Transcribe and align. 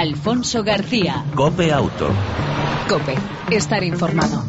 Alfonso 0.00 0.64
García. 0.64 1.26
Cope 1.34 1.70
Auto. 1.70 2.08
Cope, 2.88 3.14
estar 3.50 3.84
informado. 3.84 4.42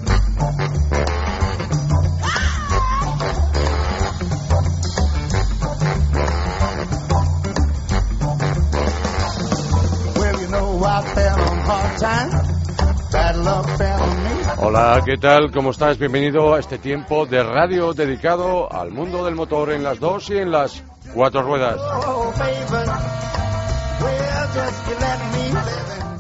Hola, 14.57 15.01
¿qué 15.05 15.17
tal? 15.17 15.51
¿Cómo 15.51 15.71
estás? 15.71 15.97
Bienvenido 15.97 16.55
a 16.55 16.61
este 16.61 16.77
tiempo 16.77 17.25
de 17.25 17.43
radio 17.43 17.91
dedicado 17.91 18.71
al 18.71 18.91
mundo 18.91 19.25
del 19.25 19.35
motor 19.35 19.73
en 19.73 19.83
las 19.83 19.99
dos 19.99 20.29
y 20.29 20.37
en 20.37 20.49
las 20.49 20.81
cuatro 21.13 21.41
ruedas. 21.41 21.81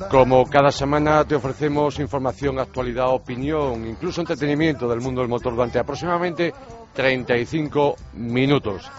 Como 0.09 0.45
cada 0.45 0.71
semana 0.71 1.23
te 1.25 1.35
ofrecemos 1.35 1.97
información, 1.99 2.59
actualidad, 2.59 3.09
opinión, 3.09 3.87
incluso 3.87 4.19
entretenimiento 4.19 4.87
del 4.89 4.99
mundo 4.99 5.21
del 5.21 5.29
motor 5.29 5.53
durante 5.55 5.79
aproximadamente 5.79 6.53
35 6.93 7.95
minutos. 8.13 8.91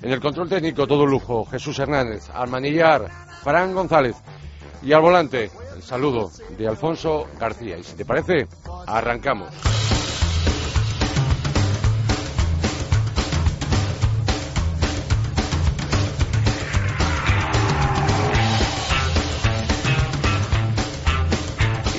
En 0.00 0.10
el 0.10 0.20
control 0.20 0.48
técnico 0.48 0.86
todo 0.86 1.04
lujo, 1.04 1.44
Jesús 1.44 1.78
Hernández, 1.78 2.30
al 2.32 2.48
manillar, 2.48 3.10
Fran 3.42 3.74
González 3.74 4.16
y 4.82 4.92
al 4.92 5.02
volante, 5.02 5.50
el 5.76 5.82
saludo 5.82 6.30
de 6.56 6.66
Alfonso 6.66 7.26
García. 7.38 7.76
Y 7.76 7.82
si 7.82 7.94
te 7.96 8.04
parece, 8.04 8.46
arrancamos. 8.86 9.50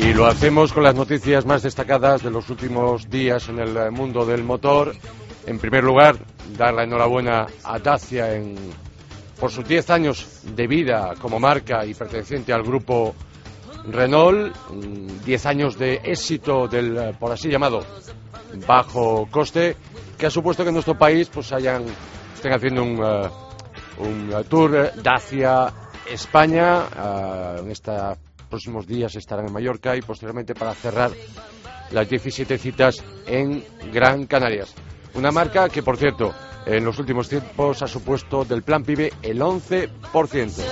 Y 0.06 0.14
lo 0.14 0.28
hacemos 0.28 0.72
con 0.72 0.84
las 0.84 0.94
noticias 0.94 1.48
más 1.48 1.64
destacadas 1.64 2.22
de 2.22 2.30
los 2.30 2.48
últimos 2.52 3.10
días 3.10 3.50
en 3.50 3.58
el 3.58 3.92
mundo 3.92 4.24
del 4.24 4.44
motor. 4.44 4.94
En 5.48 5.58
primer 5.58 5.84
lugar, 5.84 6.16
dar 6.56 6.76
la 6.76 6.84
enhorabuena 6.84 7.48
a 7.64 7.80
Dacia 7.80 8.36
en, 8.36 8.56
por 9.40 9.50
sus 9.50 9.68
10 9.68 9.90
años 9.90 10.42
de 10.44 10.68
vida 10.68 11.16
como 11.20 11.40
marca 11.40 11.84
y 11.88 11.96
perteneciente 11.96 12.54
al 12.54 12.62
grupo 12.62 13.16
Renault, 13.90 14.56
10 15.26 15.46
años 15.48 15.76
de 15.80 15.96
éxito 16.04 16.68
del, 16.68 17.16
por 17.20 17.32
así 17.32 17.50
llamado, 17.50 17.84
bajo 18.68 19.28
coste, 19.32 19.76
que 20.20 20.28
ha 20.28 20.30
supuesto 20.30 20.62
que 20.62 20.70
en 20.70 20.76
nuestro 20.76 20.96
país 20.96 21.32
pues 21.34 21.52
hayan, 21.52 21.84
estén 22.36 22.54
haciendo 22.54 22.84
un, 22.84 23.04
eh, 23.04 23.30
un 23.98 24.44
tour 24.48 24.92
Dacia 25.02 25.74
España 26.08 26.84
eh, 26.96 27.56
en 27.62 27.72
esta 27.72 28.16
próximos 28.46 28.88
días 28.88 29.16
estarán 29.16 29.48
en 29.48 29.54
Mallorca 29.54 29.96
y 29.96 30.02
posteriormente 30.02 30.56
para 30.56 30.74
cerrar 30.74 31.12
las 31.92 32.10
17 32.10 32.58
citas 32.58 33.04
en 33.28 33.64
Gran 33.92 34.26
Canarias. 34.26 34.74
Una 35.14 35.32
marca 35.32 35.70
que, 35.70 35.84
por 35.84 35.98
cierto, 35.98 36.34
en 36.66 36.84
los 36.84 36.98
últimos 37.00 37.30
tiempos 37.30 37.82
ha 37.82 37.88
supuesto 37.88 38.44
del 38.44 38.64
plan 38.64 38.84
PIB 38.84 39.12
el 39.22 39.40
11%. 39.40 40.64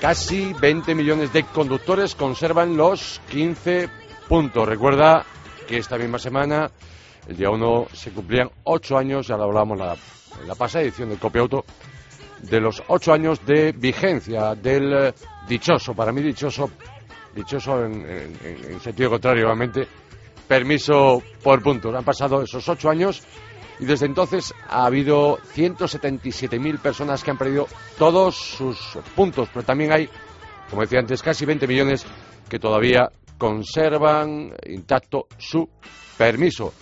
Casi 0.00 0.52
20 0.52 0.94
millones 0.94 1.32
de 1.32 1.44
conductores 1.44 2.14
conservan 2.14 2.76
los 2.76 3.20
15 3.30 3.88
puntos. 4.28 4.68
Recuerda 4.68 5.24
que 5.66 5.78
esta 5.78 5.96
misma 5.96 6.18
semana, 6.18 6.70
el 7.26 7.36
día 7.36 7.50
1, 7.50 7.86
se 7.92 8.10
cumplían 8.10 8.50
8 8.64 8.98
años, 8.98 9.26
ya 9.26 9.36
lo 9.36 9.44
hablamos 9.44 9.78
la 9.78 9.96
en 10.40 10.48
la 10.48 10.54
pasada 10.54 10.84
edición 10.84 11.08
del 11.08 11.18
Copiauto, 11.18 11.64
de 12.42 12.60
los 12.60 12.82
ocho 12.88 13.12
años 13.12 13.44
de 13.46 13.72
vigencia 13.72 14.54
del 14.54 14.92
eh, 14.92 15.14
dichoso, 15.48 15.94
para 15.94 16.12
mí 16.12 16.22
dichoso, 16.22 16.70
dichoso 17.34 17.84
en, 17.84 18.80
sentido 18.80 19.10
contrario, 19.10 19.46
obviamente, 19.46 19.86
permiso 20.46 21.22
por 21.42 21.62
puntos. 21.62 21.94
Han 21.94 22.04
pasado 22.04 22.42
esos 22.42 22.68
ocho 22.68 22.90
años 22.90 23.22
y 23.80 23.86
desde 23.86 24.06
entonces 24.06 24.54
ha 24.68 24.86
habido 24.86 25.38
177.000 25.54 26.78
personas 26.78 27.24
que 27.24 27.30
han 27.30 27.38
perdido 27.38 27.66
todos 27.98 28.36
sus 28.36 28.78
puntos, 29.16 29.48
pero 29.52 29.64
también 29.64 29.92
hay, 29.92 30.08
como 30.70 30.82
decía 30.82 31.00
antes, 31.00 31.22
casi 31.22 31.44
20 31.44 31.66
millones 31.66 32.04
que 32.48 32.58
todavía 32.58 33.10
conservan 33.38 34.54
intacto 34.66 35.26
su 35.38 35.68
permiso. 36.16 36.72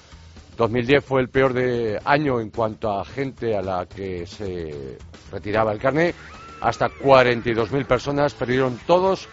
2010 0.57 1.05
fue 1.05 1.21
el 1.23 1.29
peor 1.29 1.55
de 1.55 1.99
año 2.05 2.41
en 2.41 2.51
cuanto 2.51 2.91
a 2.91 3.05
gente 3.05 3.57
a 3.57 3.63
la 3.63 3.87
que 3.87 4.27
se 4.27 4.99
retiraba 5.31 5.73
el 5.73 5.79
carnet. 5.79 6.15
Hasta 6.61 6.89
42.000 6.89 7.87
personas 7.87 8.35
perdieron 8.35 8.79
todos 8.87 9.29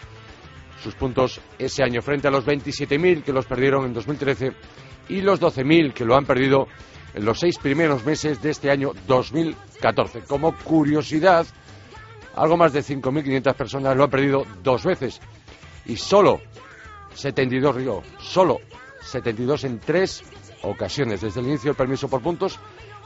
sus 0.82 0.94
puntos 0.94 1.40
ese 1.58 1.82
año 1.82 2.00
frente 2.02 2.28
a 2.28 2.30
los 2.30 2.44
27.000 2.46 3.22
que 3.22 3.32
los 3.32 3.46
perdieron 3.46 3.84
en 3.84 3.92
2013 3.92 4.52
y 5.10 5.20
los 5.20 5.40
12.000 5.40 5.92
que 5.92 6.04
lo 6.04 6.16
han 6.16 6.24
perdido 6.24 6.66
en 7.14 7.24
los 7.24 7.38
seis 7.38 7.58
primeros 7.58 8.04
meses 8.04 8.40
de 8.40 8.50
este 8.50 8.70
año 8.70 8.92
2014. 9.06 10.22
Como 10.22 10.56
curiosidad, 10.56 11.46
algo 12.34 12.56
más 12.56 12.72
de 12.72 12.80
5.500 12.80 13.54
personas 13.54 13.96
lo 13.96 14.04
han 14.04 14.10
perdido 14.10 14.44
dos 14.62 14.84
veces 14.84 15.20
y 15.86 15.96
solo 15.96 16.40
72, 17.14 17.74
río, 17.74 18.02
solo 18.18 18.58
72 19.02 19.64
en 19.64 19.80
tres 19.80 20.22
ocasiones. 20.62 21.20
Desde 21.20 21.40
el 21.40 21.46
inicio 21.46 21.70
del 21.70 21.76
permiso 21.76 22.08
por 22.08 22.22
puntos, 22.22 22.58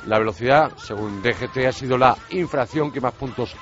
la 0.07 0.19
velocidad, 0.19 0.77
según 0.77 1.23
DGT, 1.23 1.67
ha 1.67 1.73
sido 1.73 1.97
la 1.97 2.17
infracción 2.31 2.93
que 2.93 3.01
más 3.01 3.15
puntos 3.15 3.55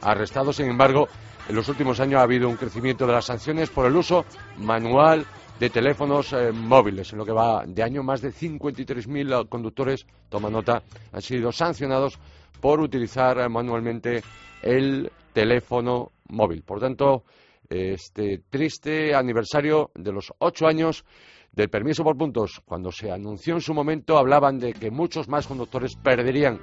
ha 0.00 0.14
restado. 0.14 0.52
Sin 0.52 0.66
embargo, 0.66 1.08
en 1.48 1.56
los 1.56 1.68
últimos 1.68 2.00
años 2.00 2.20
ha 2.20 2.24
habido 2.24 2.48
un 2.48 2.56
crecimiento 2.56 3.06
de 3.06 3.12
las 3.12 3.26
sanciones 3.26 3.70
por 3.70 3.86
el 3.86 3.96
uso 3.96 4.24
manual 4.58 5.26
de 5.58 5.68
teléfonos 5.68 6.32
eh, 6.32 6.52
móviles. 6.52 7.12
En 7.12 7.18
lo 7.18 7.26
que 7.26 7.32
va 7.32 7.64
de 7.66 7.82
año, 7.82 8.02
más 8.02 8.22
de 8.22 8.32
53.000 8.32 9.48
conductores, 9.48 10.06
toma 10.28 10.48
nota, 10.48 10.82
han 11.12 11.22
sido 11.22 11.52
sancionados 11.52 12.18
por 12.60 12.80
utilizar 12.80 13.38
eh, 13.38 13.48
manualmente 13.48 14.22
el 14.62 15.10
teléfono 15.32 16.12
móvil. 16.28 16.62
Por 16.62 16.80
tanto, 16.80 17.24
este 17.68 18.42
triste 18.50 19.14
aniversario 19.14 19.90
de 19.94 20.12
los 20.12 20.32
ocho 20.38 20.66
años 20.66 21.04
del 21.52 21.68
permiso 21.68 22.04
por 22.04 22.16
puntos, 22.16 22.60
cuando 22.64 22.92
se 22.92 23.10
anunció 23.10 23.54
en 23.54 23.60
su 23.60 23.74
momento, 23.74 24.16
hablaban 24.16 24.58
de 24.58 24.72
que 24.72 24.90
muchos 24.90 25.28
más 25.28 25.46
conductores 25.46 25.96
perderían 25.96 26.60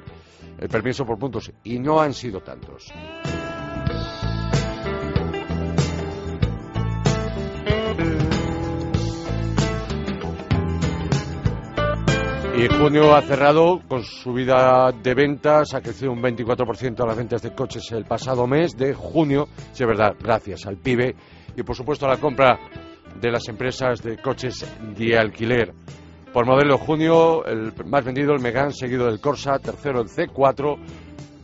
el 0.59 0.69
permiso 0.69 1.05
por 1.05 1.19
puntos 1.19 1.51
y 1.63 1.79
no 1.79 1.99
han 1.99 2.13
sido 2.13 2.41
tantos. 2.41 2.91
Y 12.57 12.67
junio 12.69 13.13
ha 13.13 13.21
cerrado 13.21 13.81
con 13.87 14.03
subida 14.03 14.91
de 14.91 15.13
ventas, 15.13 15.75
ha 15.75 15.81
crecido 15.81 16.11
un 16.11 16.23
24% 16.23 17.03
a 17.03 17.05
las 17.05 17.15
ventas 17.15 17.43
de 17.43 17.53
coches 17.53 17.91
el 17.91 18.05
pasado 18.05 18.47
mes 18.47 18.75
de 18.75 18.95
junio, 18.95 19.47
si 19.73 19.83
es 19.83 19.87
verdad, 19.87 20.15
gracias 20.19 20.65
al 20.65 20.77
PIB 20.77 21.15
y 21.55 21.61
por 21.61 21.75
supuesto 21.75 22.07
a 22.07 22.09
la 22.09 22.17
compra 22.17 22.57
de 23.19 23.31
las 23.31 23.47
empresas 23.47 24.01
de 24.01 24.17
coches 24.17 24.65
de 24.97 25.17
alquiler. 25.17 25.73
Por 26.33 26.45
modelo 26.45 26.77
junio, 26.77 27.45
el 27.45 27.73
más 27.85 28.03
vendido 28.03 28.33
el 28.33 28.41
Megane, 28.41 28.73
seguido 28.73 29.05
del 29.05 29.19
Corsa, 29.19 29.59
tercero 29.59 30.01
el 30.01 30.07
C4, 30.07 30.77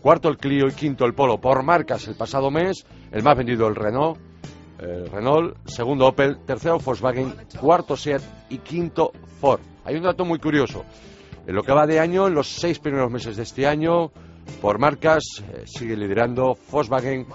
cuarto 0.02 0.30
el 0.30 0.38
Clio 0.38 0.68
y 0.68 0.74
quinto 0.74 1.06
el 1.06 1.14
Polo. 1.14 1.40
Por 1.40 1.64
marcas, 1.64 2.08
el 2.08 2.16
pasado 2.16 2.52
mes, 2.52 2.86
el 3.12 3.24
más 3.24 3.38
vendido 3.38 3.68
el 3.68 3.76
Renault, 3.76 4.20
Renault, 5.12 5.56
segundo 5.66 6.08
Opel, 6.08 6.40
tercero 6.46 6.80
Volkswagen, 6.80 7.34
cuarto 7.60 7.96
Seat 7.96 8.22
y 8.50 8.58
quinto 8.60 9.12
Ford. 9.40 9.62
Hay 9.86 9.96
un 9.96 10.04
dato 10.04 10.26
muy 10.26 10.40
curioso. 10.40 10.84
En 11.46 11.56
lo 11.56 11.64
que 11.64 11.74
va 11.74 11.86
de 11.86 12.00
año, 12.00 12.28
en 12.28 12.34
los 12.34 12.48
seis 12.48 12.80
primeros 12.80 13.12
meses 13.12 13.36
de 13.36 13.44
este 13.44 13.68
año, 13.68 14.12
por 14.62 14.80
marcas, 14.80 15.24
eh, 15.42 15.64
sigue 15.66 15.96
liderando 15.96 16.58
Volkswagen, 16.72 17.26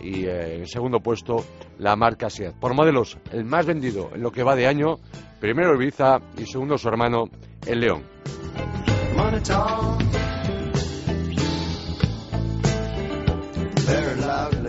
y 0.00 0.26
eh, 0.26 0.56
en 0.56 0.66
segundo 0.66 1.00
puesto 1.00 1.44
la 1.78 1.96
marca 1.96 2.30
Seat. 2.30 2.54
Por 2.54 2.74
modelos, 2.74 3.18
el 3.32 3.44
más 3.44 3.66
vendido 3.66 4.10
en 4.14 4.22
lo 4.22 4.30
que 4.30 4.42
va 4.42 4.56
de 4.56 4.66
año, 4.66 4.96
primero 5.40 5.74
Ibiza 5.74 6.18
y 6.36 6.46
segundo 6.46 6.78
su 6.78 6.88
hermano 6.88 7.24
el 7.66 7.80
León. 7.80 8.02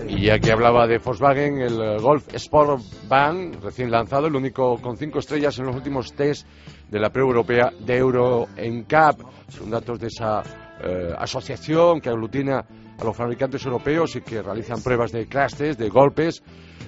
Y 0.07 0.25
ya 0.25 0.39
que 0.39 0.51
hablaba 0.51 0.88
de 0.88 0.98
Volkswagen, 0.98 1.62
el 1.62 2.00
Golf 2.00 2.33
Sport 2.33 2.81
Van, 3.07 3.54
recién 3.62 3.92
lanzado, 3.92 4.28
el 4.28 4.36
único 4.36 4.78
con 4.81 4.98
cinco 4.98 5.19
estrellas 5.19 5.57
en 5.60 5.66
los 5.66 5.75
últimos 5.75 6.13
test 6.13 6.48
de 6.89 7.00
la 7.00 7.10
pre-europea 7.10 7.72
de 7.80 7.98
Euro 7.98 8.48
NCAP. 8.57 9.19
Son 9.48 9.69
datos 9.69 10.00
de 10.00 10.07
esa 10.07 10.44
eh, 10.83 11.13
asociación 11.18 12.01
que 12.01 12.10
aglutina 12.10 12.66
a 13.01 13.03
los 13.03 13.18
fabricantes 13.18 13.65
europeos 13.65 14.15
y 14.15 14.21
que 14.21 14.42
realizan 14.42 14.81
pruebas 14.81 15.12
de 15.12 15.27
crash 15.27 15.56
de 15.56 15.89
golpes. 15.89 16.44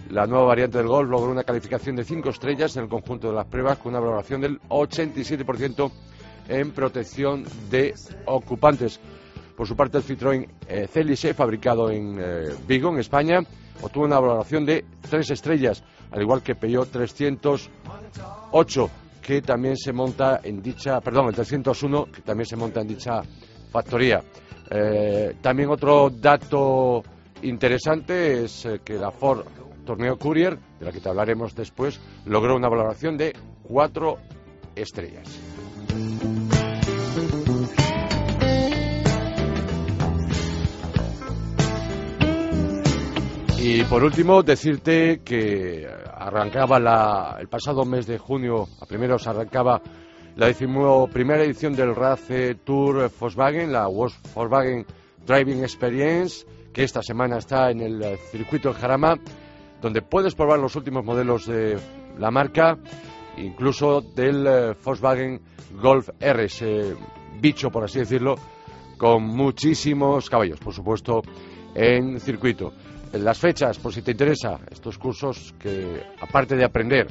La 0.10 0.28
nueva 0.28 0.46
variante 0.46 0.78
del 0.78 0.88
Golf 0.88 1.10
logró 1.10 1.32
una 1.32 1.44
calificación 1.44 1.96
de 1.96 2.04
5 2.04 2.30
estrellas 2.30 2.78
en 2.78 2.84
el 2.84 2.90
conjunto 2.90 3.30
de 3.30 3.36
las 3.36 3.48
pruebas 3.48 3.80
con 3.80 3.94
una 3.94 4.00
valoración 4.00 4.42
del 4.42 4.60
87% 4.62 5.92
en 6.50 6.72
protección 6.72 7.44
de 7.70 7.96
ocupantes. 8.26 9.00
Por 9.58 9.68
su 9.68 9.76
parte, 9.76 9.98
el 9.98 10.04
Citroën 10.04 10.48
eh, 10.68 11.34
fabricado 11.34 11.90
en 11.90 12.20
eh, 12.20 12.54
Vigo, 12.68 12.92
en 12.92 13.00
España, 13.00 13.40
obtuvo 13.82 14.06
una 14.06 14.20
valoración 14.20 14.66
de 14.66 14.86
tres 15.02 15.32
estrellas, 15.32 15.84
al 16.12 16.22
igual 16.22 16.44
que 16.44 16.54
Peugeot 16.56 16.90
308, 16.92 18.90
que 19.22 19.42
también 19.42 19.78
se 19.78 19.94
monta 19.94 20.42
en 20.44 20.62
dicha, 20.62 21.00
perdón, 21.02 21.28
el 21.28 21.36
301, 21.36 22.06
que 22.12 22.22
también 22.22 22.46
se 22.46 22.56
monta 22.56 22.82
en 22.82 22.88
dicha 22.88 23.22
factoría. 23.72 24.24
Eh, 24.70 25.36
también 25.42 25.70
otro 25.70 26.10
dato 26.10 27.04
interesante 27.42 28.46
es 28.46 28.66
eh, 28.66 28.82
que 28.84 28.96
la 28.96 29.12
Ford 29.12 29.46
Torneo 29.86 30.18
Courier, 30.18 30.58
de 30.80 30.86
la 30.86 30.92
que 30.92 31.00
te 31.00 31.10
hablaremos 31.10 31.56
después, 31.56 32.00
logró 32.26 32.56
una 32.56 32.70
valoración 32.70 33.18
de 33.18 33.34
cuatro 33.64 34.18
estrellas. 34.76 35.28
Y 43.66 43.84
por 43.86 44.04
último, 44.04 44.44
decirte 44.44 45.22
que 45.24 45.88
arrancaba 46.14 46.80
la, 46.80 47.38
el 47.40 47.48
pasado 47.48 47.86
mes 47.86 48.06
de 48.06 48.18
junio, 48.18 48.68
a 48.82 48.86
primeros 48.86 49.26
arrancaba 49.26 49.82
la 50.36 50.48
decimoprimera 50.48 51.44
edición 51.44 51.76
del 51.76 51.96
RACE 51.96 52.56
Tour 52.56 53.12
Volkswagen, 53.20 53.72
la 53.72 53.88
Volkswagen 53.88 54.86
Driving 55.26 55.62
Experience, 55.62 56.46
que 56.74 56.84
esta 56.84 57.02
semana 57.02 57.38
está 57.38 57.70
en 57.70 57.82
el 57.82 58.18
circuito 58.32 58.70
de 58.70 58.80
Jarama, 58.80 59.20
donde 59.82 60.02
puedes 60.02 60.34
probar 60.34 60.60
los 60.60 60.76
últimos 60.76 61.06
modelos 61.06 61.46
de 61.46 61.78
la 62.18 62.32
marca, 62.32 62.78
incluso 63.38 64.02
del 64.02 64.48
eh, 64.48 64.76
Volkswagen 64.84 65.42
Golf 65.82 66.10
R, 66.20 66.46
ese 66.46 66.96
bicho, 67.40 67.70
por 67.70 67.84
así 67.84 68.00
decirlo, 68.00 68.36
con 68.98 69.24
muchísimos 69.24 70.30
caballos, 70.30 70.60
por 70.60 70.74
supuesto, 70.74 71.22
en 71.76 72.20
circuito. 72.20 72.74
Las 73.14 73.38
fechas, 73.38 73.78
por 73.78 73.94
si 73.94 74.02
te 74.02 74.12
interesa, 74.12 74.60
estos 74.72 74.98
cursos 74.98 75.54
que, 75.60 76.02
aparte 76.20 76.56
de 76.56 76.66
aprender, 76.66 77.08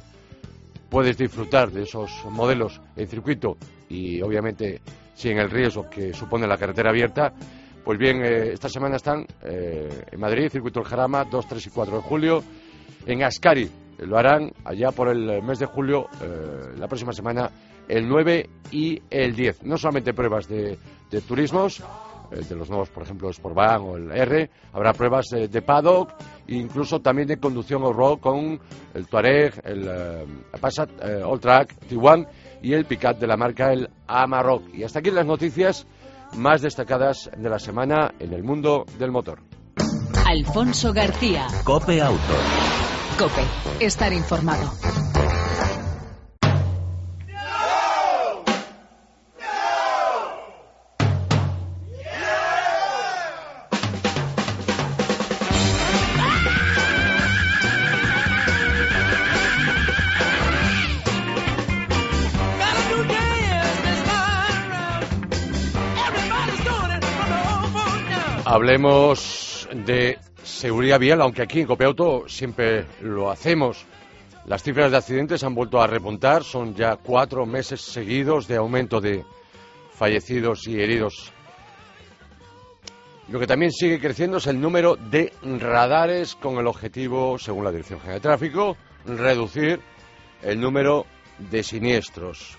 puedes 0.92 1.16
disfrutar 1.16 1.70
de 1.70 1.84
esos 1.84 2.10
modelos 2.30 2.78
en 2.96 3.08
circuito 3.08 3.56
y, 3.88 4.20
obviamente, 4.20 4.82
sin 5.14 5.38
el 5.38 5.48
riesgo 5.48 5.88
que 5.88 6.12
supone 6.12 6.46
la 6.46 6.58
carretera 6.58 6.90
abierta, 6.90 7.32
pues 7.82 7.98
bien, 7.98 8.22
eh, 8.22 8.52
esta 8.52 8.68
semana 8.68 8.96
están 8.96 9.24
eh, 9.42 10.04
en 10.12 10.20
Madrid, 10.20 10.50
Circuito 10.50 10.80
del 10.80 10.88
Jarama, 10.90 11.24
2, 11.24 11.48
3 11.48 11.66
y 11.66 11.70
4 11.70 11.96
de 11.96 12.02
julio. 12.02 12.44
En 13.06 13.22
Ascari 13.22 13.70
lo 14.00 14.18
harán 14.18 14.52
allá 14.64 14.90
por 14.90 15.08
el 15.08 15.42
mes 15.42 15.60
de 15.60 15.64
julio, 15.64 16.08
eh, 16.20 16.74
la 16.76 16.88
próxima 16.88 17.14
semana, 17.14 17.50
el 17.88 18.06
9 18.06 18.50
y 18.70 19.00
el 19.08 19.34
10. 19.34 19.62
No 19.62 19.78
solamente 19.78 20.12
pruebas 20.12 20.46
de, 20.46 20.78
de 21.10 21.20
turismos, 21.22 21.82
eh, 22.32 22.44
de 22.48 22.56
los 22.56 22.68
nuevos, 22.68 22.88
por 22.88 23.02
ejemplo, 23.02 23.32
Sportback 23.32 23.82
o 23.82 23.96
el 23.96 24.10
R. 24.10 24.50
Habrá 24.72 24.92
pruebas 24.92 25.26
de, 25.28 25.62
paddock 25.62 26.10
e 26.46 26.54
incluso 26.54 27.00
también 27.00 27.28
de 27.28 27.38
conducción 27.38 27.82
off-road 27.82 28.18
con 28.20 28.60
el 28.94 29.06
Touareg, 29.06 29.60
el 29.64 29.88
eh, 29.88 30.26
Passat 30.60 30.90
eh, 31.02 31.22
All 31.22 31.40
Track, 31.40 31.86
Tiguan 31.88 32.26
y 32.62 32.72
el 32.72 32.84
Picat 32.84 33.18
de 33.18 33.26
la 33.26 33.36
marca 33.36 33.72
el 33.72 33.88
Amarok. 34.06 34.74
Y 34.74 34.84
hasta 34.84 35.00
aquí 35.00 35.10
las 35.10 35.26
noticias 35.26 35.86
más 36.36 36.62
destacadas 36.62 37.30
de 37.36 37.48
la 37.48 37.58
semana 37.58 38.14
en 38.18 38.32
el 38.32 38.42
mundo 38.42 38.84
del 38.98 39.10
motor. 39.10 39.40
Alfonso 40.26 40.92
García. 40.92 41.46
Cope 41.64 42.00
Auto. 42.00 42.34
Cope. 43.18 43.44
Estar 43.84 44.12
informado. 44.12 44.70
Hablemos 68.62 69.68
de 69.74 70.20
seguridad 70.44 71.00
vial, 71.00 71.20
aunque 71.20 71.42
aquí 71.42 71.58
en 71.58 71.66
Copiauto 71.66 72.28
siempre 72.28 72.86
lo 73.00 73.28
hacemos. 73.28 73.84
Las 74.46 74.62
cifras 74.62 74.92
de 74.92 74.98
accidentes 74.98 75.42
han 75.42 75.56
vuelto 75.56 75.82
a 75.82 75.88
repuntar, 75.88 76.44
son 76.44 76.72
ya 76.76 76.94
cuatro 76.94 77.44
meses 77.44 77.80
seguidos 77.80 78.46
de 78.46 78.54
aumento 78.54 79.00
de 79.00 79.24
fallecidos 79.94 80.68
y 80.68 80.80
heridos. 80.80 81.32
Lo 83.26 83.40
que 83.40 83.48
también 83.48 83.72
sigue 83.72 83.98
creciendo 83.98 84.36
es 84.36 84.46
el 84.46 84.60
número 84.60 84.94
de 84.94 85.32
radares 85.42 86.36
con 86.36 86.58
el 86.58 86.68
objetivo, 86.68 87.40
según 87.40 87.64
la 87.64 87.72
Dirección 87.72 87.98
General 87.98 88.20
de 88.20 88.28
Tráfico, 88.28 88.76
reducir 89.04 89.80
el 90.40 90.60
número 90.60 91.04
de 91.50 91.64
siniestros. 91.64 92.56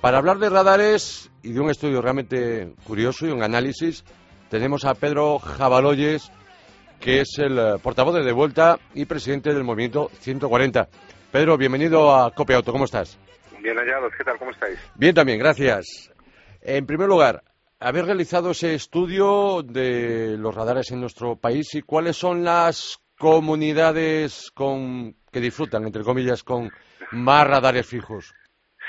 Para 0.00 0.18
hablar 0.18 0.38
de 0.38 0.48
radares 0.48 1.28
y 1.42 1.50
de 1.50 1.58
un 1.58 1.70
estudio 1.70 2.00
realmente 2.00 2.72
curioso 2.86 3.26
y 3.26 3.30
un 3.30 3.42
análisis, 3.42 4.04
tenemos 4.48 4.84
a 4.84 4.94
Pedro 4.94 5.38
Jabaloyes, 5.38 6.30
que 7.00 7.20
es 7.20 7.38
el 7.38 7.58
eh, 7.58 7.74
portavoz 7.82 8.14
de 8.14 8.22
De 8.22 8.32
Vuelta 8.32 8.78
y 8.94 9.04
presidente 9.04 9.52
del 9.52 9.64
movimiento 9.64 10.10
140. 10.20 10.88
Pedro, 11.30 11.56
bienvenido 11.56 12.14
a 12.14 12.30
Copia 12.32 12.56
Auto, 12.56 12.72
¿cómo 12.72 12.84
estás? 12.84 13.18
Bien 13.60 13.76
hallados, 13.76 14.12
¿qué 14.16 14.24
tal? 14.24 14.38
¿Cómo 14.38 14.50
estáis? 14.50 14.78
Bien 14.94 15.14
también, 15.14 15.38
gracias. 15.38 16.12
En 16.60 16.86
primer 16.86 17.08
lugar, 17.08 17.42
haber 17.80 18.06
realizado 18.06 18.52
ese 18.52 18.74
estudio 18.74 19.62
de 19.62 20.36
los 20.38 20.54
radares 20.54 20.90
en 20.92 21.00
nuestro 21.00 21.36
país 21.36 21.74
y 21.74 21.82
cuáles 21.82 22.16
son 22.16 22.44
las 22.44 22.98
comunidades 23.18 24.50
con, 24.54 25.16
que 25.30 25.40
disfrutan, 25.40 25.84
entre 25.84 26.02
comillas, 26.02 26.42
con 26.42 26.70
más 27.10 27.46
radares 27.46 27.86
fijos. 27.86 28.34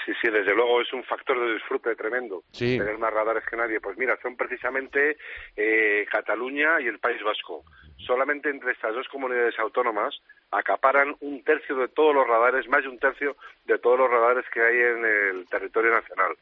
Sí, 0.05 0.13
sí, 0.21 0.29
desde 0.29 0.53
luego 0.53 0.81
es 0.81 0.93
un 0.93 1.03
factor 1.03 1.39
de 1.39 1.53
disfrute 1.55 1.95
tremendo 1.95 2.43
Sí. 2.51 2.77
tener 2.77 2.97
más 2.99 3.11
radares 3.11 3.43
que 3.49 3.55
nadie. 3.57 3.79
Pues 3.81 3.97
mira, 3.97 4.17
son 4.21 4.37
precisamente 4.37 5.17
eh, 5.55 6.05
Cataluña 6.11 6.79
y 6.79 6.87
el 6.87 6.99
País 6.99 7.21
Vasco. 7.23 7.63
Solamente 7.97 8.49
entre 8.49 8.71
estas 8.73 8.93
dos 8.93 9.07
comunidades 9.09 9.57
autónomas 9.57 10.15
acaparan 10.51 11.15
un 11.21 11.43
tercio 11.43 11.75
de 11.77 11.87
todos 11.87 12.13
los 12.13 12.27
radares, 12.27 12.67
más 12.67 12.83
de 12.83 12.89
un 12.89 12.99
tercio 12.99 13.35
de 13.65 13.79
todos 13.79 13.97
los 13.97 14.09
radares 14.11 14.45
que 14.53 14.61
hay 14.61 14.77
en 14.77 15.05
el 15.05 15.47
territorio 15.49 15.91
nacional. 15.91 16.33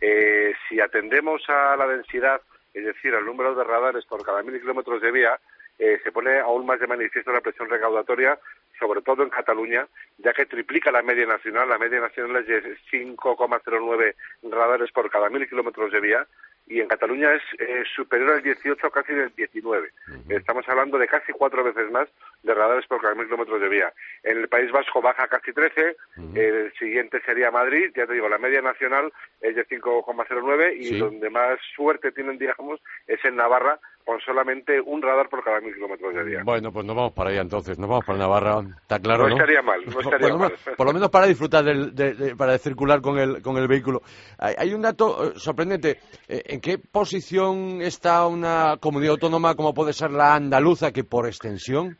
Eh, 0.00 0.52
si 0.68 0.78
atendemos 0.80 1.42
a 1.48 1.74
la 1.76 1.86
densidad, 1.86 2.42
es 2.74 2.84
decir, 2.84 3.14
al 3.14 3.24
número 3.24 3.54
de 3.54 3.64
radares 3.64 4.04
por 4.04 4.22
cada 4.24 4.42
mil 4.42 4.60
kilómetros 4.60 5.00
de 5.00 5.10
vía, 5.10 5.40
eh, 5.78 5.98
se 6.04 6.12
pone 6.12 6.38
aún 6.38 6.66
más 6.66 6.80
de 6.80 6.86
manifiesto 6.86 7.32
la 7.32 7.40
presión 7.40 7.68
recaudatoria, 7.70 8.38
sobre 8.78 9.02
todo 9.02 9.22
en 9.22 9.30
Cataluña, 9.30 9.86
ya 10.18 10.32
que 10.32 10.46
triplica 10.46 10.90
la 10.90 11.02
media 11.02 11.26
nacional. 11.26 11.68
La 11.68 11.78
media 11.78 12.00
nacional 12.00 12.36
es 12.42 12.46
de 12.46 12.76
5,09 12.90 14.14
radares 14.50 14.90
por 14.92 15.10
cada 15.10 15.28
mil 15.30 15.48
kilómetros 15.48 15.92
de 15.92 16.00
vía 16.00 16.26
y 16.68 16.80
en 16.80 16.88
Cataluña 16.88 17.32
es 17.32 17.42
eh, 17.60 17.84
superior 17.94 18.32
al 18.32 18.42
18, 18.42 18.90
casi 18.90 19.12
del 19.14 19.32
19. 19.36 19.88
Estamos 20.30 20.68
hablando 20.68 20.98
de 20.98 21.06
casi 21.06 21.32
cuatro 21.32 21.62
veces 21.62 21.88
más 21.92 22.08
de 22.42 22.54
radares 22.54 22.84
por 22.86 23.00
cada 23.00 23.14
mil 23.14 23.26
kilómetros 23.26 23.60
de 23.60 23.68
vía. 23.68 23.92
En 24.24 24.38
el 24.38 24.48
País 24.48 24.72
Vasco 24.72 25.00
baja 25.00 25.28
casi 25.28 25.52
13, 25.52 25.96
el 26.34 26.72
siguiente 26.76 27.20
sería 27.24 27.52
Madrid, 27.52 27.92
ya 27.94 28.06
te 28.06 28.14
digo, 28.14 28.28
la 28.28 28.38
media 28.38 28.62
nacional 28.62 29.12
es 29.40 29.54
de 29.54 29.64
5,09 29.66 30.74
y 30.76 30.84
Sí. 30.86 30.98
donde 30.98 31.30
más 31.30 31.58
suerte 31.76 32.10
tienen, 32.10 32.36
digamos, 32.36 32.80
es 33.06 33.24
en 33.24 33.36
Navarra, 33.36 33.78
con 34.06 34.20
solamente 34.20 34.80
un 34.80 35.02
radar 35.02 35.28
por 35.28 35.42
cada 35.42 35.60
mil 35.60 35.74
kilómetros 35.74 36.14
de 36.14 36.22
vía. 36.22 36.42
Bueno, 36.44 36.70
pues 36.72 36.86
nos 36.86 36.94
vamos 36.94 37.12
para 37.12 37.30
allá 37.30 37.40
entonces, 37.42 37.76
nos 37.76 37.90
vamos 37.90 38.04
para 38.04 38.18
Navarra, 38.20 38.60
está 38.80 39.00
claro, 39.00 39.24
No 39.24 39.30
¿no? 39.30 39.34
estaría 39.34 39.62
mal, 39.62 39.80
no 39.84 40.00
estaría 40.00 40.18
por, 40.20 40.28
lo 40.30 40.38
mal. 40.38 40.48
menos, 40.52 40.76
por 40.76 40.86
lo 40.86 40.92
menos 40.92 41.10
para 41.10 41.26
disfrutar, 41.26 41.64
del, 41.64 41.92
de- 41.92 42.14
de- 42.14 42.36
para 42.36 42.56
circular 42.58 43.00
con 43.00 43.18
el, 43.18 43.42
con 43.42 43.56
el 43.56 43.66
vehículo. 43.66 44.02
Hay, 44.38 44.54
hay 44.56 44.72
un 44.74 44.82
dato 44.82 45.24
eh, 45.24 45.32
sorprendente. 45.36 45.98
Eh, 46.28 46.40
¿En 46.46 46.60
qué 46.60 46.78
posición 46.78 47.82
está 47.82 48.24
una 48.28 48.76
comunidad 48.80 49.12
autónoma 49.14 49.56
como 49.56 49.74
puede 49.74 49.92
ser 49.92 50.12
la 50.12 50.36
andaluza, 50.36 50.92
que 50.92 51.02
por 51.02 51.26
extensión? 51.26 51.98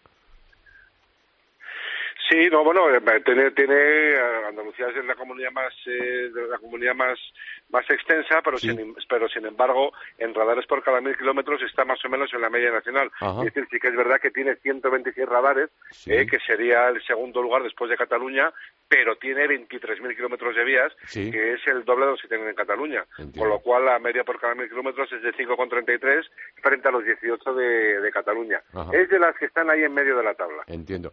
Sí, 2.29 2.49
no, 2.51 2.65
bueno, 2.65 2.93
eh, 2.93 3.01
tiene, 3.25 3.53
tiene 3.53 3.75
eh, 3.77 4.45
Andalucía 4.49 4.89
es 4.89 5.05
la 5.05 5.15
comunidad 5.15 5.53
más 5.53 5.73
eh, 5.87 6.29
la 6.51 6.59
comunidad 6.59 6.95
más 6.95 7.19
más 7.71 7.89
extensa, 7.89 8.41
pero 8.43 8.59
Sí. 8.59 8.69
sin 8.71 8.97
pero 9.09 9.29
sin 9.29 9.47
embargo 9.47 9.93
en 10.19 10.35
radares 10.35 10.67
por 10.67 10.83
cada 10.83 11.01
mil 11.01 11.17
kilómetros 11.17 11.63
está 11.63 11.85
más 11.85 12.05
o 12.05 12.09
menos 12.09 12.33
en 12.35 12.41
la 12.41 12.51
media 12.51 12.73
nacional. 12.73 13.11
Ajá. 13.21 13.41
Es 13.41 13.55
decir, 13.55 13.69
sí 13.71 13.79
que 13.79 13.89
es 13.89 13.97
verdad 13.97 14.21
que 14.21 14.31
tiene 14.33 14.57
126 14.57 15.29
radares, 15.29 15.71
Sí. 15.91 16.13
eh, 16.13 16.27
que 16.27 16.39
sería 16.41 16.89
el 16.89 17.01
segundo 17.07 17.41
lugar 17.43 17.63
después 17.63 17.91
de 17.91 17.97
Cataluña, 17.97 18.53
pero 18.89 19.17
tiene 19.17 19.47
23.000 19.47 20.17
kilómetros 20.17 20.55
de 20.57 20.65
vías, 20.65 20.93
Sí. 21.07 21.31
que 21.31 21.53
es 21.53 21.67
el 21.69 21.85
doble 21.85 22.07
de 22.07 22.11
los 22.13 22.23
que 22.23 22.29
tienen 22.29 22.49
en 22.49 22.55
Cataluña. 22.57 23.05
Entiendo. 23.19 23.39
Con 23.41 23.49
lo 23.51 23.59
cual 23.61 23.85
la 23.85 23.99
media 24.01 24.25
por 24.25 24.41
cada 24.41 24.55
mil 24.55 24.69
kilómetros 24.69 25.13
es 25.13 25.23
de 25.23 25.33
5,33 25.35 26.29
frente 26.63 26.89
a 26.89 26.91
los 26.91 27.05
18 27.05 27.55
de, 27.55 28.01
de 28.01 28.11
Cataluña. 28.11 28.61
Ajá. 28.75 28.91
Es 28.93 29.09
de 29.11 29.19
las 29.21 29.37
que 29.37 29.47
están 29.47 29.71
ahí 29.71 29.85
en 29.85 29.95
medio 29.95 30.17
de 30.17 30.25
la 30.25 30.35
tabla. 30.35 30.65
Entiendo. 30.67 31.11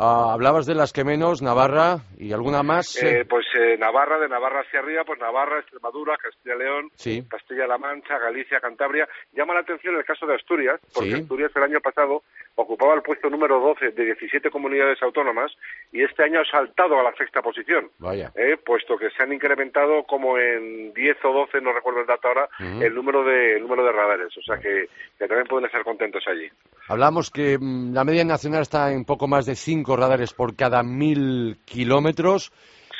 Ah, 0.00 0.32
hablabas 0.32 0.64
de 0.64 0.76
las 0.76 0.92
que 0.92 1.02
menos, 1.02 1.42
Navarra 1.42 1.98
y 2.18 2.32
alguna 2.32 2.62
más. 2.62 3.02
Eh, 3.02 3.24
pues 3.28 3.46
eh, 3.58 3.76
Navarra, 3.78 4.18
de 4.20 4.28
Navarra 4.28 4.60
hacia 4.60 4.78
arriba, 4.78 5.02
pues 5.04 5.18
Navarra, 5.18 5.58
Extremadura, 5.58 6.16
Castilla-León, 6.16 6.90
Sí. 6.94 7.24
Castilla-La 7.28 7.78
Mancha, 7.78 8.16
Galicia, 8.18 8.60
Cantabria. 8.60 9.08
Llama 9.32 9.54
la 9.54 9.60
atención 9.60 9.96
el 9.96 10.04
caso 10.04 10.24
de 10.26 10.36
Asturias, 10.36 10.80
porque 10.94 11.10
Sí. 11.10 11.20
Asturias 11.20 11.50
el 11.56 11.62
año 11.64 11.80
pasado 11.80 12.22
ocupaba 12.54 12.94
el 12.94 13.02
puesto 13.02 13.28
número 13.28 13.58
12 13.60 13.90
de 13.90 14.04
17 14.04 14.50
comunidades 14.50 15.02
autónomas 15.02 15.50
y 15.92 16.02
este 16.02 16.22
año 16.22 16.40
ha 16.40 16.44
saltado 16.44 16.98
a 17.00 17.02
la 17.02 17.12
sexta 17.16 17.42
posición. 17.42 17.90
Vaya. 17.98 18.30
eh, 18.36 18.56
puesto 18.64 18.96
que 18.96 19.10
se 19.10 19.22
han 19.22 19.32
incrementado 19.32 20.04
como 20.04 20.38
en 20.38 20.92
10 20.94 21.16
o 21.24 21.32
12, 21.32 21.60
no 21.60 21.72
recuerdo 21.72 22.00
el 22.02 22.06
dato 22.06 22.28
ahora, 22.28 22.48
el 22.60 22.94
número 22.94 23.24
de 23.24 23.56
el 23.56 23.62
número 23.62 23.82
de 23.84 23.92
radares, 23.92 24.36
o 24.36 24.42
sea 24.42 24.58
que, 24.58 24.88
que 25.18 25.26
también 25.26 25.46
pueden 25.48 25.66
estar 25.66 25.82
contentos 25.82 26.22
allí. 26.28 26.48
Hablamos 26.88 27.30
que 27.30 27.58
mm, 27.58 27.92
la 27.94 28.04
media 28.04 28.24
nacional 28.24 28.62
está 28.62 28.92
en 28.92 29.04
poco 29.04 29.26
más 29.26 29.44
de 29.46 29.54
radares 29.96 30.32
por 30.32 30.56
cada 30.56 30.82
mil 30.82 31.58
kilómetros. 31.64 32.52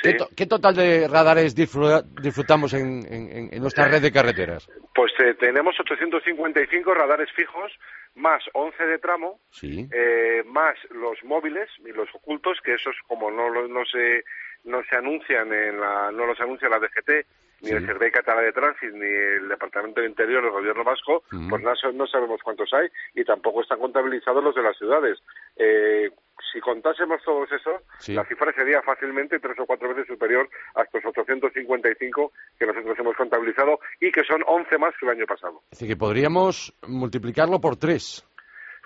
Sí. 0.02 0.10
¿Qué, 0.10 0.14
to- 0.14 0.28
qué 0.36 0.46
total 0.46 0.76
de 0.76 1.08
radares 1.08 1.54
disfruta- 1.56 2.02
disfrutamos 2.22 2.72
en, 2.72 3.02
en- 3.12 3.48
en 3.52 3.60
nuestra 3.60 3.88
red 3.88 4.00
de 4.00 4.12
carreteras? 4.12 4.68
Pues 4.94 5.10
eh, 5.18 5.34
tenemos 5.34 5.74
855 5.80 6.94
radares 6.94 7.28
fijos, 7.34 7.72
más 8.14 8.42
11 8.52 8.84
de 8.84 8.98
tramo, 8.98 9.40
Sí. 9.50 9.88
eh, 9.92 10.42
más 10.46 10.76
los 10.90 11.22
móviles 11.24 11.68
y 11.84 11.90
los 11.92 12.08
ocultos, 12.14 12.58
que 12.64 12.74
esos 12.74 12.94
como 13.08 13.30
no, 13.30 13.50
no 13.66 13.84
se 13.86 14.22
no 14.68 14.82
se 14.88 14.96
anuncian 14.96 15.52
en 15.52 15.80
la, 15.80 16.10
no 16.12 16.26
los 16.26 16.40
anuncia 16.40 16.68
la 16.68 16.78
DGT, 16.78 17.26
ni 17.60 17.70
Sí. 17.70 17.74
el 17.74 17.86
Servei 17.86 18.12
Català 18.12 18.40
de 18.42 18.52
Tránsito, 18.52 18.96
ni 18.96 19.04
el 19.06 19.48
Departamento 19.48 20.00
del 20.00 20.10
Interior, 20.10 20.44
el 20.44 20.50
Gobierno 20.52 20.84
Vasco, 20.84 21.24
pues 21.50 21.60
no, 21.60 21.72
no 21.92 22.06
sabemos 22.06 22.40
cuántos 22.44 22.72
hay 22.72 22.86
y 23.14 23.24
tampoco 23.24 23.62
están 23.62 23.80
contabilizados 23.80 24.44
los 24.44 24.54
de 24.54 24.62
las 24.62 24.76
ciudades. 24.78 25.18
Eh, 25.56 26.08
si 26.52 26.60
contásemos 26.60 27.20
todos 27.24 27.50
esos, 27.50 27.82
Sí. 27.98 28.14
la 28.14 28.24
cifra 28.26 28.52
sería 28.52 28.80
fácilmente 28.82 29.40
tres 29.40 29.58
o 29.58 29.66
cuatro 29.66 29.88
veces 29.88 30.06
superior 30.06 30.48
a 30.76 30.82
estos 30.82 31.04
855 31.04 32.32
que 32.60 32.66
nosotros 32.66 32.96
hemos 32.96 33.16
contabilizado 33.16 33.80
y 33.98 34.12
que 34.12 34.22
son 34.22 34.42
11 34.46 34.78
más 34.78 34.94
que 35.00 35.06
el 35.06 35.12
año 35.12 35.26
pasado. 35.26 35.60
Es 35.72 35.80
decir, 35.80 35.88
que 35.88 35.96
podríamos 35.98 36.72
multiplicarlo 36.86 37.60
por 37.60 37.74
tres. 37.76 38.24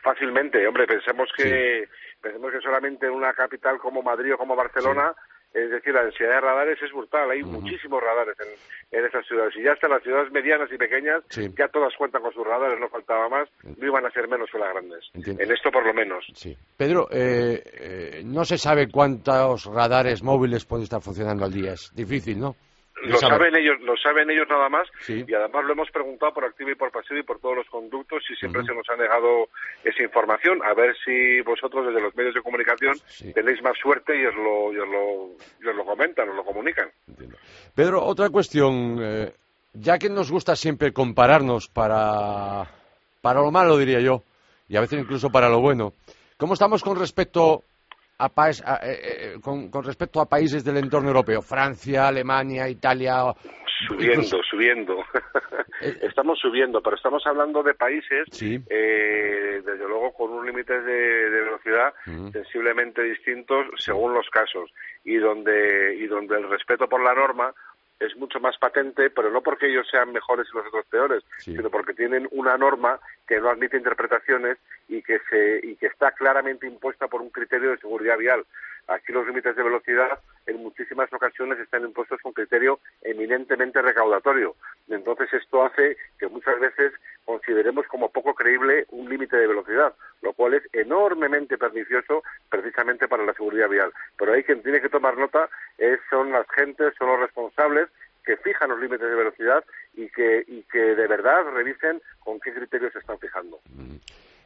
Fácilmente, 0.02 0.66
hombre, 0.66 0.86
pensemos 0.86 1.28
que 1.36 1.88
pensemos 2.20 2.50
que 2.52 2.60
solamente 2.60 3.06
en 3.06 3.12
una 3.12 3.32
capital 3.34 3.78
como 3.78 4.02
Madrid 4.02 4.34
o 4.34 4.38
como 4.38 4.56
Barcelona, 4.56 5.14
es 5.54 5.70
decir, 5.70 5.92
la 5.94 6.02
densidad 6.04 6.30
de 6.30 6.40
radares 6.40 6.82
es 6.82 6.92
brutal, 6.92 7.30
hay 7.30 7.42
muchísimos 7.42 8.02
radares 8.02 8.36
en, 8.40 8.98
en 8.98 9.04
esas 9.06 9.26
ciudades 9.26 9.54
y 9.56 9.62
ya 9.62 9.72
hasta 9.72 9.88
las 9.88 10.02
ciudades 10.02 10.30
medianas 10.32 10.70
y 10.72 10.78
pequeñas 10.78 11.22
Sí. 11.28 11.48
ya 11.58 11.68
todas 11.68 11.92
cuentan 11.96 12.22
con 12.22 12.32
sus 12.32 12.46
radares, 12.46 12.78
no 12.80 12.88
faltaba 12.88 13.28
más, 13.28 13.48
no 13.64 13.86
iban 13.86 14.06
a 14.06 14.10
ser 14.10 14.28
menos 14.28 14.48
que 14.50 14.58
las 14.58 14.72
grandes. 14.72 15.10
Entiendo. 15.14 15.42
En 15.42 15.52
esto 15.52 15.70
por 15.70 15.84
lo 15.86 15.92
menos. 15.94 16.24
Sí. 16.34 16.56
Pedro, 16.76 17.08
eh, 17.10 17.62
eh, 17.80 18.22
no 18.24 18.44
se 18.44 18.58
sabe 18.58 18.88
cuántos 18.90 19.66
radares 19.66 20.22
móviles 20.22 20.64
pueden 20.64 20.84
estar 20.84 21.00
funcionando 21.02 21.44
al 21.44 21.52
día. 21.52 21.72
Es 21.72 21.90
difícil, 21.94 22.38
¿no? 22.40 22.56
Lo 23.02 23.16
saben 23.18 23.56
ellos, 23.56 23.80
lo 23.80 23.96
saben 23.96 24.30
ellos 24.30 24.46
nada 24.48 24.68
más 24.68 24.88
Sí. 25.00 25.24
y 25.26 25.34
además 25.34 25.64
lo 25.64 25.72
hemos 25.72 25.90
preguntado 25.90 26.32
por 26.34 26.44
activo 26.44 26.70
y 26.70 26.74
por 26.74 26.90
pasivo 26.90 27.18
y 27.20 27.22
por 27.22 27.38
todos 27.40 27.56
los 27.56 27.66
conductos 27.68 28.22
y 28.30 28.36
siempre 28.36 28.62
se 28.64 28.74
nos 28.74 28.88
ha 28.90 28.96
negado 28.96 29.48
esa 29.84 30.02
información. 30.02 30.60
A 30.64 30.74
ver 30.74 30.94
si 31.04 31.40
vosotros 31.42 31.86
desde 31.86 32.00
los 32.00 32.14
medios 32.14 32.34
de 32.34 32.42
comunicación 32.42 32.94
Sí. 33.06 33.32
tenéis 33.32 33.62
más 33.62 33.76
suerte 33.78 34.16
y 34.20 34.24
os 34.26 34.34
lo, 34.34 34.72
y 34.72 34.78
os 34.78 34.88
lo, 34.88 35.30
y 35.64 35.68
os 35.68 35.76
lo 35.76 35.84
comentan, 35.84 36.28
os 36.28 36.36
lo 36.36 36.44
comunican. 36.44 36.88
Entiendo. 37.08 37.36
Pedro, 37.74 38.04
otra 38.04 38.28
cuestión. 38.30 38.98
eh, 39.00 39.32
ya 39.74 39.98
que 39.98 40.10
nos 40.10 40.30
gusta 40.30 40.54
siempre 40.54 40.92
compararnos 40.92 41.66
para, 41.68 42.66
para 43.22 43.40
lo 43.40 43.50
malo, 43.50 43.78
diría 43.78 44.00
yo, 44.00 44.22
y 44.68 44.76
a 44.76 44.80
veces 44.82 45.00
incluso 45.00 45.30
para 45.30 45.48
lo 45.48 45.60
bueno, 45.60 45.94
¿cómo 46.36 46.52
estamos 46.52 46.82
con 46.82 46.98
respecto 46.98 47.62
a, 48.24 48.28
paes- 48.28 48.62
a- 48.64 48.80
eh, 48.86 48.98
eh, 49.02 49.40
con, 49.42 49.70
con 49.70 49.84
respecto 49.84 50.20
a 50.20 50.26
países 50.26 50.64
del 50.64 50.76
entorno 50.76 51.08
europeo? 51.08 51.42
Francia, 51.42 52.08
Alemania, 52.08 52.68
Italia. 52.68 53.32
Subiendo, 53.88 54.12
incluso- 54.22 54.42
subiendo. 54.50 54.96
Eh, 55.80 55.98
estamos 56.02 56.38
subiendo, 56.38 56.80
pero 56.80 56.94
estamos 56.94 57.26
hablando 57.26 57.60
de 57.64 57.74
países, 57.74 58.28
Sí. 58.30 58.54
eh, 58.70 59.60
desde 59.66 59.88
luego, 59.88 60.12
con 60.12 60.30
unos 60.30 60.46
límites 60.46 60.84
de, 60.84 60.92
de 60.92 61.40
velocidad 61.40 61.92
Ujú. 62.06 62.30
sensiblemente 62.30 63.02
distintos 63.02 63.66
según 63.78 64.14
los 64.14 64.28
casos 64.30 64.70
y 65.02 65.16
donde, 65.16 65.96
y 65.96 66.06
donde 66.06 66.36
el 66.36 66.48
respeto 66.48 66.88
por 66.88 67.02
la 67.02 67.14
norma 67.14 67.52
es 68.00 68.16
mucho 68.16 68.40
más 68.40 68.58
patente, 68.58 69.10
pero 69.10 69.30
no 69.30 69.42
porque 69.42 69.68
ellos 69.68 69.86
sean 69.90 70.12
mejores 70.12 70.46
y 70.52 70.56
los 70.56 70.66
otros 70.66 70.86
peores, 70.86 71.22
Sí. 71.38 71.54
sino 71.56 71.70
porque 71.70 71.94
tienen 71.94 72.26
una 72.32 72.56
norma 72.56 72.98
que 73.26 73.40
no 73.40 73.48
admite 73.48 73.76
interpretaciones 73.76 74.58
y 74.88 75.02
que, 75.02 75.20
se, 75.30 75.60
y 75.62 75.76
que 75.76 75.86
está 75.86 76.10
claramente 76.12 76.66
impuesta 76.66 77.06
por 77.08 77.22
un 77.22 77.30
criterio 77.30 77.70
de 77.70 77.78
seguridad 77.78 78.18
vial. 78.18 78.44
Aquí 78.88 79.12
los 79.12 79.26
límites 79.26 79.56
de 79.56 79.62
velocidad 79.62 80.18
en 80.46 80.62
muchísimas 80.62 81.12
ocasiones 81.12 81.58
están 81.58 81.84
impuestos 81.84 82.20
con 82.20 82.32
criterio 82.32 82.80
eminentemente 83.02 83.80
recaudatorio. 83.80 84.56
Entonces 84.88 85.32
esto 85.32 85.64
hace 85.64 85.96
que 86.18 86.28
muchas 86.28 86.58
veces 86.58 86.92
consideremos 87.24 87.86
como 87.86 88.10
poco 88.10 88.34
creíble 88.34 88.86
un 88.90 89.08
límite 89.08 89.36
de 89.36 89.46
velocidad, 89.46 89.94
lo 90.20 90.32
cual 90.32 90.54
es 90.54 90.62
enormemente 90.72 91.58
pernicioso 91.58 92.22
precisamente 92.50 93.08
para 93.08 93.24
la 93.24 93.34
seguridad 93.34 93.68
vial. 93.68 93.92
Pero 94.18 94.32
ahí 94.32 94.42
quien 94.42 94.62
tiene 94.62 94.80
que 94.80 94.88
tomar 94.88 95.16
nota 95.16 95.48
es, 95.78 96.00
son 96.10 96.32
las 96.32 96.46
gentes, 96.50 96.94
son 96.98 97.08
los 97.08 97.20
responsables 97.20 97.88
que 98.24 98.36
fijan 98.36 98.70
los 98.70 98.80
límites 98.80 99.08
de 99.08 99.14
velocidad 99.14 99.64
y 99.94 100.08
que, 100.08 100.44
y 100.46 100.62
que 100.64 100.78
de 100.78 101.06
verdad 101.06 101.44
revisen 101.52 102.00
con 102.20 102.40
qué 102.40 102.52
criterios 102.52 102.92
se 102.92 103.00
están 103.00 103.18
fijando. 103.18 103.60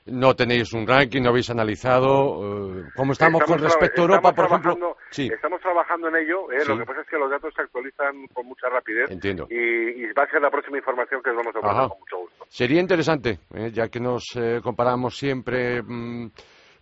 No 0.06 0.36
tenéis 0.36 0.72
un 0.72 0.86
ranking, 0.86 1.20
no 1.22 1.30
habéis 1.30 1.50
analizado. 1.50 2.78
eh, 2.80 2.84
¿Cómo 2.94 3.12
estamos, 3.12 3.42
con 3.42 3.58
respecto 3.58 4.02
a 4.02 4.04
Europa, 4.04 4.32
por 4.32 4.44
ejemplo? 4.46 4.96
Sí, 5.10 5.28
Estamos 5.32 5.60
trabajando 5.60 6.08
en 6.08 6.16
ello, 6.16 6.50
¿eh? 6.52 6.60
Sí. 6.60 6.68
lo 6.68 6.78
que 6.78 6.84
pasa 6.84 7.00
es 7.00 7.08
que 7.08 7.16
los 7.18 7.30
datos 7.30 7.52
se 7.54 7.62
actualizan 7.62 8.26
con 8.32 8.46
mucha 8.46 8.68
rapidez 8.68 9.10
entiendo. 9.10 9.46
y, 9.50 9.54
y 9.56 10.12
va 10.12 10.22
a 10.24 10.30
ser 10.30 10.40
la 10.42 10.50
próxima 10.50 10.78
información 10.78 11.20
que 11.22 11.30
os 11.30 11.36
vamos 11.36 11.54
a 11.56 11.58
ofrecer 11.58 11.88
con 11.88 11.98
mucho 11.98 12.18
gusto. 12.18 12.44
Sería 12.48 12.80
interesante, 12.80 13.38
eh, 13.54 13.70
ya 13.72 13.88
que 13.88 13.98
nos 14.00 14.24
eh, 14.36 14.60
comparamos 14.62 15.16
siempre 15.18 15.82
mm, 15.82 16.30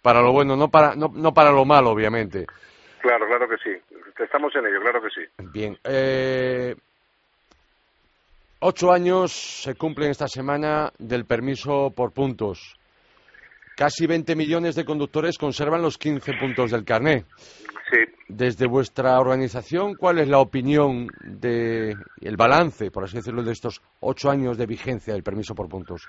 para 0.02 0.20
lo 0.20 0.32
bueno, 0.32 0.54
no 0.56 0.68
para, 0.68 0.94
no, 0.94 1.10
no 1.14 1.32
para 1.32 1.50
lo 1.50 1.64
malo, 1.64 1.90
obviamente. 1.90 2.46
Claro, 3.00 3.26
claro 3.26 3.48
que 3.48 3.56
sí. 3.58 3.70
Estamos 4.22 4.54
en 4.54 4.66
ello, 4.66 4.80
claro 4.80 5.00
que 5.02 5.08
sí. 5.10 5.22
Bien. 5.52 5.76
eh, 5.84 6.74
ocho 8.60 8.92
años 8.92 9.32
se 9.32 9.74
cumplen 9.74 10.10
esta 10.10 10.28
semana 10.28 10.92
del 10.98 11.24
permiso 11.24 11.90
por 11.94 12.12
puntos. 12.12 12.76
Casi 13.76 14.06
20 14.06 14.36
millones 14.36 14.74
de 14.76 14.84
conductores 14.84 15.36
conservan 15.36 15.82
los 15.82 15.98
15 15.98 16.34
puntos 16.34 16.70
del 16.70 16.84
carné. 16.84 17.24
Sí. 17.90 17.98
Desde 18.28 18.66
vuestra 18.66 19.18
organización, 19.20 19.94
¿cuál 19.94 20.18
es 20.18 20.28
la 20.28 20.38
opinión 20.38 21.08
de 21.22 21.94
el 22.20 22.36
balance, 22.36 22.90
por 22.90 23.04
así 23.04 23.16
decirlo, 23.16 23.42
de 23.42 23.52
estos 23.52 23.82
ocho 24.00 24.30
años 24.30 24.56
de 24.56 24.66
vigencia 24.66 25.12
del 25.12 25.22
permiso 25.22 25.54
por 25.54 25.68
puntos? 25.68 26.06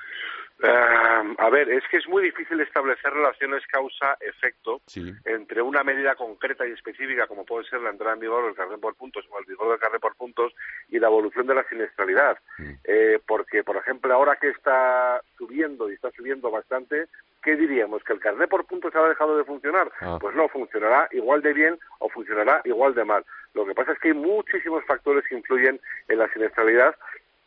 Eh, 0.64 1.36
a 1.38 1.50
ver, 1.50 1.70
es 1.70 1.84
que 1.90 1.98
es 1.98 2.08
muy 2.08 2.24
difícil 2.24 2.60
establecer 2.62 3.12
relaciones 3.12 3.66
causa-efecto 3.68 4.82
Sí. 4.88 5.14
entre 5.26 5.62
una 5.62 5.84
medida 5.84 6.16
concreta 6.16 6.66
y 6.66 6.72
específica, 6.72 7.28
como 7.28 7.46
puede 7.46 7.66
ser 7.66 7.82
la 7.82 7.90
entrada 7.90 8.14
en 8.14 8.22
vigor 8.22 8.46
del 8.46 8.56
carnet 8.56 8.80
por 8.80 8.96
puntos 8.96 9.26
o 9.30 9.40
el 9.40 9.46
vigor 9.46 9.70
del 9.70 9.80
carnet 9.80 10.02
por 10.02 10.16
puntos, 10.16 10.54
y 10.90 11.00
la 11.00 11.08
evolución 11.08 11.48
de 11.48 11.56
la 11.56 11.68
siniestralidad. 11.68 12.38
Mm. 12.58 12.72
Eh, 12.86 13.20
porque, 13.28 13.64
por 13.64 13.76
ejemplo, 13.78 14.14
ahora 14.14 14.38
que 14.38 14.50
está 14.50 15.22
subiendo 15.38 15.90
y 15.90 15.96
está 15.96 16.12
subiendo 16.12 16.50
bastante, 16.50 17.08
¿qué 17.44 17.56
diríamos? 17.56 18.04
¿Que 18.04 18.14
el 18.14 18.20
carnet 18.20 18.50
por 18.50 18.66
puntos 18.66 18.96
ha 18.96 19.08
dejado 19.08 19.38
de 19.38 19.44
funcionar? 19.44 19.92
Ah. 20.00 20.18
Pues 20.22 20.36
no, 20.36 20.48
funcionará 20.48 21.10
igual 21.12 21.42
de 21.42 21.54
bien 21.54 21.78
o 22.00 22.10
funcionará 22.10 22.62
igual 22.64 22.96
de 22.96 23.04
mal. 23.04 23.26
Lo 23.54 23.66
que 23.66 23.74
pasa 23.74 23.92
es 23.92 24.00
que 24.00 24.10
hay 24.10 24.14
muchísimos 24.14 24.84
factores 24.86 25.24
que 25.28 25.36
influyen 25.36 25.80
en 26.08 26.20
la 26.20 26.28
siniestralidad 26.34 26.96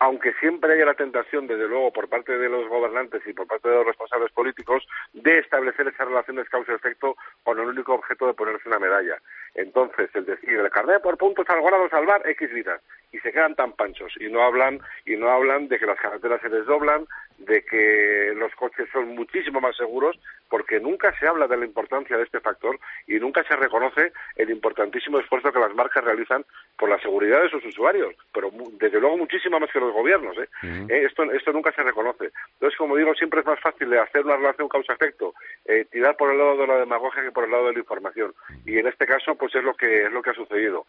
aunque 0.00 0.32
siempre 0.34 0.72
haya 0.72 0.86
la 0.86 0.94
tentación, 0.94 1.46
desde 1.46 1.66
luego, 1.66 1.92
por 1.92 2.08
parte 2.08 2.38
de 2.38 2.48
los 2.48 2.68
gobernantes 2.68 3.22
y 3.26 3.32
por 3.32 3.46
parte 3.46 3.68
de 3.68 3.74
los 3.76 3.86
responsables 3.86 4.30
políticos, 4.32 4.86
de 5.12 5.38
establecer 5.38 5.88
esas 5.88 6.06
relaciones 6.06 6.48
causa-efecto 6.48 7.16
con 7.42 7.58
el 7.58 7.66
único 7.66 7.94
objeto 7.94 8.26
de 8.26 8.34
ponerse 8.34 8.68
una 8.68 8.78
medalla. 8.78 9.16
Entonces, 9.54 10.08
el 10.14 10.24
decir, 10.24 10.50
el 10.50 10.70
carnet 10.70 11.02
por 11.02 11.18
puntos 11.18 11.48
al 11.48 11.62
grado 11.62 11.88
salvar 11.88 12.22
X 12.28 12.52
vidas, 12.52 12.80
y 13.10 13.18
se 13.18 13.32
quedan 13.32 13.56
tan 13.56 13.72
panchos, 13.72 14.12
y 14.20 14.28
no 14.28 14.42
hablan, 14.42 14.80
y 15.04 15.16
no 15.16 15.30
hablan 15.30 15.68
de 15.68 15.78
que 15.78 15.86
las 15.86 15.98
carreteras 15.98 16.40
se 16.42 16.48
desdoblan, 16.48 17.06
de 17.38 17.62
que 17.62 18.32
los 18.36 18.54
coches 18.54 18.88
son 18.92 19.14
muchísimo 19.14 19.60
más 19.60 19.76
seguros, 19.76 20.18
porque 20.48 20.80
nunca 20.80 21.16
se 21.18 21.26
habla 21.26 21.46
de 21.46 21.56
la 21.56 21.64
importancia 21.64 22.16
de 22.16 22.24
este 22.24 22.40
factor 22.40 22.78
y 23.06 23.14
nunca 23.18 23.44
se 23.44 23.56
reconoce 23.56 24.12
el 24.36 24.50
importantísimo 24.50 25.18
esfuerzo 25.18 25.52
que 25.52 25.58
las 25.58 25.74
marcas 25.74 26.04
realizan 26.04 26.44
por 26.76 26.88
la 26.88 26.98
seguridad 27.00 27.42
de 27.42 27.50
sus 27.50 27.64
usuarios, 27.64 28.14
pero 28.32 28.50
desde 28.72 29.00
luego 29.00 29.16
muchísimo 29.16 29.60
más 29.60 29.70
que 29.70 29.80
los 29.80 29.92
gobiernos. 29.92 30.36
¿eh? 30.38 30.48
Eh, 30.62 31.04
esto, 31.06 31.24
esto 31.32 31.52
nunca 31.52 31.72
se 31.72 31.82
reconoce. 31.82 32.30
Entonces, 32.54 32.76
como 32.76 32.96
digo, 32.96 33.14
siempre 33.14 33.40
es 33.40 33.46
más 33.46 33.60
fácil 33.60 33.90
de 33.90 34.00
hacer 34.00 34.24
una 34.24 34.36
relación 34.36 34.68
causa-efecto, 34.68 35.34
eh, 35.64 35.86
tirar 35.90 36.16
por 36.16 36.32
el 36.32 36.38
lado 36.38 36.56
de 36.56 36.66
la 36.66 36.78
demagogia 36.78 37.22
que 37.22 37.32
por 37.32 37.44
el 37.44 37.50
lado 37.50 37.68
de 37.68 37.74
la 37.74 37.78
información. 37.78 38.34
Y 38.64 38.78
en 38.78 38.86
este 38.86 39.06
caso, 39.06 39.34
pues 39.36 39.54
es 39.54 39.62
lo 39.62 39.74
que, 39.74 40.04
es 40.04 40.12
lo 40.12 40.22
que 40.22 40.30
ha 40.30 40.34
sucedido. 40.34 40.86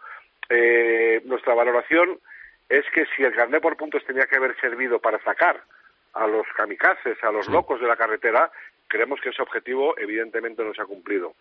Eh, 0.50 1.22
nuestra 1.26 1.54
valoración 1.54 2.20
es 2.70 2.86
que 2.94 3.06
si 3.16 3.24
el 3.24 3.34
carnet 3.34 3.62
por 3.62 3.78
puntos 3.78 4.04
tenía 4.06 4.26
que 4.26 4.38
haber 4.38 4.56
servido 4.60 5.00
para 5.00 5.20
sacar 5.20 5.62
a 6.14 6.28
los 6.28 6.46
kamikazes, 6.56 7.24
a 7.24 7.32
los 7.32 7.48
locos 7.48 7.80
de 7.80 7.88
la 7.88 7.96
carretera, 7.96 8.52
creemos 8.90 9.22
que 9.22 9.30
ese 9.30 9.42
objetivo 9.42 9.96
evidentemente 9.98 10.64
no 10.64 10.74
se 10.74 10.82
ha 10.82 10.86
cumplido. 10.86 11.36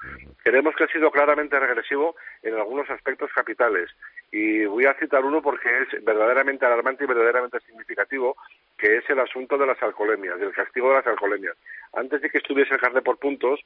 Creemos 0.44 0.76
que 0.76 0.84
ha 0.84 0.88
sido 0.88 1.10
claramente 1.10 1.58
regresivo 1.58 2.14
en 2.42 2.54
algunos 2.54 2.88
aspectos 2.90 3.30
capitales. 3.34 3.90
Y 4.30 4.66
voy 4.66 4.84
a 4.84 4.94
citar 4.94 5.24
uno 5.24 5.40
porque 5.42 5.68
es 5.82 6.04
verdaderamente 6.04 6.66
alarmante 6.66 7.04
y 7.04 7.06
verdaderamente 7.06 7.58
significativo, 7.60 8.36
que 8.76 8.98
es 8.98 9.10
el 9.10 9.18
asunto 9.18 9.56
de 9.56 9.66
las 9.66 9.82
alcoholemias, 9.82 10.38
del 10.38 10.52
castigo 10.52 10.90
de 10.90 10.96
las 10.96 11.06
alcoholemias. 11.06 11.56
Antes 11.94 12.20
de 12.20 12.30
que 12.30 12.38
estuviese 12.38 12.74
el 12.74 12.80
carnet 12.80 13.02
por 13.02 13.18
puntos, 13.18 13.60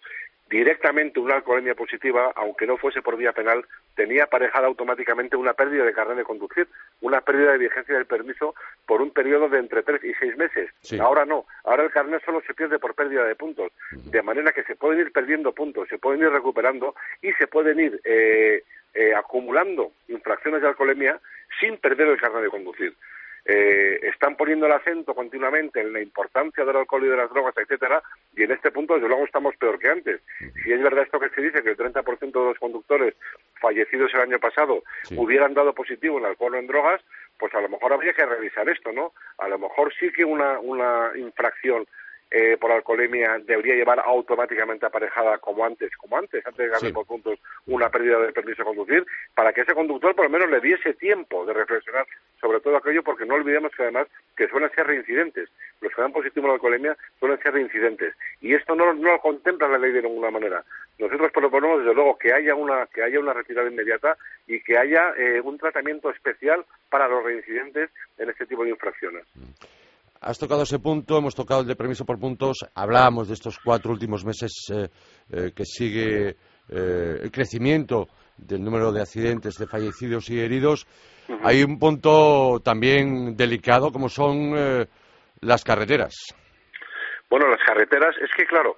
directamente 0.52 1.18
una 1.18 1.36
alcoholemia 1.36 1.74
positiva, 1.74 2.30
aunque 2.36 2.66
no 2.66 2.76
fuese 2.76 3.00
por 3.00 3.16
vía 3.16 3.32
penal, 3.32 3.64
tenía 3.96 4.24
aparejada 4.24 4.66
automáticamente 4.66 5.34
una 5.34 5.54
pérdida 5.54 5.82
de 5.82 5.94
carnet 5.94 6.18
de 6.18 6.24
conducir, 6.24 6.68
una 7.00 7.22
pérdida 7.22 7.52
de 7.52 7.58
vigencia 7.58 7.94
del 7.94 8.04
permiso 8.04 8.54
por 8.84 9.00
un 9.00 9.12
periodo 9.12 9.48
de 9.48 9.58
entre 9.58 9.82
tres 9.82 10.04
y 10.04 10.12
seis 10.20 10.36
meses. 10.36 10.70
Ahora 11.00 11.24
no, 11.24 11.46
ahora 11.64 11.84
el 11.84 11.90
carnet 11.90 12.22
solo 12.22 12.42
se 12.46 12.52
pierde 12.52 12.78
por 12.78 12.94
pérdida 12.94 13.24
de 13.24 13.34
puntos, 13.34 13.72
de 13.92 14.22
manera 14.22 14.52
que 14.52 14.62
se 14.64 14.76
pueden 14.76 15.00
ir 15.00 15.10
perdiendo 15.10 15.52
puntos, 15.52 15.88
se 15.88 15.96
pueden 15.96 16.20
ir 16.20 16.28
recuperando 16.28 16.94
y 17.22 17.32
se 17.32 17.46
pueden 17.46 17.80
ir 17.80 17.98
eh, 18.04 18.62
eh, 18.92 19.14
acumulando 19.14 19.92
infracciones 20.08 20.60
de 20.60 20.68
alcoholemia 20.68 21.18
sin 21.60 21.78
perder 21.78 22.08
el 22.08 22.20
carnet 22.20 22.42
de 22.42 22.50
conducir 22.50 22.94
eh, 23.44 23.98
están 24.02 24.36
poniendo 24.36 24.66
el 24.66 24.72
acento 24.72 25.14
continuamente 25.14 25.80
en 25.80 25.92
la 25.92 26.00
importancia 26.00 26.64
del 26.64 26.76
alcohol 26.76 27.04
y 27.04 27.08
de 27.08 27.16
las 27.16 27.30
drogas, 27.30 27.54
etcétera, 27.56 28.02
y 28.36 28.44
en 28.44 28.52
este 28.52 28.70
punto, 28.70 28.94
desde 28.94 29.08
luego, 29.08 29.24
estamos 29.24 29.56
peor 29.56 29.78
que 29.78 29.88
antes. 29.88 30.20
Si 30.62 30.72
es 30.72 30.82
verdad 30.82 31.04
esto 31.04 31.18
que 31.18 31.30
se 31.30 31.40
dice, 31.40 31.62
que 31.62 31.70
el 31.70 31.76
30% 31.76 32.20
de 32.20 32.30
los 32.30 32.58
conductores 32.58 33.14
fallecidos 33.60 34.12
el 34.14 34.20
año 34.20 34.38
pasado 34.38 34.82
hubieran 35.16 35.54
dado 35.54 35.74
positivo 35.74 36.18
en 36.18 36.26
alcohol 36.26 36.54
o 36.54 36.58
en 36.58 36.66
drogas, 36.66 37.00
pues 37.38 37.52
a 37.54 37.60
lo 37.60 37.68
mejor 37.68 37.92
habría 37.92 38.12
que 38.12 38.24
revisar 38.24 38.68
esto, 38.68 38.92
¿no? 38.92 39.12
A 39.38 39.48
lo 39.48 39.58
mejor 39.58 39.92
sí 39.98 40.12
que 40.12 40.24
una, 40.24 40.60
una 40.60 41.10
infracción 41.16 41.86
eh, 42.34 42.56
por 42.58 42.72
alcoholemia 42.72 43.38
debería 43.44 43.74
llevar 43.74 44.00
automáticamente 44.00 44.86
aparejada 44.86 45.36
como 45.38 45.64
antes, 45.64 45.94
como 45.98 46.16
antes, 46.16 46.44
antes 46.46 46.58
de 46.58 46.68
ganar 46.68 46.92
por 46.92 47.06
puntos 47.06 47.38
una 47.66 47.90
pérdida 47.90 48.18
de 48.18 48.32
permiso 48.32 48.62
de 48.62 48.66
conducir, 48.66 49.06
para 49.34 49.52
que 49.52 49.60
ese 49.60 49.74
conductor 49.74 50.14
por 50.14 50.24
lo 50.24 50.30
menos 50.30 50.50
le 50.50 50.60
diese 50.60 50.94
tiempo 50.94 51.44
de 51.44 51.52
reflexionar 51.52 52.06
sobre 52.40 52.60
todo 52.60 52.76
aquello, 52.76 53.02
porque 53.02 53.26
no 53.26 53.34
olvidemos 53.34 53.70
que 53.76 53.82
además 53.82 54.08
que 54.36 54.48
suelen 54.48 54.70
ser 54.70 54.86
reincidentes. 54.86 55.48
Los 55.80 55.94
que 55.94 56.02
dan 56.02 56.12
positivo 56.12 56.46
a 56.46 56.48
la 56.48 56.54
alcoholemia 56.54 56.96
suelen 57.20 57.38
ser 57.40 57.52
reincidentes. 57.52 58.14
Y 58.40 58.54
esto 58.54 58.74
no, 58.74 58.92
no 58.94 59.12
lo 59.12 59.20
contempla 59.20 59.68
la 59.68 59.78
ley 59.78 59.92
de 59.92 60.02
ninguna 60.02 60.30
manera. 60.30 60.64
Nosotros 60.98 61.30
proponemos, 61.32 61.80
desde 61.80 61.94
luego, 61.94 62.18
que 62.18 62.32
haya 62.32 62.54
una, 62.54 62.86
que 62.86 63.02
haya 63.02 63.20
una 63.20 63.32
retirada 63.32 63.68
inmediata 63.68 64.16
y 64.46 64.60
que 64.60 64.76
haya 64.76 65.12
eh, 65.16 65.40
un 65.40 65.58
tratamiento 65.58 66.10
especial 66.10 66.64
para 66.90 67.08
los 67.08 67.22
reincidentes 67.22 67.90
en 68.18 68.30
este 68.30 68.46
tipo 68.46 68.64
de 68.64 68.70
infracciones. 68.70 69.24
Has 70.24 70.38
tocado 70.38 70.62
ese 70.62 70.78
punto, 70.78 71.18
hemos 71.18 71.34
tocado 71.34 71.62
el 71.62 71.66
de 71.66 71.74
permiso 71.74 72.04
por 72.04 72.16
puntos, 72.16 72.58
hablábamos 72.76 73.26
de 73.26 73.34
estos 73.34 73.58
cuatro 73.58 73.90
últimos 73.90 74.24
meses 74.24 74.52
eh, 74.72 74.88
eh, 75.32 75.50
que 75.52 75.64
sigue 75.64 76.36
eh, 76.68 77.18
el 77.20 77.32
crecimiento 77.32 78.06
del 78.36 78.62
número 78.62 78.92
de 78.92 79.00
accidentes, 79.00 79.58
de 79.58 79.66
fallecidos 79.66 80.30
y 80.30 80.38
heridos. 80.38 80.86
Hay 81.42 81.64
un 81.64 81.76
punto 81.76 82.60
también 82.64 83.36
delicado 83.36 83.90
como 83.90 84.08
son 84.08 84.86
las 85.40 85.64
carreteras. 85.64 86.14
Bueno, 87.28 87.48
las 87.48 87.62
carreteras, 87.66 88.14
es 88.22 88.30
que 88.36 88.46
claro, 88.46 88.76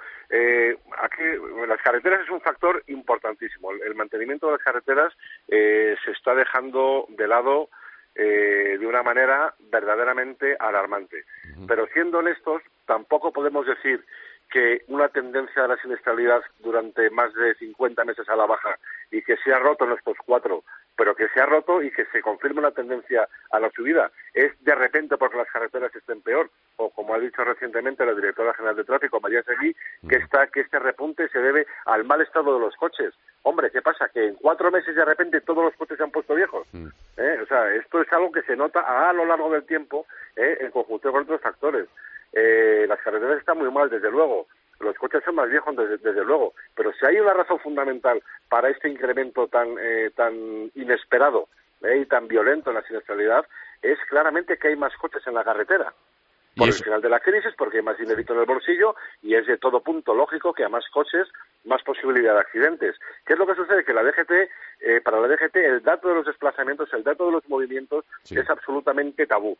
aquí, 1.02 1.22
las 1.68 1.80
carreteras 1.82 2.22
es 2.22 2.30
un 2.30 2.40
factor 2.40 2.82
importantísimo. 2.86 3.70
El, 3.70 3.94
mantenimiento 3.94 4.46
de 4.46 4.52
las 4.52 4.62
carreteras 4.62 5.12
se 5.48 6.10
está 6.10 6.34
dejando 6.34 7.06
de 7.10 7.28
lado 7.28 7.68
eh, 8.14 8.76
de 8.78 8.86
una 8.86 9.02
manera 9.02 9.54
verdaderamente 9.70 10.56
alarmante. 10.58 11.24
Pero 11.66 11.86
siendo 11.92 12.18
honestos, 12.18 12.62
tampoco 12.86 13.32
podemos 13.32 13.66
decir 13.66 14.04
que 14.50 14.82
una 14.88 15.08
tendencia 15.08 15.62
de 15.62 15.68
la 15.68 15.76
siniestralidad 15.78 16.42
durante 16.60 17.10
más 17.10 17.34
de 17.34 17.54
50 17.56 18.04
meses 18.04 18.28
a 18.28 18.36
la 18.36 18.46
baja 18.46 18.78
y 19.10 19.22
que 19.22 19.36
se 19.38 19.52
ha 19.52 19.58
roto 19.58 19.84
en 19.84 19.92
estos 19.92 20.16
cuatro, 20.24 20.62
pero 20.96 21.14
que 21.14 21.28
se 21.28 21.40
ha 21.40 21.46
roto 21.46 21.82
y 21.82 21.90
que 21.90 22.04
se 22.06 22.22
confirme 22.22 22.60
una 22.60 22.70
tendencia 22.70 23.28
a 23.50 23.60
la 23.60 23.70
subida, 23.70 24.10
es 24.32 24.52
de 24.64 24.74
repente 24.74 25.16
porque 25.16 25.36
las 25.36 25.50
carreteras 25.50 25.94
estén 25.94 26.20
peor, 26.22 26.50
o 26.76 26.90
como 26.90 27.14
ha 27.14 27.18
dicho 27.18 27.44
recientemente 27.44 28.06
la 28.06 28.14
directora 28.14 28.54
general 28.54 28.76
de 28.76 28.84
tráfico, 28.84 29.20
María 29.20 29.42
Seguí, 29.42 29.74
que, 30.08 30.16
está, 30.16 30.46
que 30.48 30.60
este 30.60 30.78
repunte 30.78 31.28
se 31.28 31.38
debe 31.38 31.66
al 31.86 32.04
mal 32.04 32.20
estado 32.20 32.54
de 32.54 32.60
los 32.60 32.76
coches. 32.76 33.14
Hombre, 33.42 33.70
¿qué 33.70 33.82
pasa? 33.82 34.08
Que 34.08 34.28
en 34.28 34.34
cuatro 34.36 34.70
meses 34.70 34.94
de 34.94 35.04
repente 35.04 35.40
todos 35.40 35.64
los 35.64 35.74
coches 35.76 35.96
se 35.96 36.02
han 36.02 36.10
puesto 36.10 36.34
viejos. 36.34 36.66
¿Eh? 37.16 37.38
O 37.42 37.46
sea, 37.46 37.72
esto 37.74 38.00
es 38.00 38.12
algo 38.12 38.32
que 38.32 38.42
se 38.42 38.56
nota 38.56 38.80
a 38.80 39.12
lo 39.12 39.24
largo 39.24 39.50
del 39.50 39.64
tiempo 39.64 40.06
¿eh? 40.36 40.58
en 40.60 40.70
conjunto 40.70 41.12
con 41.12 41.22
otros 41.22 41.40
factores. 41.40 41.86
Eh, 42.32 42.86
las 42.88 43.00
carreteras 43.00 43.38
están 43.38 43.58
muy 43.58 43.70
mal, 43.70 43.88
desde 43.90 44.10
luego. 44.10 44.46
Los 44.80 44.96
coches 44.96 45.22
son 45.24 45.36
más 45.36 45.48
viejos, 45.48 45.76
desde, 45.76 46.24
luego. 46.24 46.54
Pero 46.74 46.92
si 46.92 47.06
hay 47.06 47.18
una 47.18 47.32
razón 47.32 47.58
fundamental 47.60 48.22
para 48.48 48.68
este 48.68 48.88
incremento 48.88 49.46
tan, 49.48 49.76
eh, 49.78 50.10
tan 50.14 50.70
inesperado 50.74 51.48
eh, 51.82 51.98
y 51.98 52.06
tan 52.06 52.28
violento 52.28 52.70
en 52.70 52.76
la 52.76 52.82
siniestralidad, 52.82 53.46
es 53.82 53.98
claramente 54.08 54.56
que 54.58 54.68
hay 54.68 54.76
más 54.76 54.94
coches 54.96 55.26
en 55.26 55.34
la 55.34 55.44
carretera 55.44 55.92
por 56.56 56.68
el 56.68 56.74
final 56.74 57.02
de 57.02 57.08
la 57.08 57.20
crisis, 57.20 57.52
porque 57.56 57.78
hay 57.78 57.82
más 57.82 57.98
dinerito 57.98 58.32
en 58.32 58.40
el 58.40 58.46
bolsillo 58.46 58.94
y 59.22 59.34
es 59.34 59.46
de 59.46 59.58
todo 59.58 59.80
punto 59.80 60.14
lógico 60.14 60.52
que 60.52 60.64
a 60.64 60.68
más 60.68 60.84
coches, 60.90 61.28
más 61.64 61.82
posibilidad 61.82 62.34
de 62.34 62.40
accidentes. 62.40 62.96
¿Qué 63.26 63.32
es 63.32 63.38
lo 63.38 63.46
que 63.46 63.54
sucede? 63.54 63.84
Que 63.84 63.94
la 63.94 64.02
DGT, 64.02 64.30
eh, 64.80 65.00
para 65.02 65.20
la 65.20 65.28
DGT, 65.28 65.56
el 65.56 65.82
dato 65.82 66.08
de 66.08 66.14
los 66.14 66.26
desplazamientos, 66.26 66.92
el 66.92 67.02
dato 67.02 67.26
de 67.26 67.32
los 67.32 67.48
movimientos 67.48 68.04
es 68.30 68.48
absolutamente 68.48 69.26
tabú. 69.26 69.56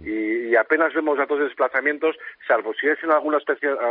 y, 0.00 0.56
apenas 0.56 0.92
vemos 0.92 1.16
datos 1.16 1.38
de 1.38 1.44
desplazamientos, 1.44 2.16
salvo 2.46 2.74
si 2.74 2.88
es 2.88 3.02
en 3.02 3.12
alguna 3.12 3.38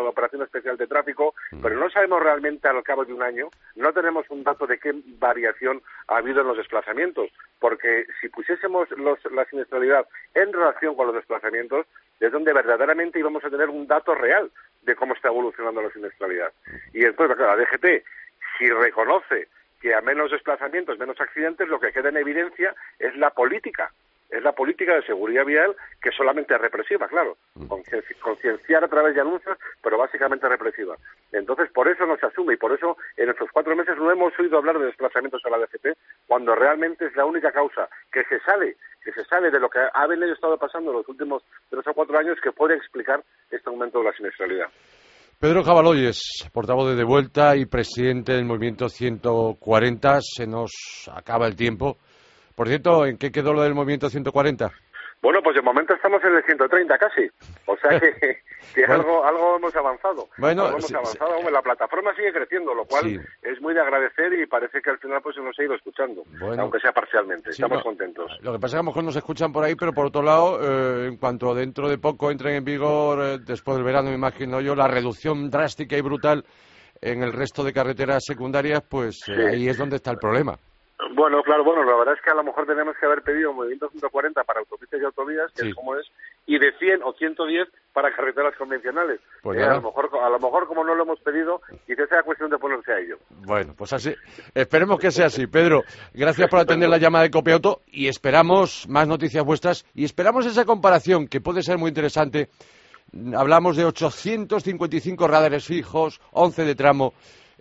operación 0.09 0.41
especial 0.41 0.75
de 0.75 0.85
tráfico, 0.85 1.33
pero 1.61 1.79
no 1.79 1.89
sabemos 1.89 2.21
realmente 2.21 2.67
al 2.67 2.83
cabo 2.83 3.05
de 3.05 3.13
un 3.13 3.23
año, 3.23 3.49
no 3.75 3.93
tenemos 3.93 4.25
un 4.29 4.43
dato 4.43 4.67
de 4.67 4.79
qué 4.79 4.93
variación 5.17 5.81
ha 6.07 6.17
habido 6.17 6.41
en 6.41 6.47
los 6.47 6.57
desplazamientos, 6.57 7.31
porque 7.59 8.05
si 8.19 8.27
pusiésemos 8.29 8.89
la 9.31 9.45
siniestralidad 9.45 10.05
en 10.33 10.51
relación 10.51 10.95
con 10.95 11.07
los 11.07 11.15
desplazamientos, 11.15 11.85
es 12.19 12.31
donde 12.31 12.53
verdaderamente 12.53 13.19
íbamos 13.19 13.43
a 13.45 13.49
tener 13.49 13.69
un 13.69 13.87
dato 13.87 14.15
real 14.15 14.51
de 14.87 14.95
cómo 14.95 15.13
está 15.13 15.27
evolucionando 15.27 15.81
la 15.81 15.91
siniestralidad. 15.91 16.51
Y 16.93 17.03
entonces, 17.05 17.37
la 17.37 17.55
DGT, 17.55 18.03
si 18.57 18.69
reconoce 18.71 19.49
que 19.79 19.93
a 19.93 20.01
menos 20.01 20.31
desplazamientos, 20.31 20.97
menos 20.97 21.19
accidentes, 21.21 21.67
lo 21.67 21.79
que 21.79 21.91
queda 21.91 22.09
en 22.09 22.17
evidencia 22.17 22.73
es 22.97 23.15
la 23.17 23.29
política 23.29 23.91
es 24.29 24.43
la 24.43 24.51
política 24.51 24.95
de 24.95 25.05
seguridad 25.05 25.45
vial 25.45 25.75
que 26.01 26.11
solamente 26.11 26.53
es 26.53 26.61
represiva, 26.61 27.07
claro, 27.07 27.37
mm. 27.55 27.67
concienciar 28.19 28.83
a 28.83 28.87
través 28.87 29.15
de 29.15 29.21
anuncios, 29.21 29.57
pero 29.81 29.97
básicamente 29.97 30.49
represiva. 30.49 30.95
Entonces, 31.31 31.69
por 31.71 31.87
eso 31.87 32.05
no 32.05 32.17
se 32.17 32.25
asume 32.25 32.55
y 32.55 32.57
por 32.57 32.73
eso 32.73 32.97
en 33.15 33.29
estos 33.29 33.49
cuatro 33.51 33.75
meses 33.75 33.95
no 33.97 34.11
hemos 34.11 34.37
oído 34.39 34.57
hablar 34.57 34.79
de 34.79 34.87
desplazamientos 34.87 35.41
a 35.45 35.49
la 35.49 35.59
DGT, 35.59 35.97
cuando 36.27 36.55
realmente 36.55 37.05
es 37.05 37.15
la 37.15 37.25
única 37.25 37.51
causa 37.51 37.87
que 38.11 38.23
se 38.25 38.39
sale, 38.41 38.75
que 39.03 39.11
se 39.13 39.23
sale 39.25 39.49
de 39.49 39.59
lo 39.59 39.69
que 39.69 39.79
ha 39.93 40.07
venido 40.07 40.33
estado 40.33 40.57
pasando 40.57 40.91
en 40.91 40.97
los 40.97 41.07
últimos 41.07 41.43
tres 41.69 41.85
o 41.87 41.93
cuatro 41.93 42.17
años 42.17 42.37
que 42.41 42.51
puede 42.51 42.75
explicar 42.75 43.23
este 43.49 43.69
aumento 43.69 43.99
de 43.99 44.05
la 44.05 44.13
siniestralidad. 44.13 44.67
Pedro 45.39 45.63
Jabaloyes, 45.63 46.49
portavoz 46.51 46.89
de 46.89 46.95
De 46.95 47.03
Vuelta 47.03 47.55
y 47.55 47.67
presidente 47.67 48.33
del 48.33 48.45
Movimiento 48.45 48.89
140, 48.89 50.17
se 50.21 50.47
nos 50.47 50.71
acaba 51.13 51.45
el 51.45 51.55
tiempo. 51.55 51.97
Por 52.57 52.67
cierto, 52.67 53.05
¿en 53.05 53.19
qué 53.19 53.31
quedó 53.31 53.53
lo 53.53 53.61
del 53.61 53.75
movimiento 53.75 54.09
140? 54.09 54.71
Bueno, 55.21 55.41
pues 55.43 55.55
de 55.55 55.61
momento 55.61 55.93
estamos 55.93 56.23
en 56.23 56.37
el 56.37 56.43
130 56.43 56.97
casi. 56.97 57.29
O 57.67 57.77
sea 57.77 57.99
que, 57.99 58.83
algo, 58.87 59.23
algo 59.23 59.57
hemos 59.57 59.75
avanzado. 59.75 60.27
Bueno, 60.39 60.67
hemos 60.69 60.91
avanzado. 60.91 61.37
La 61.51 61.61
plataforma 61.61 62.15
sigue 62.15 62.33
creciendo, 62.33 62.73
lo 62.73 62.85
cual 62.85 63.23
es 63.43 63.61
muy 63.61 63.75
de 63.75 63.81
agradecer 63.81 64.33
y 64.33 64.47
parece 64.47 64.81
que 64.81 64.89
al 64.89 64.97
final 64.97 65.21
pues 65.21 65.35
se 65.35 65.43
nos 65.43 65.57
ha 65.59 65.63
ido 65.63 65.75
escuchando, 65.75 66.23
aunque 66.57 66.79
sea 66.79 66.91
parcialmente. 66.91 67.51
Estamos 67.51 67.83
contentos. 67.83 68.31
Lo 68.41 68.53
que 68.53 68.57
pasa 68.57 68.65
es 68.65 68.71
que 68.71 68.77
a 68.77 68.81
lo 68.81 68.89
mejor 68.89 69.03
nos 69.03 69.15
escuchan 69.15 69.53
por 69.53 69.63
ahí, 69.63 69.75
pero 69.75 69.93
por 69.93 70.07
otro 70.07 70.23
lado, 70.23 70.59
eh, 70.59 71.09
en 71.09 71.17
cuanto 71.17 71.53
dentro 71.53 71.87
de 71.87 71.99
poco 71.99 72.31
entren 72.31 72.55
en 72.55 72.65
vigor, 72.65 73.19
eh, 73.21 73.37
después 73.45 73.77
del 73.77 73.85
verano, 73.85 74.09
me 74.09 74.15
imagino 74.15 74.61
yo, 74.61 74.73
la 74.73 74.87
reducción 74.87 75.51
drástica 75.51 75.95
y 75.95 76.01
brutal 76.01 76.43
en 77.01 77.21
el 77.21 77.33
resto 77.33 77.63
de 77.63 77.71
carreteras 77.71 78.23
secundarias, 78.25 78.81
pues 78.89 79.19
eh, 79.29 79.49
ahí 79.51 79.69
es 79.69 79.77
donde 79.77 79.97
está 79.97 80.09
el 80.09 80.17
problema. 80.17 80.57
Bueno, 81.13 81.43
claro, 81.43 81.63
bueno, 81.63 81.83
la 81.83 81.95
verdad 81.95 82.15
es 82.15 82.21
que 82.21 82.31
a 82.31 82.33
lo 82.33 82.43
mejor 82.43 82.65
tenemos 82.65 82.95
que 82.99 83.05
haber 83.05 83.21
pedido 83.21 83.53
movimiento 83.53 83.87
140 83.89 84.43
para 84.43 84.61
autopistas 84.61 84.99
y 84.99 85.05
autovías, 85.05 85.51
que 85.51 85.69
es 85.69 85.75
como 85.75 85.95
es, 85.95 86.07
y 86.47 86.57
de 86.57 86.71
100 86.79 87.03
o 87.03 87.13
110 87.13 87.67
para 87.93 88.11
carreteras 88.15 88.55
convencionales. 88.57 89.19
Pues 89.43 89.59
eh, 89.59 89.63
a, 89.63 89.75
lo 89.75 89.83
mejor, 89.83 90.09
a 90.19 90.29
lo 90.29 90.39
mejor 90.39 90.67
como 90.67 90.83
no 90.83 90.95
lo 90.95 91.03
hemos 91.03 91.19
pedido, 91.19 91.61
quizás 91.85 92.09
sea 92.09 92.23
cuestión 92.23 92.49
de 92.49 92.57
ponerse 92.57 92.91
a 92.91 92.99
ello. 92.99 93.17
Bueno, 93.45 93.75
pues 93.77 93.93
así, 93.93 94.15
esperemos 94.55 94.99
que 94.99 95.11
sea 95.11 95.27
así. 95.27 95.45
Pedro, 95.45 95.83
gracias 96.13 96.49
por 96.49 96.59
atender 96.59 96.89
la 96.89 96.97
llamada 96.97 97.25
de 97.25 97.31
Copiauto 97.31 97.81
y 97.85 98.07
esperamos 98.07 98.87
más 98.89 99.07
noticias 99.07 99.45
vuestras 99.45 99.85
y 99.93 100.03
esperamos 100.03 100.47
esa 100.47 100.65
comparación 100.65 101.27
que 101.27 101.41
puede 101.41 101.61
ser 101.61 101.77
muy 101.77 101.89
interesante. 101.89 102.49
Hablamos 103.35 103.77
de 103.77 103.85
855 103.85 105.27
radares 105.27 105.65
fijos, 105.65 106.19
11 106.31 106.65
de 106.65 106.75
tramo 106.75 107.13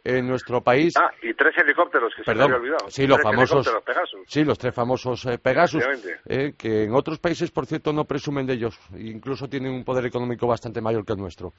en 0.07 0.29
nuestro 0.29 0.61
país. 0.61 0.95
Ah, 0.97 1.11
y 1.23 1.35
tres 1.35 1.55
helicópteros 1.59 2.15
que 2.15 2.23
Perdón, 2.23 2.45
se 2.47 2.49
me 2.51 2.57
había 2.57 2.71
olvidado. 2.75 2.91
sí, 2.91 3.07
los 3.07 3.17
Tres 3.19 3.25
famosos, 3.25 3.83
Pegasus. 3.85 4.21
sí, 4.27 4.45
los 4.45 4.59
tres 4.59 4.75
famosos 4.75 5.27
eh, 5.27 5.39
Pegasus, 5.39 5.85
eh, 6.27 6.53
que 6.57 6.85
en 6.85 6.95
otros 6.95 7.19
países, 7.19 7.51
por 7.51 7.67
cierto, 7.67 7.93
no 7.93 8.05
presumen 8.05 8.47
de 8.47 8.53
ellos, 8.55 8.79
incluso 8.97 9.49
tienen 9.49 9.73
un 9.73 9.85
poder 9.85 10.07
económico 10.07 10.47
bastante 10.47 10.81
mayor 10.81 11.05
que 11.05 11.13
el 11.15 11.19
nuestro. 11.19 11.53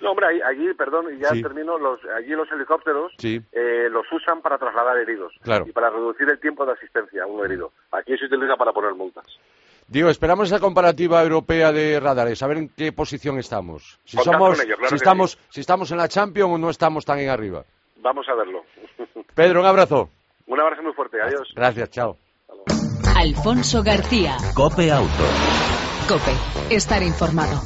No, 0.00 0.12
hombre, 0.12 0.28
allí, 0.44 0.72
perdón, 0.74 1.06
y 1.14 1.20
ya 1.20 1.28
Sí. 1.30 1.42
termino, 1.42 1.76
los, 1.78 2.00
allí 2.16 2.30
los 2.30 2.50
helicópteros 2.52 3.12
Sí. 3.18 3.40
eh, 3.52 3.88
los 3.90 4.06
usan 4.12 4.40
para 4.40 4.56
trasladar 4.56 4.96
heridos 4.96 5.32
Claro. 5.42 5.66
y 5.68 5.72
para 5.72 5.90
reducir 5.90 6.28
el 6.30 6.38
tiempo 6.40 6.64
de 6.64 6.72
asistencia 6.72 7.24
a 7.24 7.26
un 7.26 7.44
herido. 7.44 7.72
Aquí 7.92 8.16
se 8.16 8.24
utiliza 8.26 8.56
para 8.56 8.72
poner 8.72 8.94
multas. 8.94 9.26
Digo, 9.88 10.08
esperamos 10.08 10.46
esa 10.46 10.60
comparativa 10.60 11.20
europea 11.22 11.72
de 11.72 11.98
radares, 11.98 12.40
a 12.42 12.46
ver 12.46 12.58
en 12.58 12.68
qué 12.68 12.92
posición 12.92 13.38
estamos. 13.38 13.98
Si 14.04 14.16
Contad 14.16 14.32
somos, 14.32 14.56
con 14.58 14.64
ello, 14.66 14.76
claro 14.76 14.88
si 14.88 14.94
estamos, 14.94 15.38
si 15.50 15.60
estamos 15.60 15.90
en 15.90 15.98
la 15.98 16.06
Champions 16.08 16.52
o 16.54 16.58
no 16.58 16.70
estamos 16.70 17.04
tan 17.04 17.18
en 17.18 17.28
arriba. 17.28 17.64
Vamos 18.02 18.26
a 18.28 18.34
verlo. 18.34 18.64
Pedro, 19.34 19.60
un 19.60 19.66
abrazo. 19.66 20.08
un 20.46 20.60
abrazo 20.60 20.82
muy 20.82 20.92
fuerte, 20.92 21.20
adiós. 21.20 21.48
Gracias, 21.54 21.90
chao. 21.90 22.16
Alfonso 23.16 23.82
García. 23.82 24.36
Cope 24.54 24.90
Auto. 24.90 25.24
Cope. 26.08 26.74
Estar 26.74 27.02
informado. 27.02 27.60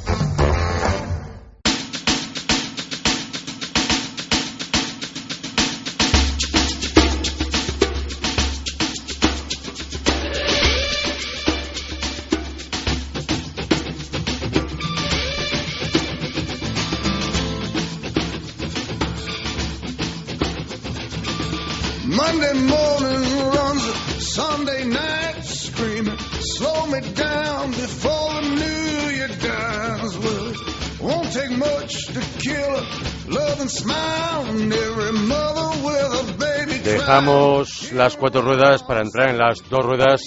Dejamos 36.84 37.92
las 37.92 38.16
cuatro 38.16 38.42
ruedas 38.42 38.82
para 38.82 39.00
entrar 39.00 39.30
en 39.30 39.38
las 39.38 39.58
dos 39.68 39.84
ruedas 39.84 40.20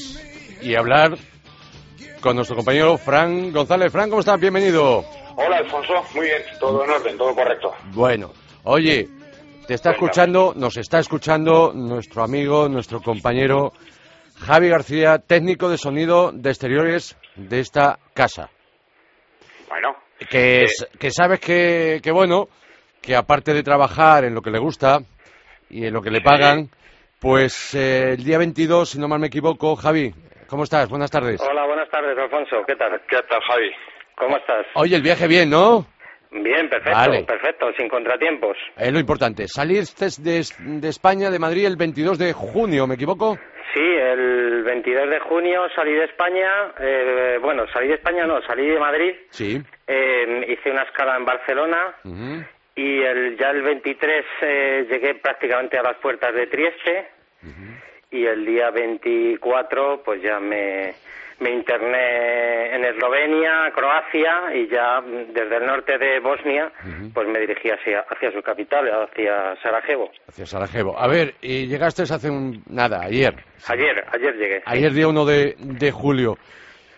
y 0.61 0.75
hablar 0.75 1.17
con 2.19 2.35
nuestro 2.35 2.55
compañero 2.55 2.97
Fran 2.97 3.51
González. 3.51 3.91
Fran, 3.91 4.09
¿cómo 4.09 4.19
estás? 4.19 4.39
Bienvenido. 4.39 5.05
Hola, 5.35 5.57
Alfonso. 5.57 5.93
Muy 6.15 6.25
bien, 6.25 6.41
todo 6.59 6.83
en 6.83 6.89
orden, 6.89 7.17
todo 7.17 7.33
correcto. 7.35 7.73
Bueno, 7.93 8.33
oye, 8.63 9.07
te 9.67 9.75
está 9.75 9.91
escuchando, 9.91 10.53
nos 10.55 10.75
está 10.77 10.99
escuchando 10.99 11.71
nuestro 11.73 12.23
amigo, 12.23 12.67
nuestro 12.67 13.01
compañero 13.01 13.71
Javi 14.39 14.69
García, 14.69 15.19
técnico 15.19 15.69
de 15.69 15.77
sonido 15.77 16.31
de 16.33 16.49
exteriores 16.49 17.15
de 17.35 17.59
esta 17.59 17.99
casa. 18.13 18.49
Bueno, 19.69 19.95
Que, 20.29 20.61
Eh. 20.61 20.63
es- 20.63 20.87
que 20.99 21.11
sabes 21.11 21.39
que, 21.39 21.99
que, 22.01 22.11
bueno, 22.11 22.49
que 23.01 23.15
aparte 23.15 23.53
de 23.53 23.63
trabajar 23.63 24.23
en 24.25 24.33
lo 24.33 24.41
que 24.41 24.51
le 24.51 24.59
gusta 24.59 24.99
y 25.69 25.85
en 25.85 25.93
lo 25.93 26.01
que 26.01 26.11
le 26.11 26.21
pagan, 26.21 26.69
pues 27.19 27.73
eh, 27.75 28.13
el 28.13 28.23
día 28.23 28.37
22, 28.37 28.89
si 28.89 28.99
no 28.99 29.07
mal 29.07 29.19
me 29.19 29.27
equivoco, 29.27 29.75
Javi, 29.75 30.13
¿cómo 30.47 30.63
estás? 30.63 30.89
Buenas 30.89 31.11
tardes. 31.11 31.41
Hola, 31.41 31.65
buenas 31.65 31.89
tardes, 31.89 32.17
Alfonso. 32.17 32.63
¿Qué 32.67 32.75
tal? 32.75 33.01
¿qué 33.09 33.17
tal, 33.29 33.41
Javi? 33.41 33.71
¿Cómo 34.15 34.37
estás? 34.37 34.65
Oye, 34.75 34.95
el 34.95 35.01
viaje 35.01 35.27
bien, 35.27 35.49
¿no? 35.49 35.85
Bien, 36.31 36.69
perfecto, 36.69 36.91
Vale. 36.99 37.23
perfecto, 37.23 37.67
sin 37.77 37.87
contratiempos. 37.87 38.57
Es 38.75 38.91
lo 38.91 38.99
importante. 38.99 39.47
Saliste 39.47 40.07
de, 40.19 40.43
de 40.59 40.89
España, 40.89 41.29
de 41.29 41.39
Madrid, 41.39 41.65
el 41.65 41.77
22 41.77 42.17
de 42.17 42.33
junio, 42.33 42.85
¿me 42.85 42.95
equivoco? 42.95 43.37
Sí, 43.73 43.81
el 43.81 44.63
22 44.63 45.09
de 45.09 45.19
junio 45.21 45.61
salí 45.75 45.93
de 45.93 46.05
España, 46.05 46.73
eh, 46.79 47.37
bueno, 47.41 47.63
salí 47.71 47.87
de 47.89 47.95
España 47.95 48.25
no, 48.25 48.41
salí 48.41 48.65
de 48.67 48.79
Madrid, 48.79 49.13
Sí. 49.29 49.61
eh, 49.87 50.45
hice 50.49 50.71
una 50.71 50.83
escala 50.83 51.15
en 51.17 51.25
Barcelona 51.25 51.95
Ujú. 52.03 52.43
Y 52.77 53.01
el, 53.01 53.35
ya 53.37 53.49
el 53.49 53.63
23 53.63 54.25
eh, 54.41 54.87
llegué 54.87 55.15
prácticamente 55.15 55.79
a 55.79 55.81
las 55.81 55.97
puertas 55.97 56.33
de 56.33 56.45
Trieste 56.45 57.09
y 58.11 58.23
el 58.25 58.45
día 58.45 58.69
24 58.69 60.03
pues 60.05 60.21
ya 60.21 60.39
me, 60.39 60.93
me 61.39 61.49
interné 61.49 62.75
en 62.75 62.85
Eslovenia, 62.85 63.71
Croacia 63.73 64.55
y 64.55 64.67
ya 64.69 65.01
desde 65.01 65.57
el 65.57 65.65
norte 65.65 65.97
de 65.97 66.19
Bosnia 66.19 66.71
pues 67.15 67.27
me 67.27 67.39
dirigí 67.39 67.69
hacia, 67.71 68.01
hacia 68.01 68.31
su 68.31 68.43
capital, 68.43 68.87
hacia 68.87 69.55
Sarajevo. 69.63 70.11
Hacia 70.27 70.45
Sarajevo. 70.45 70.99
A 70.99 71.07
ver, 71.07 71.33
y 71.41 71.65
llegaste 71.65 72.03
hace 72.03 72.29
un... 72.29 72.63
nada, 72.69 73.01
ayer. 73.01 73.33
Ayer, 73.67 74.05
ayer 74.13 74.35
llegué. 74.35 74.61
Ayer 74.65 74.93
día 74.93 75.07
1 75.07 75.25
de, 75.25 75.55
de 75.57 75.91
julio. 75.91 76.37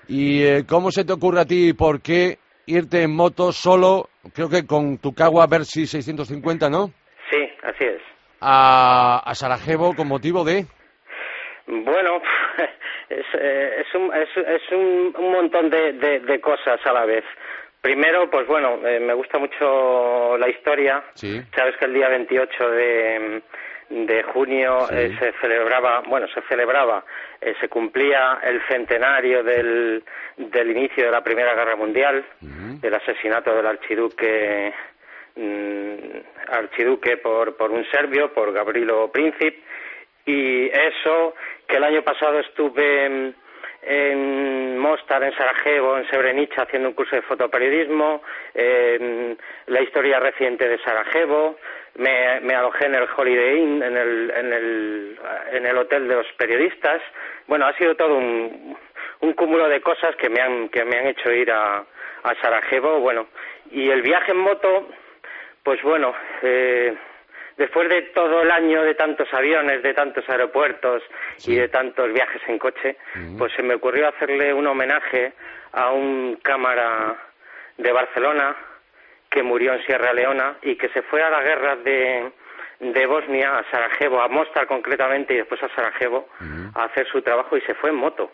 ¿Y 0.09 0.43
eh, 0.43 0.65
cómo 0.67 0.91
se 0.91 1.05
te 1.05 1.13
ocurre 1.13 1.39
a 1.39 1.45
ti 1.45 1.69
y 1.69 1.73
por 1.73 2.01
qué 2.01 2.37
irte 2.69 3.03
en 3.03 3.15
moto 3.15 3.51
solo, 3.51 4.09
creo 4.33 4.49
que 4.49 4.65
con 4.65 4.99
tu 4.99 5.13
Kawa 5.13 5.47
Versi 5.47 5.85
650, 5.85 6.69
¿no? 6.69 6.91
Sí, 7.31 7.49
así 7.63 7.85
es. 7.85 8.01
A, 8.41 9.21
a 9.25 9.35
Sarajevo 9.35 9.95
con 9.95 10.07
motivo 10.07 10.43
de... 10.43 10.65
Bueno, 11.67 12.21
es, 13.09 13.25
eh, 13.33 13.81
es, 13.81 13.95
un, 13.95 14.13
es, 14.13 14.29
es 14.37 14.71
un, 14.71 15.13
un 15.17 15.31
montón 15.31 15.69
de, 15.69 15.93
de, 15.93 16.19
de 16.21 16.41
cosas 16.41 16.79
a 16.85 16.93
la 16.93 17.05
vez. 17.05 17.23
Primero, 17.81 18.29
pues 18.29 18.45
bueno, 18.47 18.79
eh, 18.85 18.99
me 18.99 19.13
gusta 19.13 19.39
mucho 19.39 20.37
la 20.37 20.49
historia. 20.49 21.03
Sí. 21.13 21.41
Sabes 21.55 21.75
que 21.77 21.85
el 21.85 21.93
día 21.93 22.09
28 22.09 22.69
de, 22.71 23.41
de 23.89 24.23
junio 24.23 24.85
Sí. 24.87 24.95
eh, 24.95 25.15
se 25.19 25.31
celebraba, 25.41 26.01
bueno, 26.07 26.27
se 26.27 26.41
celebraba, 26.43 27.03
eh, 27.41 27.55
se 27.59 27.67
cumplía 27.69 28.39
el 28.43 28.61
centenario 28.67 29.43
del, 29.43 30.03
del 30.37 30.71
inicio 30.71 31.05
de 31.05 31.11
la 31.11 31.23
Primera 31.23 31.53
Guerra 31.55 31.75
Mundial, 31.75 32.23
del 32.39 32.93
asesinato 32.93 33.53
del 33.55 33.65
archiduque 33.65 34.73
mm, 35.35 36.51
archiduque 36.51 37.17
por, 37.17 37.55
por 37.57 37.71
un 37.71 37.85
serbio, 37.91 38.33
por 38.33 38.51
Gabrilo 38.53 39.11
Princip, 39.11 39.63
y 40.25 40.67
eso 40.67 41.33
que 41.67 41.77
el 41.77 41.83
año 41.83 42.01
pasado 42.03 42.39
estuve 42.39 43.33
en, 43.81 44.77
Mostar, 44.77 45.23
en 45.23 45.33
Sarajevo, 45.33 45.97
en 45.97 46.07
Srebrenica 46.07 46.63
haciendo 46.63 46.89
un 46.89 46.95
curso 46.95 47.15
de 47.15 47.21
fotoperiodismo, 47.21 48.21
en 48.53 49.37
la 49.67 49.81
historia 49.81 50.19
reciente 50.19 50.67
de 50.67 50.77
Sarajevo, 50.79 51.57
me, 51.95 52.39
me 52.41 52.55
alojé 52.55 52.85
en 52.85 52.95
el 52.95 53.07
Holiday 53.15 53.57
Inn, 53.59 53.83
en 53.83 53.97
el, 53.97 54.31
en, 54.35 54.53
el, 54.53 55.19
en 55.53 55.65
el 55.65 55.77
hotel 55.77 56.07
de 56.07 56.15
los 56.15 56.27
periodistas. 56.33 57.01
Bueno, 57.47 57.65
ha 57.65 57.73
sido 57.73 57.95
todo 57.95 58.15
un, 58.15 58.77
un 59.21 59.33
cúmulo 59.33 59.67
de 59.67 59.81
cosas 59.81 60.15
que 60.15 60.29
me 60.29 60.41
han, 60.41 60.69
que 60.69 60.85
me 60.85 60.97
han 60.97 61.07
hecho 61.07 61.31
ir 61.31 61.51
a, 61.51 61.83
a 62.23 62.35
Sarajevo. 62.41 62.99
Bueno, 62.99 63.27
y 63.71 63.89
el 63.89 64.01
viaje 64.01 64.31
en 64.31 64.37
moto, 64.37 64.87
pues 65.63 65.81
bueno, 65.81 66.13
eh, 66.41 66.95
después 67.59 67.89
de 67.89 68.01
todo 68.13 68.41
el 68.41 68.49
año 68.49 68.83
de 68.83 68.95
tantos 68.95 69.31
aviones, 69.33 69.83
de 69.83 69.93
tantos 69.93 70.27
aeropuertos 70.29 71.03
y 71.45 71.55
de 71.55 71.67
tantos 71.67 72.11
viajes 72.11 72.41
en 72.47 72.57
coche, 72.57 72.95
pues 73.37 73.51
se 73.53 73.61
me 73.61 73.75
ocurrió 73.75 74.07
hacerle 74.07 74.53
un 74.53 74.65
homenaje 74.65 75.33
a 75.73 75.91
un 75.91 76.39
cámara 76.41 77.17
de 77.77 77.91
Barcelona 77.91 78.55
que 79.29 79.43
murió 79.43 79.73
en 79.73 79.85
Sierra 79.85 80.13
Leona 80.13 80.55
y 80.61 80.77
que 80.77 80.87
se 80.89 81.01
fue 81.03 81.21
a 81.21 81.29
la 81.29 81.43
guerra 81.43 81.75
de, 81.75 82.31
de 82.79 83.05
Bosnia, 83.05 83.57
a 83.57 83.69
Sarajevo, 83.69 84.21
a 84.21 84.29
Mostar 84.29 84.65
concretamente 84.65 85.33
y 85.33 85.37
después 85.37 85.61
a 85.61 85.69
Sarajevo, 85.75 86.29
a 86.73 86.85
hacer 86.85 87.07
su 87.07 87.21
trabajo 87.21 87.57
y 87.57 87.61
se 87.61 87.75
fue 87.75 87.89
en 87.89 87.97
moto. 87.97 88.31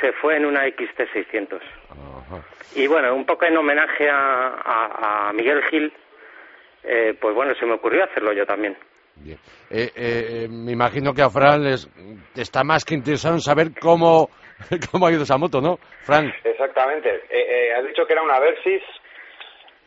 Se 0.00 0.12
fue 0.12 0.36
en 0.36 0.46
una 0.46 0.66
XT600. 0.66 1.60
Ajá. 1.90 2.42
Y 2.74 2.86
bueno, 2.86 3.14
un 3.14 3.26
poco 3.26 3.44
en 3.44 3.56
homenaje 3.56 4.08
a, 4.08 4.48
a, 4.64 5.28
a 5.28 5.32
Miguel 5.34 5.62
Gil, 5.64 5.92
eh, 6.84 7.14
pues 7.20 7.34
bueno, 7.34 7.54
se 7.54 7.66
me 7.66 7.74
ocurrió 7.74 8.04
hacerlo 8.04 8.32
yo 8.32 8.44
también. 8.46 8.76
Bien. 9.16 9.38
Eh, 9.70 9.90
eh, 9.94 10.48
me 10.48 10.72
imagino 10.72 11.12
que 11.12 11.22
a 11.22 11.28
Fran 11.30 11.62
les 11.62 11.88
está 12.36 12.64
más 12.64 12.84
que 12.84 12.94
interesado 12.94 13.34
en 13.34 13.40
saber 13.40 13.68
cómo, 13.80 14.30
cómo 14.90 15.06
ha 15.06 15.12
ido 15.12 15.22
esa 15.24 15.36
moto, 15.36 15.60
¿no? 15.60 15.76
Fran, 16.04 16.32
Exactamente. 16.44 17.08
Eh, 17.28 17.68
eh, 17.68 17.74
has 17.74 17.86
dicho 17.86 18.06
que 18.06 18.12
era 18.14 18.22
una 18.22 18.38
Versys. 18.40 18.82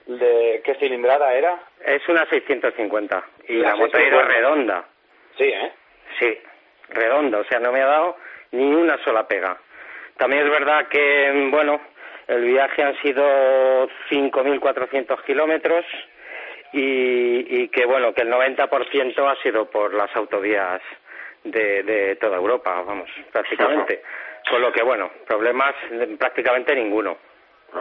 ¿De 0.05 0.61
qué 0.65 0.75
cilindrada 0.75 1.33
era? 1.33 1.63
Es 1.85 2.01
una 2.09 2.25
650 2.29 3.23
y 3.47 3.53
La 3.59 3.69
la 3.69 3.75
moto 3.77 3.97
650. 3.97 4.05
era 4.15 4.25
redonda, 4.27 4.85
Sí, 5.37 5.45
¿eh? 5.45 5.71
sí, 6.19 6.37
redonda, 6.89 7.39
o 7.39 7.43
sea, 7.45 7.59
no 7.59 7.71
me 7.71 7.81
ha 7.81 7.85
dado 7.85 8.17
ni 8.51 8.65
una 8.65 9.01
sola 9.05 9.25
pega. 9.27 9.57
También 10.17 10.43
es 10.45 10.49
verdad 10.51 10.87
que, 10.89 11.47
bueno, 11.49 11.79
el 12.27 12.43
viaje 12.43 12.83
han 12.83 13.01
sido 13.01 13.23
5.400 14.11 15.23
kilómetros 15.23 15.85
y, 16.73 17.61
y 17.61 17.67
que, 17.69 17.85
bueno, 17.85 18.13
que 18.13 18.23
el 18.23 18.31
90% 18.31 19.31
ha 19.31 19.41
sido 19.41 19.69
por 19.69 19.93
las 19.93 20.13
autovías 20.15 20.81
de, 21.43 21.83
de 21.83 22.15
toda 22.15 22.37
Europa, 22.37 22.81
vamos, 22.85 23.09
prácticamente. 23.31 24.01
Con 24.49 24.61
lo 24.61 24.71
que, 24.71 24.83
bueno, 24.83 25.11
problemas 25.25 25.73
prácticamente 26.17 26.75
ninguno. 26.75 27.17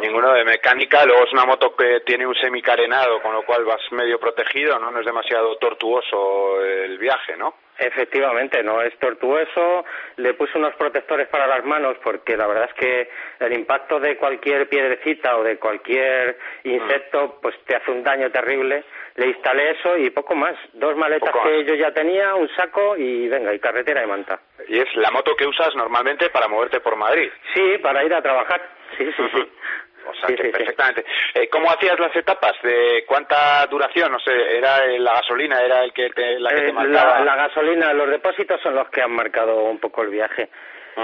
Ninguno 0.00 0.33
de 0.33 0.44
mecánica, 0.44 1.05
luego 1.05 1.24
es 1.24 1.33
una 1.33 1.44
moto 1.44 1.76
que 1.76 2.00
tiene 2.00 2.26
un 2.26 2.35
semicarenado, 2.35 3.20
con 3.20 3.35
lo 3.35 3.44
cual 3.44 3.64
vas 3.64 3.81
medio 3.90 4.18
protegido, 4.18 4.78
¿no? 4.78 4.90
No 4.90 5.00
es 5.00 5.07
demasiado 5.07 5.57
tortuoso 5.57 6.62
el 6.64 6.96
viaje, 6.98 7.37
¿no? 7.37 7.55
Efectivamente, 7.78 8.62
no 8.62 8.80
es 8.82 8.96
tortuoso. 8.98 9.85
Le 10.16 10.35
puse 10.35 10.58
unos 10.58 10.74
protectores 10.76 11.28
para 11.28 11.46
las 11.46 11.64
manos 11.64 11.96
porque 12.04 12.37
la 12.37 12.46
verdad 12.46 12.68
es 12.68 12.74
que 12.74 13.11
el 13.40 13.52
impacto 13.54 13.98
de 13.98 14.16
cualquier 14.16 14.68
piedrecita 14.68 15.37
o 15.37 15.42
de 15.42 15.58
cualquier 15.58 16.37
insecto 16.64 17.38
pues 17.40 17.54
te 17.64 17.74
hace 17.76 17.90
un 17.90 18.02
daño 18.04 18.30
terrible. 18.30 18.85
Le 19.16 19.26
instalé 19.28 19.70
eso 19.72 19.96
y 19.96 20.11
poco 20.11 20.35
más. 20.35 20.54
Dos 20.74 20.96
maletas 20.96 21.30
Poco 21.30 21.44
que 21.44 21.58
más. 21.58 21.66
yo 21.66 21.74
ya 21.74 21.92
tenía, 21.92 22.35
un 22.35 22.48
saco 22.54 22.96
y 22.96 23.28
venga, 23.28 23.52
y 23.52 23.58
carretera 23.58 24.04
y 24.04 24.06
manta. 24.06 24.40
Y 24.68 24.78
es 24.78 24.94
la 24.96 25.11
moto 25.11 25.35
que 25.37 25.46
usas 25.46 25.74
normalmente 25.74 26.30
para 26.30 26.48
moverte 26.48 26.80
por 26.80 26.96
Madrid. 26.96 27.30
Sí, 27.54 27.78
para 27.82 28.04
ir 28.04 28.14
a 28.14 28.22
trabajar. 28.22 28.61
Sí, 28.96 29.11
sí, 29.16 29.22
sí. 29.32 29.52
O 30.07 30.15
sea 30.15 30.29
Sí, 30.29 30.35
que 30.37 30.43
sí, 30.43 30.49
sí. 30.49 30.57
perfectamente. 30.59 31.05
Eh, 31.35 31.49
¿Cómo 31.49 31.71
hacías 31.71 31.99
las 31.99 32.15
etapas? 32.17 32.53
¿De 32.62 33.05
cuánta 33.07 33.67
duración? 33.67 34.11
No 34.12 34.19
sé, 34.21 34.33
¿era 34.59 34.85
eh, 34.85 34.99
la 34.99 35.15
gasolina? 35.15 35.61
¿Era 35.62 35.85
el 35.85 35.93
que 35.93 36.11
te, 36.11 36.38
la 36.41 36.51
que 36.51 36.57
Eh, 36.57 36.67
te 36.67 36.73
marcaba? 36.73 37.19
la, 37.21 37.25
la 37.25 37.37
gasolina, 37.37 37.93
los 37.93 38.09
depósitos 38.11 38.61
son 38.61 38.75
los 38.75 38.88
que 38.91 39.03
han 39.03 39.12
marcado 39.12 39.65
un 39.65 39.79
poco 39.79 40.03
el 40.03 40.09
viaje. 40.11 40.49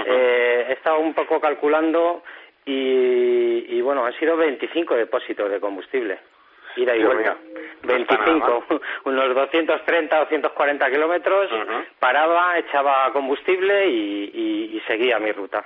Eh, 0.05 0.65
he 0.69 0.73
estado 0.73 0.99
un 0.99 1.13
poco 1.15 1.39
calculando 1.41 2.23
y, 2.65 3.65
y 3.77 3.81
bueno, 3.81 4.05
han 4.05 4.13
sido 4.19 4.37
25 4.37 4.95
depósitos 4.95 5.49
de 5.49 5.59
combustible. 5.59 6.19
Ida 6.75 6.95
y 6.95 7.03
vuelta. 7.03 7.35
no 7.83 7.95
está 7.95 8.13
nada 8.17 8.25
25, 8.31 8.81
unos 9.05 9.35
230 9.35 10.15
o 10.15 10.19
240 10.25 10.91
kilómetros, 10.91 11.49
paraba, 11.99 12.59
echaba 12.59 13.11
combustible 13.11 13.87
y, 13.87 14.31
y- 14.33 14.77
y 14.77 14.79
seguía 14.81 15.17
mi 15.19 15.31
ruta. 15.31 15.65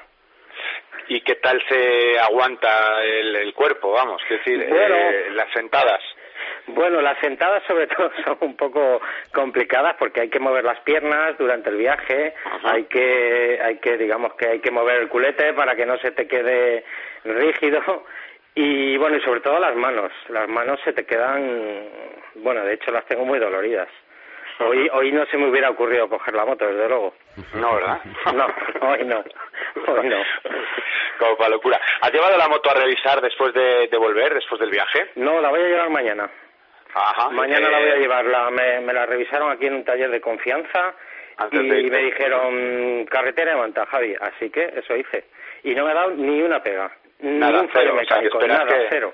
¿Y 1.09 1.21
qué 1.21 1.35
tal 1.35 1.61
se 1.67 2.17
aguanta 2.19 3.03
el, 3.03 3.35
el 3.35 3.53
cuerpo, 3.53 3.91
vamos? 3.91 4.21
Es 4.29 4.37
decir, 4.39 4.65
Bueno. 4.69 4.95
eh, 4.95 5.27
las 5.31 5.51
sentadas. 5.51 6.01
Bueno, 6.67 7.01
las 7.01 7.17
sentadas 7.19 7.61
sobre 7.67 7.87
todo 7.95 8.09
son 8.23 8.37
un 8.41 8.55
poco 8.55 9.01
complicadas 9.33 9.95
porque 9.99 10.21
hay 10.21 10.29
que 10.29 10.39
mover 10.39 10.63
las 10.63 10.79
piernas 10.81 11.37
durante 11.37 11.69
el 11.69 11.77
viaje, 11.77 12.33
Ajá. 12.45 12.71
hay 12.73 12.83
que, 12.85 13.59
hay 13.61 13.77
que, 13.79 13.97
digamos 13.97 14.33
que 14.35 14.47
hay 14.47 14.59
que 14.59 14.71
mover 14.71 15.01
el 15.01 15.09
culete 15.09 15.53
para 15.53 15.75
que 15.75 15.85
no 15.85 15.97
se 15.97 16.11
te 16.11 16.25
quede 16.27 16.85
rígido 17.25 18.05
y 18.55 18.95
bueno, 18.97 19.17
y 19.17 19.21
sobre 19.21 19.41
todo 19.41 19.59
las 19.59 19.75
manos, 19.75 20.11
las 20.29 20.47
manos 20.47 20.79
se 20.85 20.93
te 20.93 21.05
quedan, 21.05 21.89
bueno, 22.35 22.63
de 22.63 22.75
hecho 22.75 22.91
las 22.91 23.05
tengo 23.07 23.25
muy 23.25 23.39
doloridas. 23.39 23.89
Hoy, 24.59 24.87
hoy 24.93 25.11
no 25.11 25.25
se 25.25 25.37
me 25.37 25.49
hubiera 25.49 25.71
ocurrido 25.71 26.07
coger 26.07 26.35
la 26.35 26.45
moto, 26.45 26.65
desde 26.67 26.87
luego. 26.87 27.15
No, 27.55 27.73
¿verdad? 27.75 27.99
No, 28.33 28.45
hoy 28.87 29.03
no, 29.03 29.23
Como 31.19 31.37
para 31.37 31.49
locura. 31.51 31.79
¿Has 32.01 32.11
llevado 32.11 32.37
la 32.37 32.47
moto 32.47 32.69
a 32.69 32.73
revisar 32.73 33.21
después 33.21 33.53
de, 33.53 33.87
de 33.87 33.97
volver, 33.97 34.33
después 34.33 34.59
del 34.59 34.69
viaje? 34.71 35.11
No, 35.15 35.39
la 35.41 35.49
voy 35.49 35.61
a 35.61 35.67
llevar 35.67 35.89
mañana. 35.89 36.29
Ajá. 36.93 37.29
Mañana 37.29 37.67
Eh, 37.67 37.71
la 37.71 37.79
voy 37.79 37.89
a 37.89 37.95
llevar. 37.95 38.25
La- 38.25 38.49
me, 38.51 38.79
me 38.81 38.93
la 38.93 39.05
revisaron 39.05 39.51
aquí 39.51 39.65
en 39.67 39.75
un 39.75 39.83
taller 39.85 40.09
de 40.09 40.21
confianza 40.21 40.93
Antes 41.37 41.61
y 41.61 41.67
de 41.67 41.89
me 41.89 41.97
dijeron 42.03 43.05
carretera 43.05 43.51
de 43.53 43.57
Manta, 43.57 43.85
Javi. 43.87 44.15
Así 44.19 44.49
que 44.51 44.63
eso 44.75 44.95
hice. 44.95 45.25
Y 45.63 45.73
no 45.75 45.85
me 45.85 45.91
ha 45.91 45.95
dado 45.95 46.11
ni 46.11 46.41
una 46.41 46.61
pega. 46.61 46.91
Nada, 47.19 47.53
ni 47.53 47.59
un 47.65 47.69
fallo 47.69 47.91
cero, 47.91 47.93
o 48.01 48.05
sea, 48.05 48.17
mecánico, 48.17 48.47
nada, 48.47 48.65
que- 48.67 48.87
cero. 48.89 49.13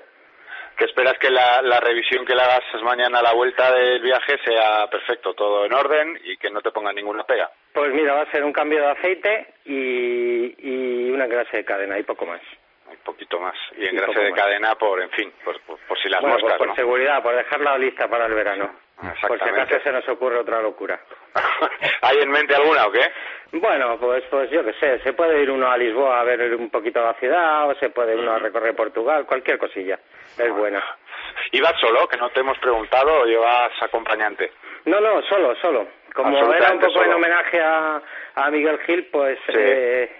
Que 0.76 0.84
esperas 0.86 1.18
que 1.18 1.30
la, 1.30 1.60
la 1.62 1.78
revisión 1.80 2.24
que 2.24 2.34
le 2.34 2.40
hagas 2.42 2.62
mañana 2.82 3.18
a 3.18 3.22
la 3.22 3.32
vuelta 3.34 3.70
del 3.74 4.00
viaje 4.00 4.38
sea 4.44 4.86
perfecto, 4.90 5.34
todo 5.34 5.66
en 5.66 5.74
orden 5.74 6.18
y 6.24 6.38
que 6.38 6.48
no 6.50 6.62
te 6.62 6.70
ponga 6.70 6.90
ninguna 6.92 7.24
pega. 7.24 7.50
Pues 7.72 7.92
mira, 7.94 8.14
va 8.14 8.22
a 8.22 8.30
ser 8.30 8.44
un 8.44 8.52
cambio 8.52 8.80
de 8.80 8.90
aceite 8.90 9.46
y, 9.64 10.54
y 10.58 11.10
una 11.10 11.24
engrase 11.26 11.58
de 11.58 11.64
cadena 11.64 11.98
y 11.98 12.02
poco 12.02 12.26
más. 12.26 12.40
Un 12.88 12.96
poquito 13.04 13.38
más. 13.38 13.54
Y 13.76 13.84
Y 13.84 13.88
engrase 13.88 14.18
de 14.20 14.30
más. 14.30 14.40
cadena 14.40 14.74
por, 14.74 15.00
en 15.00 15.10
fin, 15.10 15.32
por, 15.44 15.60
por, 15.62 15.78
por 15.86 15.98
si 15.98 16.08
las 16.08 16.20
bueno, 16.20 16.34
pues 16.36 16.42
moscas, 16.44 16.58
por 16.58 16.66
¿no? 16.68 16.74
seguridad, 16.74 17.22
por 17.22 17.36
dejarla 17.36 17.78
lista 17.78 18.08
para 18.08 18.26
el 18.26 18.34
verano. 18.34 18.70
Por 19.26 19.38
si 19.38 19.48
acaso 19.48 19.80
se 19.82 19.92
nos 19.92 20.06
ocurre 20.10 20.38
otra 20.40 20.60
locura. 20.60 21.00
¿Hay 22.02 22.18
en 22.18 22.30
mente 22.30 22.54
alguna 22.54 22.86
o 22.86 22.92
qué? 22.92 23.00
Bueno, 23.52 23.98
pues, 23.98 24.22
pues 24.28 24.50
yo 24.50 24.62
qué 24.62 24.74
sé, 24.74 24.98
se 25.00 25.14
puede 25.14 25.40
ir 25.42 25.50
uno 25.50 25.70
a 25.70 25.76
Lisboa 25.78 26.20
a 26.20 26.24
ver 26.24 26.54
un 26.54 26.68
poquito 26.68 27.00
la 27.02 27.14
ciudad, 27.14 27.70
o 27.70 27.74
se 27.76 27.88
puede 27.90 28.14
uno 28.14 28.32
a 28.32 28.38
recorrer 28.38 28.76
Portugal, 28.76 29.24
cualquier 29.24 29.56
cosilla. 29.56 29.98
Es 30.36 30.52
buena. 30.52 30.84
¿Ibas 31.52 31.80
solo, 31.80 32.06
que 32.08 32.18
no 32.18 32.28
te 32.30 32.40
hemos 32.40 32.58
preguntado, 32.58 33.22
o 33.22 33.24
llevas 33.24 33.72
acompañante? 33.80 34.52
No, 34.84 35.00
no, 35.00 35.22
solo, 35.22 35.54
solo. 35.56 35.86
Como 36.14 36.52
era 36.54 36.72
un 36.72 36.80
poco 36.80 37.02
en 37.04 37.12
homenaje 37.12 37.60
a, 37.60 38.02
a 38.34 38.50
Miguel 38.50 38.78
Gil, 38.86 39.04
pues, 39.06 39.38
Sí. 39.46 39.52
eh, 39.54 40.10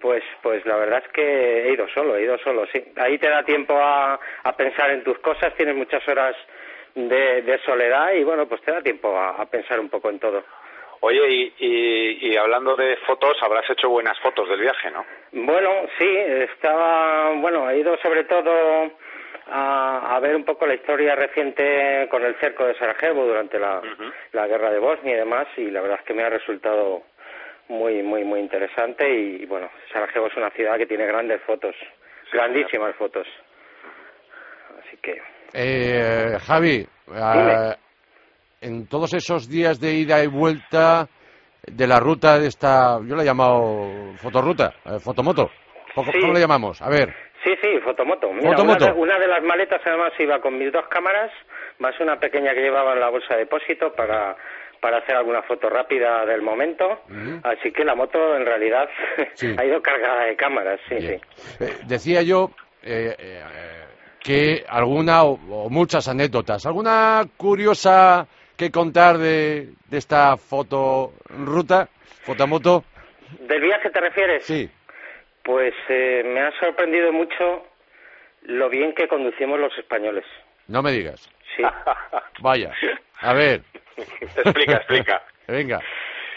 pues, 0.00 0.22
pues 0.42 0.64
la 0.66 0.76
verdad 0.76 1.02
es 1.06 1.12
que 1.12 1.68
he 1.68 1.72
ido 1.72 1.86
solo, 1.88 2.16
he 2.16 2.22
ido 2.22 2.38
solo, 2.38 2.66
sí. 2.72 2.82
Ahí 2.96 3.18
te 3.18 3.28
da 3.28 3.42
tiempo 3.44 3.76
a, 3.76 4.18
a 4.42 4.56
pensar 4.56 4.90
en 4.90 5.04
tus 5.04 5.18
cosas, 5.18 5.54
tienes 5.56 5.74
muchas 5.76 6.06
horas 6.08 6.34
de, 6.94 7.42
de 7.42 7.58
soledad 7.58 8.12
y 8.12 8.24
bueno, 8.24 8.46
pues 8.46 8.62
te 8.62 8.72
da 8.72 8.80
tiempo 8.80 9.16
a, 9.16 9.30
a 9.30 9.46
pensar 9.46 9.78
un 9.80 9.88
poco 9.90 10.08
en 10.10 10.18
todo. 10.18 10.42
Oye, 11.00 11.20
y, 11.28 11.54
y, 11.58 12.28
y 12.30 12.36
hablando 12.38 12.76
de 12.76 12.96
fotos, 13.06 13.36
habrás 13.42 13.68
hecho 13.68 13.90
buenas 13.90 14.18
fotos 14.20 14.48
del 14.48 14.60
viaje, 14.60 14.90
¿no? 14.90 15.04
Bueno, 15.32 15.70
sí, 15.98 16.16
estaba, 16.16 17.30
bueno, 17.32 17.68
he 17.68 17.76
ido 17.78 17.94
sobre 17.98 18.24
todo 18.24 18.90
a, 19.46 20.16
a 20.16 20.20
ver 20.20 20.34
un 20.36 20.44
poco 20.44 20.66
la 20.66 20.74
historia 20.74 21.14
reciente 21.14 22.08
con 22.10 22.24
el 22.24 22.34
cerco 22.40 22.64
de 22.66 22.74
Sarajevo 22.78 23.24
durante 23.26 23.58
la, 23.58 23.80
la 24.32 24.46
guerra 24.46 24.70
de 24.70 24.78
Bosnia 24.78 25.14
y 25.14 25.18
demás, 25.18 25.46
y 25.56 25.70
la 25.70 25.80
verdad 25.80 25.98
es 26.00 26.06
que 26.06 26.14
me 26.14 26.22
ha 26.24 26.30
resultado 26.30 27.02
muy, 27.68 28.02
muy, 28.02 28.24
muy 28.24 28.40
interesante. 28.40 29.08
Y 29.08 29.46
bueno, 29.46 29.70
Sarajevo 29.92 30.26
es 30.28 30.36
una 30.36 30.50
ciudad 30.50 30.76
que 30.76 30.86
tiene 30.86 31.06
grandes 31.06 31.40
fotos, 31.42 31.74
grandísimas 32.32 32.94
fotos. 32.96 33.26
Así 34.80 34.96
que, 34.98 35.20
Eh, 35.52 36.36
Javi, 36.46 36.86
eh, 37.14 37.74
en 38.60 38.86
todos 38.88 39.12
esos 39.14 39.48
días 39.48 39.78
de 39.80 39.92
ida 39.92 40.22
y 40.24 40.26
vuelta 40.26 41.06
de 41.66 41.86
la 41.86 42.00
ruta 42.00 42.38
de 42.38 42.48
esta, 42.48 42.98
yo 43.06 43.14
la 43.14 43.22
he 43.22 43.26
llamado 43.26 44.12
fotorruta, 44.16 44.74
eh, 44.84 44.98
fotomoto. 45.02 45.50
¿Cómo, 45.94 46.10
Sí. 46.10 46.18
cómo 46.20 46.32
le 46.32 46.40
llamamos? 46.40 46.82
A 46.82 46.88
ver, 46.90 47.14
sí, 47.44 47.54
sí, 47.62 47.78
fotomoto. 47.84 48.32
Mira, 48.32 48.50
Fotomoto. 48.50 48.84
Una, 48.86 48.94
de, 48.94 49.00
una 49.00 49.18
de 49.18 49.26
las 49.28 49.42
maletas 49.42 49.80
además 49.84 50.12
iba 50.18 50.40
con 50.40 50.58
mis 50.58 50.72
dos 50.72 50.86
cámaras, 50.88 51.30
más 51.78 51.98
una 52.00 52.18
pequeña 52.18 52.52
que 52.54 52.60
llevaba 52.62 52.94
en 52.94 53.00
la 53.00 53.10
bolsa 53.10 53.34
de 53.34 53.40
depósito 53.40 53.92
para 53.94 54.36
para 54.80 54.98
hacer 54.98 55.16
alguna 55.16 55.40
foto 55.44 55.70
rápida 55.70 56.26
del 56.26 56.42
momento, 56.42 56.84
Ujú. 57.08 57.40
así 57.42 57.72
que 57.72 57.84
la 57.84 57.94
moto 57.94 58.36
en 58.36 58.44
realidad 58.44 58.86
Sí. 59.34 59.54
ha 59.56 59.64
ido 59.64 59.80
cargada 59.80 60.24
de 60.26 60.36
cámaras, 60.36 60.78
sí, 60.88 60.96
Bien. 60.96 61.20
sí. 61.36 61.64
Eh, 61.64 61.76
decía 61.86 62.20
yo 62.20 62.50
eh, 62.82 63.16
eh, 63.18 63.42
que 64.22 64.62
alguna 64.68 65.24
o, 65.24 65.38
o 65.50 65.70
muchas 65.70 66.06
anécdotas, 66.06 66.66
alguna 66.66 67.22
curiosa 67.38 68.26
que 68.58 68.70
contar 68.70 69.16
de, 69.16 69.68
de 69.88 69.96
esta 69.96 70.36
fotoruta, 70.36 71.88
fotomoto. 72.22 72.84
¿Del 73.40 73.62
viaje 73.62 73.88
te 73.88 74.00
refieres? 74.00 74.44
Sí, 74.44 74.68
Pues 75.44 75.74
eh, 75.88 76.22
me 76.24 76.40
ha 76.40 76.50
sorprendido 76.58 77.12
mucho 77.12 77.66
lo 78.42 78.68
bien 78.68 78.94
que 78.94 79.06
conducimos 79.08 79.58
los 79.60 79.76
españoles. 79.78 80.24
no 80.68 80.82
me 80.82 80.90
digas. 80.92 81.30
Sí. 81.56 81.62
Vaya, 82.40 82.72
a 83.20 83.32
ver, 83.34 83.60
explica, 83.96 84.76
explica. 84.78 85.22
venga. 85.48 85.80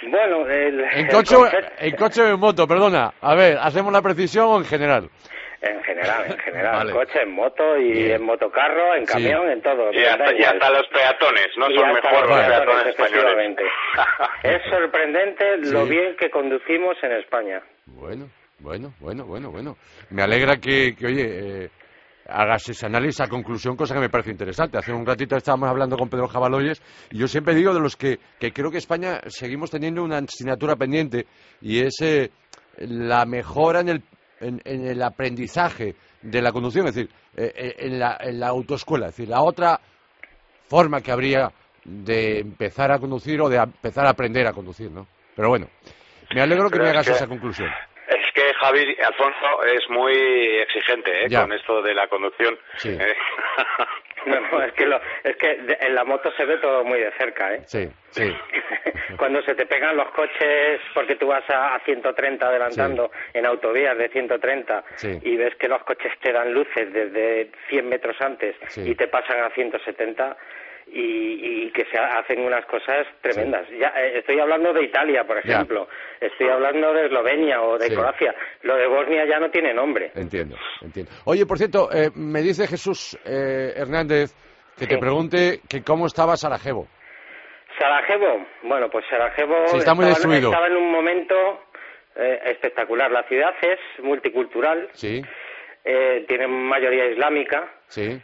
Bueno, 0.03 0.47
el, 0.47 0.79
¿En 0.81 1.05
el 1.05 1.07
coche, 1.09 1.35
o- 1.35 1.39
concepto- 1.39 1.71
¿En 1.79 1.95
coche 1.95 2.21
o 2.21 2.27
en 2.27 2.39
moto? 2.39 2.67
Perdona. 2.67 3.13
A 3.19 3.33
ver, 3.33 3.57
¿hacemos 3.57 3.91
la 3.91 4.01
precisión 4.01 4.45
o 4.47 4.57
en 4.59 4.65
general? 4.65 5.09
En 5.59 5.81
general, 5.83 6.25
en 6.27 6.37
general. 6.37 6.75
Vale. 6.77 6.91
En 6.91 6.97
coche, 6.97 7.21
en 7.23 7.31
moto 7.31 7.77
y 7.77 7.91
Bien. 7.93 8.11
en 8.17 8.23
motocarro, 8.23 8.93
en 8.93 9.07
Sí. 9.07 9.13
camión, 9.13 9.49
en 9.49 9.61
todo. 9.63 9.91
Y 9.91 10.03
hasta, 10.05 10.31
y 10.33 10.37
igual. 10.37 10.53
hasta 10.53 10.69
los 10.69 10.87
peatones, 10.89 11.47
¿no? 11.57 11.71
Y 11.71 11.75
Son 11.79 11.93
mejor 11.93 12.11
los 12.11 12.29
los 12.29 12.39
peatones 12.47 12.95
peatones, 12.95 12.99
españoles. 12.99 13.57
es 14.43 14.61
sorprendente 14.69 15.57
lo 15.57 15.83
Sí. 15.85 15.89
bien 15.89 16.15
que 16.17 16.29
conducimos 16.29 16.95
en 17.01 17.11
España. 17.13 17.61
Bueno, 17.87 18.29
bueno, 18.59 18.93
bueno, 18.99 19.25
bueno, 19.25 19.51
bueno. 19.51 19.77
Me 20.09 20.21
alegra 20.23 20.57
que, 20.57 20.95
que, 20.95 21.05
oye, 21.05 21.63
eh, 21.65 21.69
hagas 22.27 22.67
ese 22.69 22.85
análisis, 22.85 23.19
esa 23.19 23.29
conclusión, 23.29 23.75
cosa 23.75 23.93
que 23.93 23.99
me 24.01 24.09
parece 24.09 24.31
interesante. 24.31 24.77
Hace 24.77 24.91
un 24.93 25.05
ratito 25.05 25.35
estábamos 25.35 25.69
hablando 25.69 25.97
con 25.97 26.09
Pedro 26.09 26.27
Jabaloyes 26.27 26.81
y 27.11 27.17
yo 27.19 27.27
siempre 27.27 27.55
digo 27.55 27.73
de 27.73 27.79
los 27.79 27.95
que, 27.95 28.19
que 28.39 28.51
creo 28.51 28.69
que 28.71 28.77
España 28.79 29.21
seguimos 29.27 29.69
teniendo 29.71 30.03
una 30.03 30.17
asignatura 30.17 30.75
pendiente 30.75 31.25
y 31.61 31.79
es 31.79 31.95
eh, 32.01 32.31
la 32.79 33.25
mejora 33.25 33.79
en 33.81 33.89
el, 33.89 34.03
en, 34.41 34.61
en 34.65 34.85
el 34.87 35.01
aprendizaje 35.03 35.95
de 36.21 36.41
la 36.41 36.51
conducción, 36.51 36.87
es 36.87 36.95
decir, 36.95 37.11
eh, 37.37 37.53
eh, 37.55 37.75
en, 37.79 37.99
la, 37.99 38.17
en 38.19 38.39
la 38.39 38.47
autoescuela. 38.47 39.07
Es 39.07 39.15
decir, 39.15 39.29
la 39.29 39.41
otra 39.41 39.79
forma 40.67 40.99
que 41.01 41.11
habría 41.11 41.51
de 41.85 42.39
empezar 42.39 42.91
a 42.91 42.99
conducir 42.99 43.39
o 43.39 43.47
de 43.47 43.59
a- 43.59 43.63
empezar 43.63 44.05
a 44.05 44.09
aprender 44.09 44.45
a 44.47 44.51
conducir, 44.51 44.91
¿no? 44.91 45.07
Pero 45.35 45.47
bueno, 45.49 45.67
me 46.35 46.41
alegro 46.41 46.65
que 46.65 46.71
Pero 46.73 46.83
me 46.83 46.89
hagas 46.89 47.07
que- 47.07 47.13
esa 47.13 47.27
conclusión. 47.27 47.69
Javi 48.59 48.97
Alfonso 49.05 49.63
es 49.65 49.89
muy 49.89 50.13
exigente 50.59 51.25
¿eh? 51.25 51.27
Con 51.33 51.51
esto 51.53 51.81
de 51.81 51.93
la 51.93 52.07
conducción. 52.07 52.57
Sí. 52.77 52.89
¿eh? 52.99 53.15
No, 54.25 54.41
no, 54.41 54.61
es 54.61 54.73
que, 54.73 54.85
lo, 54.85 54.99
es 55.23 55.37
que 55.37 55.55
de- 55.55 55.77
en 55.79 55.95
la 55.95 56.03
moto 56.03 56.29
se 56.33 56.43
ve 56.43 56.57
todo 56.57 56.83
muy 56.83 56.99
de 56.99 57.11
cerca, 57.13 57.53
¿eh? 57.53 57.61
Sí, 57.65 57.87
sí. 58.09 58.35
Cuando 59.17 59.41
se 59.43 59.55
te 59.55 59.65
pegan 59.65 59.95
los 59.95 60.09
coches 60.09 60.81
porque 60.93 61.15
tú 61.15 61.27
vas 61.27 61.49
a, 61.49 61.75
a 61.75 61.79
130 61.85 62.45
adelantando 62.45 63.09
en 63.33 63.45
autovías 63.45 63.97
de 63.97 64.09
130 64.09 64.83
Sí. 64.95 65.17
y 65.23 65.37
ves 65.37 65.55
que 65.55 65.69
los 65.69 65.81
coches 65.83 66.11
te 66.19 66.33
dan 66.33 66.51
luces 66.53 66.91
desde 66.91 67.51
100 67.69 67.87
metros 67.87 68.19
antes 68.19 68.55
Sí. 68.67 68.81
y 68.91 68.95
te 68.95 69.07
pasan 69.07 69.41
a 69.43 69.49
170 69.51 70.35
y, 70.91 71.65
y 71.67 71.71
que 71.71 71.85
se 71.85 71.97
hacen 71.99 72.39
unas 72.41 72.65
cosas 72.65 73.05
tremendas. 73.21 73.67
Ya 73.79 73.89
eh, 73.97 74.19
estoy 74.19 74.39
hablando 74.39 74.73
de 74.73 74.83
Italia, 74.83 75.23
por 75.25 75.43
Ya. 75.45 75.53
ejemplo. 75.55 75.87
Estoy 76.19 76.47
hablando 76.49 76.93
de 76.93 77.05
Eslovenia 77.05 77.61
o 77.61 77.77
de 77.77 77.87
Sí. 77.87 77.95
Croacia. 77.95 78.33
Lo 78.63 78.75
de 78.75 78.87
Bosnia 78.87 79.25
ya 79.25 79.39
no 79.39 79.49
tiene 79.49 79.73
nombre. 79.73 80.11
Entiendo, 80.15 80.55
entiendo. 80.81 81.11
Oye, 81.25 81.45
por 81.45 81.57
cierto, 81.57 81.89
eh, 81.91 82.09
me 82.15 82.41
dice 82.41 82.67
Jesús 82.67 83.17
eh, 83.25 83.73
Hernández 83.75 84.33
que 84.77 84.87
te 84.87 84.97
pregunte 84.97 85.59
que 85.69 85.83
cómo 85.83 86.05
estaba 86.05 86.35
Sarajevo. 86.37 86.87
Sarajevo, 87.79 88.45
bueno, 88.63 88.89
pues 88.89 89.05
Sarajevo 89.09 89.67
Sí, 89.67 89.77
está 89.77 89.93
muy 89.93 90.05
estaba, 90.05 90.09
destruido. 90.09 90.49
estaba 90.49 90.67
en 90.67 90.75
un 90.77 90.91
momento 90.91 91.35
eh, 92.15 92.39
espectacular. 92.45 93.11
La 93.11 93.23
ciudad 93.23 93.53
es 93.61 94.03
multicultural, 94.03 94.89
Sí, 94.93 95.21
eh, 95.85 96.25
tiene 96.27 96.47
mayoría 96.47 97.05
islámica, 97.05 97.71
sí, 97.87 98.19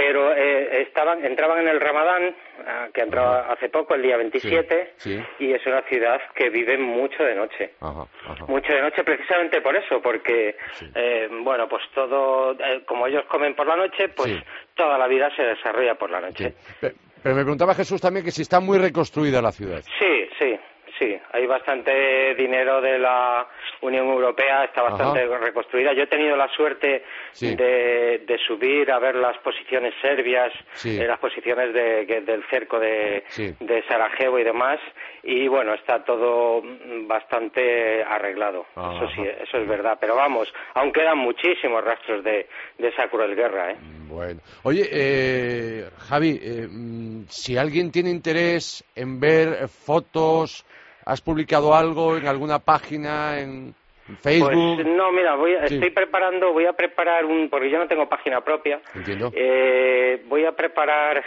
pero 0.00 0.32
eh, 0.34 0.80
estaban, 0.82 1.22
entraban 1.26 1.58
en 1.60 1.68
el 1.68 1.78
Ramadán, 1.78 2.34
ah, 2.66 2.88
que 2.92 3.02
entraba 3.02 3.52
hace 3.52 3.68
poco, 3.68 3.94
el 3.94 4.00
día 4.02 4.16
27, 4.16 4.94
Sí, 4.96 5.18
sí. 5.18 5.24
y 5.44 5.52
es 5.52 5.66
una 5.66 5.82
ciudad 5.82 6.18
que 6.34 6.48
vive 6.48 6.78
mucho 6.78 7.22
de 7.22 7.34
noche. 7.34 7.74
ajá, 7.80 8.06
ajá. 8.26 8.46
Mucho 8.48 8.72
de 8.72 8.80
noche 8.80 9.04
precisamente 9.04 9.60
por 9.60 9.76
eso, 9.76 10.00
porque, 10.00 10.56
eh, 10.94 11.28
bueno, 11.42 11.68
pues 11.68 11.82
todo, 11.94 12.52
eh, 12.52 12.82
como 12.86 13.06
ellos 13.06 13.24
comen 13.26 13.54
por 13.54 13.66
la 13.66 13.76
noche, 13.76 14.08
pues 14.08 14.32
toda 14.74 14.96
la 14.96 15.06
vida 15.06 15.28
se 15.36 15.42
desarrolla 15.42 15.94
por 15.96 16.10
la 16.10 16.20
noche. 16.22 16.54
Pero 16.80 17.34
me 17.36 17.42
preguntaba 17.42 17.74
Jesús 17.74 18.00
también 18.00 18.24
que 18.24 18.30
si 18.30 18.40
está 18.40 18.58
muy 18.60 18.78
reconstruida 18.78 19.42
la 19.42 19.52
ciudad. 19.52 19.82
Sí, 19.98 20.28
sí, 20.38 20.58
sí. 21.00 21.18
Hay 21.32 21.46
bastante 21.46 22.34
dinero 22.36 22.80
de 22.80 22.98
la 23.00 23.48
Unión 23.80 24.06
Europea, 24.06 24.64
está 24.64 24.82
bastante 24.82 25.26
reconstruida. 25.38 25.92
Yo 25.94 26.02
he 26.04 26.06
tenido 26.06 26.36
la 26.36 26.46
suerte 26.54 27.02
Sí. 27.32 27.56
de, 27.56 28.22
de 28.26 28.38
subir 28.46 28.92
a 28.92 28.98
ver 29.00 29.16
las 29.16 29.36
posiciones 29.38 29.92
serbias, 30.00 30.52
Sí. 30.74 31.00
eh, 31.00 31.06
las 31.06 31.18
posiciones 31.18 31.74
de- 31.74 32.06
que- 32.06 32.20
del 32.20 32.44
cerco 32.50 32.78
de, 32.78 33.24
Sí. 33.28 33.52
de 33.58 33.82
Sarajevo 33.88 34.38
y 34.38 34.44
demás. 34.44 34.78
Y 35.24 35.48
bueno, 35.48 35.74
está 35.74 36.04
todo 36.04 36.62
bastante 37.06 38.02
arreglado. 38.04 38.66
Eso 38.76 39.08
sí, 39.14 39.22
eso 39.42 39.58
es 39.58 39.66
verdad. 39.68 39.98
Pero 40.00 40.14
vamos, 40.16 40.52
aún 40.74 40.92
quedan 40.92 41.18
muchísimos 41.18 41.82
rastros 41.82 42.22
de, 42.22 42.46
de 42.78 42.88
esa 42.88 43.08
cruel 43.08 43.34
guerra, 43.34 43.72
¿eh? 43.72 43.76
Bueno. 44.08 44.40
Oye, 44.64 44.88
eh, 44.90 45.84
Javi, 46.08 46.38
eh, 46.42 46.66
mm, 46.68 47.24
si 47.28 47.56
alguien 47.56 47.90
tiene 47.90 48.10
interés 48.10 48.84
en 48.94 49.20
ver 49.20 49.68
fotos, 49.68 50.64
¿has 51.10 51.20
publicado 51.20 51.74
algo 51.74 52.16
en 52.16 52.26
alguna 52.26 52.58
página, 52.60 53.40
en 53.40 53.74
Facebook? 54.22 54.52
Pues 54.76 54.86
no, 54.86 55.10
mira, 55.12 55.34
voy 55.34 55.54
a- 55.54 55.66
Sí. 55.68 55.74
estoy 55.74 55.90
preparando, 55.90 56.52
voy 56.52 56.66
a 56.66 56.72
preparar 56.72 57.24
un, 57.24 57.48
porque 57.48 57.68
yo 57.70 57.78
no 57.78 57.86
tengo 57.88 58.08
página 58.08 58.40
propia. 58.42 58.80
Entiendo. 58.94 59.30
Eh, 59.34 60.22
voy 60.26 60.44
a 60.44 60.52
preparar 60.52 61.22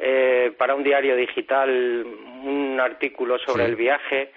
eh, 0.00 0.52
para 0.56 0.74
un 0.76 0.84
diario 0.84 1.16
digital 1.16 1.68
un 2.44 2.78
artículo 2.80 3.36
sobre 3.38 3.64
Sí. 3.64 3.70
el 3.70 3.76
viaje 3.76 4.30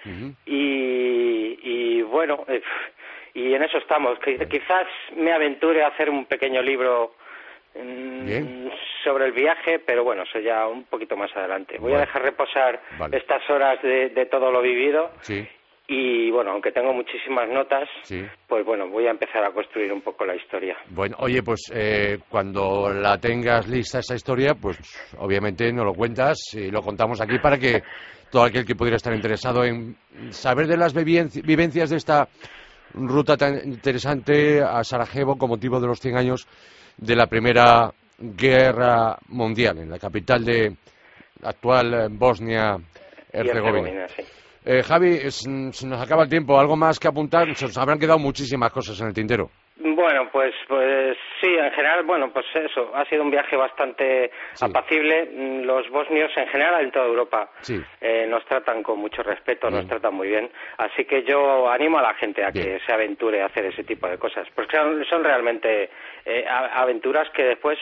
y, 0.44 1.58
y 1.62 2.02
bueno, 2.02 2.44
eh, 2.48 2.60
y 3.34 3.54
en 3.54 3.62
eso 3.62 3.78
estamos. 3.78 4.18
Quizás 4.50 4.86
me 5.16 5.32
aventure 5.32 5.84
a 5.84 5.88
hacer 5.88 6.10
un 6.10 6.26
pequeño 6.26 6.60
libro 6.62 7.14
Bien. 7.74 8.70
sobre 9.04 9.26
el 9.26 9.32
viaje, 9.32 9.78
pero 9.84 10.04
bueno, 10.04 10.22
eso 10.22 10.38
ya 10.38 10.66
un 10.68 10.84
poquito 10.84 11.16
más 11.16 11.30
adelante. 11.36 11.78
Voy 11.78 11.92
a 11.94 11.98
dejar 12.00 12.22
reposar 12.22 12.80
Vale. 12.98 13.16
estas 13.16 13.48
horas 13.50 13.80
de, 13.82 14.10
de 14.10 14.26
todo 14.26 14.50
lo 14.52 14.60
vivido 14.62 15.10
Sí, 15.22 15.46
y 15.88 16.30
bueno, 16.30 16.52
aunque 16.52 16.70
tengo 16.70 16.92
muchísimas 16.92 17.48
notas, 17.48 17.88
sí. 18.02 18.24
pues 18.46 18.64
bueno, 18.64 18.88
voy 18.88 19.06
a 19.06 19.10
empezar 19.10 19.42
a 19.44 19.50
construir 19.50 19.92
un 19.92 20.00
poco 20.02 20.24
la 20.24 20.36
historia. 20.36 20.76
Bueno, 20.90 21.16
oye, 21.18 21.42
pues 21.42 21.70
eh, 21.74 22.18
cuando 22.28 22.92
la 22.92 23.18
tengas 23.18 23.66
lista 23.68 23.98
esa 23.98 24.14
historia, 24.14 24.54
pues 24.54 24.78
obviamente 25.18 25.72
nos 25.72 25.84
lo 25.84 25.94
cuentas 25.94 26.38
y 26.54 26.70
lo 26.70 26.80
contamos 26.82 27.20
aquí 27.20 27.38
para 27.40 27.58
que 27.58 27.82
todo 28.30 28.44
aquel 28.44 28.64
que 28.64 28.76
pudiera 28.76 28.96
estar 28.96 29.12
interesado 29.12 29.64
en 29.64 29.96
saber 30.30 30.66
de 30.68 30.76
las 30.76 30.94
vivenci- 30.94 31.42
vivencias 31.44 31.90
de 31.90 31.96
esta 31.96 32.28
ruta 32.94 33.36
tan 33.36 33.56
interesante 33.64 34.62
a 34.62 34.84
Sarajevo 34.84 35.36
con 35.36 35.48
motivo 35.50 35.80
de 35.80 35.86
los 35.88 35.98
100 36.00 36.16
años 36.16 36.46
de 36.96 37.16
la 37.16 37.26
Primera 37.26 37.92
Guerra 38.18 39.18
Mundial, 39.28 39.78
en 39.78 39.90
la 39.90 39.98
capital 39.98 40.44
de 40.44 40.76
la 41.40 41.50
actual 41.50 41.94
eh, 41.94 42.08
Bosnia-Herzegovina. 42.10 44.08
Sí. 44.08 44.22
Eh, 44.64 44.82
Javi, 44.82 45.30
se 45.30 45.48
nos 45.50 46.00
acaba 46.00 46.22
el 46.22 46.28
tiempo. 46.28 46.58
¿Algo 46.58 46.76
más 46.76 47.00
que 47.00 47.08
apuntar? 47.08 47.54
Se 47.56 47.66
nos 47.66 47.76
habrán 47.78 47.98
quedado 47.98 48.18
muchísimas 48.18 48.70
cosas 48.70 49.00
en 49.00 49.08
el 49.08 49.14
tintero. 49.14 49.50
Bueno, 49.84 50.28
pues, 50.30 50.54
pues 50.68 51.16
sí, 51.40 51.48
en 51.48 51.70
general, 51.72 52.04
bueno, 52.04 52.30
pues 52.32 52.46
eso, 52.54 52.92
ha 52.94 53.04
sido 53.06 53.22
un 53.22 53.30
viaje 53.30 53.56
bastante 53.56 54.30
Sí. 54.54 54.64
apacible. 54.64 55.28
Mm, 55.34 55.62
Los 55.64 55.88
bosnios, 55.90 56.30
en 56.36 56.46
general, 56.48 56.82
en 56.84 56.90
toda 56.92 57.06
Europa, 57.06 57.50
Sí. 57.60 57.80
eh, 58.00 58.26
nos 58.28 58.44
tratan 58.44 58.82
con 58.82 58.98
mucho 58.98 59.22
respeto, 59.22 59.66
Bien. 59.68 59.78
nos 59.80 59.88
tratan 59.88 60.14
muy 60.14 60.28
bien. 60.28 60.50
Así 60.78 61.04
que 61.04 61.22
yo 61.24 61.68
animo 61.70 61.98
a 61.98 62.02
la 62.02 62.14
gente 62.14 62.44
a 62.44 62.50
Bien. 62.50 62.78
que 62.78 62.80
se 62.84 62.92
aventure 62.92 63.42
a 63.42 63.46
hacer 63.46 63.64
ese 63.66 63.82
tipo 63.84 64.06
de 64.08 64.18
cosas, 64.18 64.46
porque 64.54 64.76
son, 64.76 65.04
son 65.06 65.24
realmente 65.24 65.90
eh, 66.24 66.44
aventuras 66.48 67.28
que 67.30 67.42
después 67.44 67.78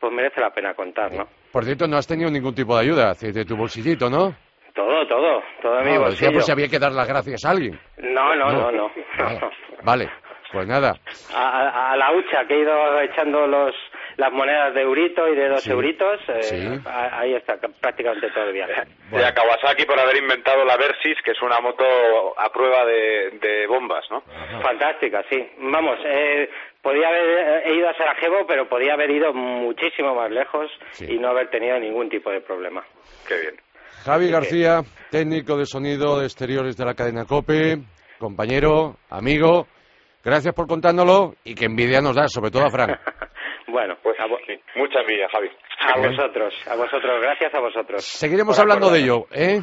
pues 0.00 0.12
merece 0.12 0.40
la 0.40 0.50
pena 0.50 0.74
contar, 0.74 1.12
¿no? 1.12 1.28
Por 1.52 1.64
cierto, 1.64 1.86
no 1.86 1.96
has 1.96 2.06
tenido 2.06 2.30
ningún 2.30 2.54
tipo 2.54 2.74
de 2.76 2.82
ayuda 2.82 3.14
de 3.14 3.44
tu 3.44 3.56
bolsillito, 3.56 4.10
¿no? 4.10 4.34
Todo, 4.74 5.06
todo, 5.06 5.40
todo 5.62 5.76
de 5.76 5.84
mi 5.84 5.90
Ah, 5.92 6.08
decía 6.10 6.32
por 6.32 6.42
si 6.42 6.50
había 6.50 6.68
que 6.68 6.80
dar 6.80 6.90
las 6.90 7.06
gracias 7.06 7.44
a 7.44 7.50
alguien. 7.50 7.78
No, 7.98 8.34
no, 8.34 8.50
no, 8.50 8.72
no. 8.72 8.90
Vale, 9.18 9.40
Vale, 9.84 10.10
pues 10.52 10.66
nada. 10.66 10.94
a, 11.34 11.92
a- 11.92 11.96
la 11.96 12.12
hucha 12.12 12.44
que 12.46 12.54
he 12.54 12.60
ido 12.60 13.00
echando 13.00 13.46
los 13.46 13.74
las 14.16 14.32
monedas 14.32 14.72
de 14.74 14.82
eurito 14.82 15.26
y 15.28 15.34
de 15.34 15.48
dos 15.48 15.62
Sí, 15.62 15.70
euritos, 15.72 16.20
eh, 16.28 16.42
sí. 16.42 16.80
a- 16.86 17.18
ahí 17.18 17.34
está 17.34 17.56
prácticamente 17.80 18.30
todo 18.30 18.44
el 18.44 18.52
viaje. 18.52 18.82
Y 19.10 19.16
a 19.20 19.34
Kawasaki 19.34 19.84
por 19.86 19.98
haber 19.98 20.16
inventado 20.18 20.64
la 20.64 20.76
Versys, 20.76 21.16
que 21.24 21.32
es 21.32 21.42
una 21.42 21.58
moto 21.60 21.84
a 22.38 22.48
prueba 22.52 22.84
de, 22.84 23.30
de 23.40 23.66
bombas, 23.66 24.04
¿no? 24.10 24.22
Fantástica, 24.62 25.24
sí. 25.28 25.44
Vamos, 25.58 25.98
eh, 26.04 26.48
podía 26.80 27.08
haber 27.08 27.66
he 27.66 27.74
ido 27.74 27.88
a 27.88 27.94
Sarajevo, 27.96 28.46
pero 28.46 28.68
podía 28.68 28.92
haber 28.94 29.10
ido 29.10 29.32
muchísimo 29.34 30.14
más 30.14 30.30
lejos 30.30 30.70
Sí. 30.92 31.06
y 31.08 31.18
no 31.18 31.28
haber 31.30 31.50
tenido 31.50 31.76
ningún 31.80 32.08
tipo 32.08 32.30
de 32.30 32.40
problema. 32.40 32.84
Qué 33.26 33.36
bien. 33.36 33.54
Javi 34.04 34.30
García, 34.30 34.82
técnico 35.10 35.56
de 35.56 35.66
sonido 35.66 36.20
de 36.20 36.26
exteriores 36.26 36.76
de 36.76 36.84
la 36.84 36.94
cadena 36.94 37.24
COPE, 37.24 37.78
compañero, 38.18 38.96
amigo, 39.10 39.66
gracias 40.24 40.54
por 40.54 40.66
contárnoslo 40.66 41.34
y 41.44 41.54
que 41.54 41.66
envidia 41.66 42.00
nos 42.00 42.16
da, 42.16 42.26
sobre 42.28 42.50
todo 42.50 42.64
a 42.66 42.70
Fran. 42.70 42.90
bueno, 43.68 43.96
Pues 44.02 44.16
a, 44.20 44.24
sí, 44.46 44.60
mucha 44.76 45.00
envidia, 45.00 45.28
Javi. 45.30 45.48
a 45.80 45.98
vosotros, 45.98 46.54
a 46.70 46.76
vosotros, 46.76 47.20
gracias 47.22 47.54
a 47.54 47.60
vosotros. 47.60 48.04
Seguiremos 48.04 48.56
Por 48.56 48.62
hablando 48.62 48.90
de 48.90 49.00
ello, 49.00 49.26
¿eh? 49.32 49.60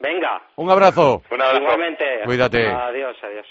Venga, 0.00 0.42
Un 0.56 0.70
abrazo. 0.70 1.22
Un 1.30 1.42
abrazo. 1.42 1.60
igualmente. 1.62 2.04
Cuídate. 2.24 2.68
Adiós, 2.68 3.16
adiós. 3.22 3.46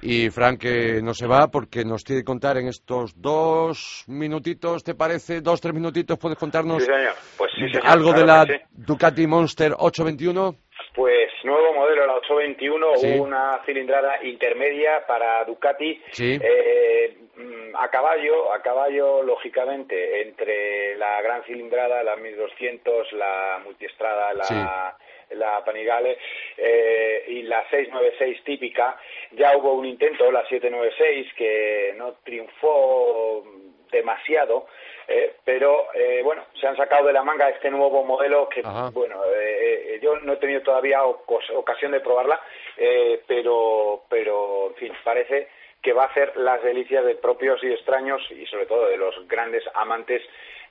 Y 0.00 0.30
Fran 0.30 0.56
que 0.56 1.02
no 1.02 1.12
se 1.12 1.26
va 1.26 1.48
porque 1.48 1.84
nos 1.84 2.04
tiene 2.04 2.20
que 2.22 2.24
contar 2.26 2.56
en 2.58 2.68
estos 2.68 3.20
dos 3.20 4.04
minutitos, 4.06 4.84
¿te 4.84 4.94
parece? 4.94 5.40
Dos, 5.40 5.60
tres 5.60 5.74
minutitos, 5.74 6.16
¿puedes 6.16 6.38
contarnos 6.38 6.84
Sí, 6.84 6.86
señor. 6.92 7.14
Pues 7.36 7.50
sí, 7.56 7.66
señor, 7.68 7.82
algo 7.84 8.12
de 8.12 8.22
claro 8.22 8.38
la 8.40 8.46
que 8.46 8.58
sí. 8.58 8.64
Ducati 8.70 9.26
Monster 9.26 9.72
821? 9.76 10.54
Pues 10.94 11.30
nuevo 11.44 11.72
modelo, 11.74 12.06
la 12.06 12.14
821, 12.14 12.96
Sí. 12.96 13.18
una 13.18 13.60
cilindrada 13.64 14.22
intermedia 14.24 15.06
para 15.06 15.44
Ducati. 15.44 16.02
Sí. 16.12 16.38
Eh, 16.42 17.16
mm, 17.36 17.76
a 17.76 17.88
caballo, 17.90 18.52
a 18.52 18.62
caballo, 18.62 19.22
lógicamente, 19.22 20.22
entre 20.22 20.96
la 20.96 21.20
gran 21.22 21.42
cilindrada, 21.44 22.02
la 22.02 22.16
1200, 22.16 23.12
la 23.12 23.60
multiestrada, 23.64 24.32
la, 24.34 24.96
la 25.30 25.64
Panigale 25.64 26.18
eh, 26.56 27.24
y 27.28 27.42
la 27.42 27.62
696 27.70 28.42
típica. 28.44 28.98
Ya 29.32 29.56
hubo 29.56 29.72
un 29.74 29.84
intento, 29.86 30.30
la 30.32 30.42
796, 30.48 31.32
que 31.34 31.94
no 31.96 32.14
triunfó 32.24 33.44
demasiado, 33.90 34.66
eh, 35.06 35.36
pero 35.44 35.88
eh, 35.94 36.20
bueno, 36.22 36.44
se 36.60 36.66
han 36.66 36.76
sacado 36.76 37.06
de 37.06 37.12
la 37.12 37.22
manga 37.22 37.48
este 37.48 37.70
nuevo 37.70 38.04
modelo 38.04 38.48
que, 38.48 38.60
Ajá. 38.60 38.90
bueno, 38.90 39.22
eh, 39.24 39.94
eh, 39.94 40.00
yo 40.02 40.16
no 40.20 40.34
he 40.34 40.36
tenido 40.36 40.60
todavía 40.62 41.04
ocasión 41.04 41.92
de 41.92 42.00
probarla, 42.00 42.40
eh, 42.76 43.22
pero, 43.26 44.02
pero, 44.08 44.68
en 44.68 44.74
fin, 44.74 44.92
parece 45.02 45.48
que 45.82 45.92
va 45.92 46.04
a 46.04 46.08
hacer 46.08 46.36
las 46.36 46.62
delicias 46.62 47.04
de 47.04 47.14
propios 47.14 47.62
y 47.62 47.72
extraños 47.72 48.20
y 48.30 48.44
sobre 48.46 48.66
todo 48.66 48.88
de 48.88 48.96
los 48.96 49.26
grandes 49.28 49.62
amantes 49.74 50.22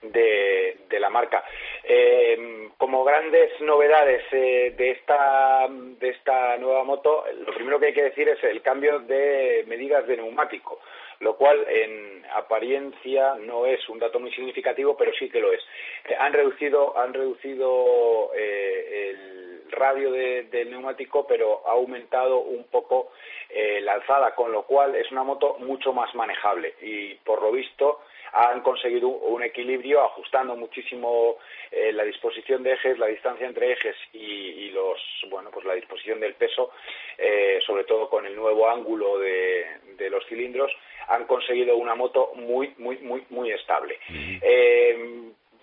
de, 0.01 0.77
de 0.89 0.99
la 0.99 1.09
marca. 1.09 1.43
Eh, 1.83 2.69
como 2.77 3.03
grandes 3.03 3.59
novedades 3.61 4.23
eh, 4.31 4.73
de 4.77 4.91
esta 4.91 5.67
de 5.69 6.09
esta 6.09 6.57
nueva 6.57 6.83
moto, 6.83 7.23
lo 7.45 7.53
primero 7.53 7.79
que 7.79 7.87
hay 7.87 7.93
que 7.93 8.03
decir 8.03 8.29
es 8.29 8.43
el 8.43 8.61
cambio 8.61 8.99
de 8.99 9.63
medidas 9.67 10.05
de 10.07 10.17
neumático. 10.17 10.79
Lo 11.19 11.35
cual 11.35 11.65
en 11.67 12.25
apariencia 12.33 13.35
no 13.35 13.65
es 13.65 13.87
un 13.89 13.99
dato 13.99 14.19
muy 14.19 14.31
significativo, 14.31 14.95
pero 14.97 15.11
sí 15.13 15.29
que 15.29 15.39
lo 15.39 15.51
es. 15.51 15.61
Eh, 16.09 16.15
han 16.17 16.33
reducido, 16.33 16.97
han 16.97 17.13
reducido 17.13 18.31
eh, 18.35 19.11
el 19.11 19.71
radio 19.71 20.11
del 20.11 20.71
neumático, 20.71 21.25
pero 21.27 21.61
ha 21.67 21.71
aumentado 21.71 22.39
un 22.39 22.65
poco 22.65 23.11
eh, 23.49 23.81
la 23.81 23.93
alzada, 23.93 24.35
con 24.35 24.51
lo 24.51 24.63
cual 24.63 24.95
es 24.95 25.11
una 25.11 25.23
moto 25.23 25.57
mucho 25.59 25.93
más 25.93 26.13
manejable 26.15 26.75
y 26.81 27.15
por 27.15 27.41
lo 27.41 27.51
visto 27.51 28.01
han 28.33 28.61
conseguido 28.61 29.07
un 29.07 29.43
equilibrio 29.43 30.03
ajustando 30.03 30.55
muchísimo 30.55 31.37
eh, 31.71 31.91
la 31.91 32.03
disposición 32.03 32.63
de 32.63 32.73
ejes, 32.73 32.97
la 32.99 33.07
distancia 33.07 33.47
entre 33.47 33.71
ejes 33.71 33.95
y, 34.13 34.69
los 34.71 34.99
bueno 35.29 35.49
pues 35.49 35.65
la 35.65 35.73
disposición 35.73 36.19
del 36.19 36.35
peso, 36.35 36.71
eh, 37.17 37.59
sobre 37.65 37.85
todo 37.85 38.09
con 38.09 38.25
el 38.25 38.35
nuevo 38.35 38.69
ángulo 38.69 39.17
de, 39.17 39.65
los 40.09 40.25
cilindros, 40.27 40.71
han 41.07 41.25
conseguido 41.25 41.75
una 41.77 41.95
moto 41.95 42.31
muy 42.35 42.73
muy 42.77 42.97
muy 42.99 43.25
muy 43.29 43.51
estable 43.51 43.97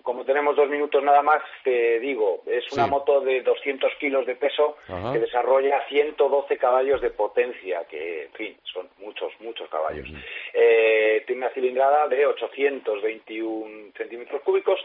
como 0.05 0.23
tenemos 0.23 0.55
dos 0.55 0.69
minutos 0.69 1.03
nada 1.03 1.23
más, 1.23 1.41
te 1.63 1.99
digo, 1.99 2.43
es 2.45 2.71
una 2.71 2.85
moto 2.85 3.21
de 3.21 3.41
200 3.41 3.91
kilos 3.99 4.25
de 4.27 4.35
peso 4.35 4.77
que 5.11 5.19
desarrolla 5.19 5.83
112 5.89 6.57
caballos 6.57 7.01
de 7.01 7.09
potencia, 7.09 7.83
que, 7.89 8.25
en 8.25 8.31
fin, 8.33 8.57
son 8.63 8.87
muchos, 8.99 9.33
muchos 9.39 9.67
caballos. 9.67 10.07
Eh, 10.53 11.23
tiene 11.25 11.41
una 11.41 11.53
cilindrada 11.53 12.07
de 12.07 12.23
821 12.27 13.93
centímetros 13.97 14.41
cúbicos 14.43 14.79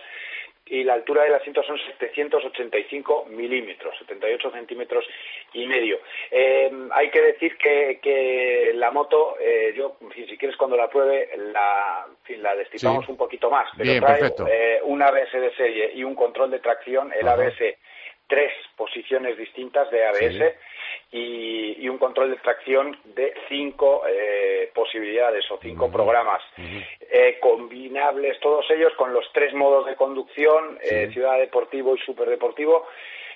y 0.71 0.85
la 0.85 0.95
altura 0.95 1.25
del 1.25 1.35
asiento 1.35 1.63
son 1.65 1.77
785 1.99 3.27
milímetros, 3.31 3.93
78 3.99 4.53
centímetros 4.53 5.05
y 5.53 5.67
medio. 5.67 5.99
Eh, 6.31 6.71
hay 6.93 7.11
que 7.11 7.21
decir 7.21 7.57
que, 7.59 8.73
la 8.75 8.93
moto, 8.93 9.37
eh, 9.41 9.75
yo, 9.77 9.97
si 10.15 10.39
quieres 10.39 10.57
cuando 10.57 10.77
la 10.77 10.89
pruebe, 10.89 11.29
la, 11.53 12.07
la 12.39 12.55
destipamos 12.55 13.09
un 13.09 13.17
poquito 13.17 13.51
más, 13.51 13.69
pero 13.77 14.01
trae 14.01 14.33
eh, 14.49 14.81
un 14.85 15.03
ABS 15.03 15.33
de 15.33 15.55
serie 15.57 15.91
y 15.95 16.05
un 16.05 16.15
control 16.15 16.53
de 16.53 16.61
tracción, 16.61 17.13
el 17.13 17.27
ABS 17.27 17.59
tres 18.31 18.53
posiciones 18.77 19.37
distintas 19.37 19.91
de 19.91 20.07
ABS 20.07 20.55
y, 21.11 21.89
un 21.89 21.99
control 21.99 22.31
de 22.31 22.37
tracción 22.37 22.97
de 23.05 23.35
cinco 23.49 24.05
eh, 24.09 24.71
posibilidades 24.73 25.45
o 25.51 25.59
cinco 25.61 25.91
programas. 25.91 26.41
Eh, 26.57 27.39
combinables, 27.41 28.39
todos 28.39 28.65
ellos 28.71 28.93
con 28.97 29.13
los 29.13 29.25
tres 29.33 29.53
modos 29.53 29.87
de 29.87 29.97
conducción, 29.97 30.79
eh, 30.81 31.11
ciudad 31.13 31.39
deportivo 31.39 31.97
y 31.97 31.99
superdeportivo, 31.99 32.87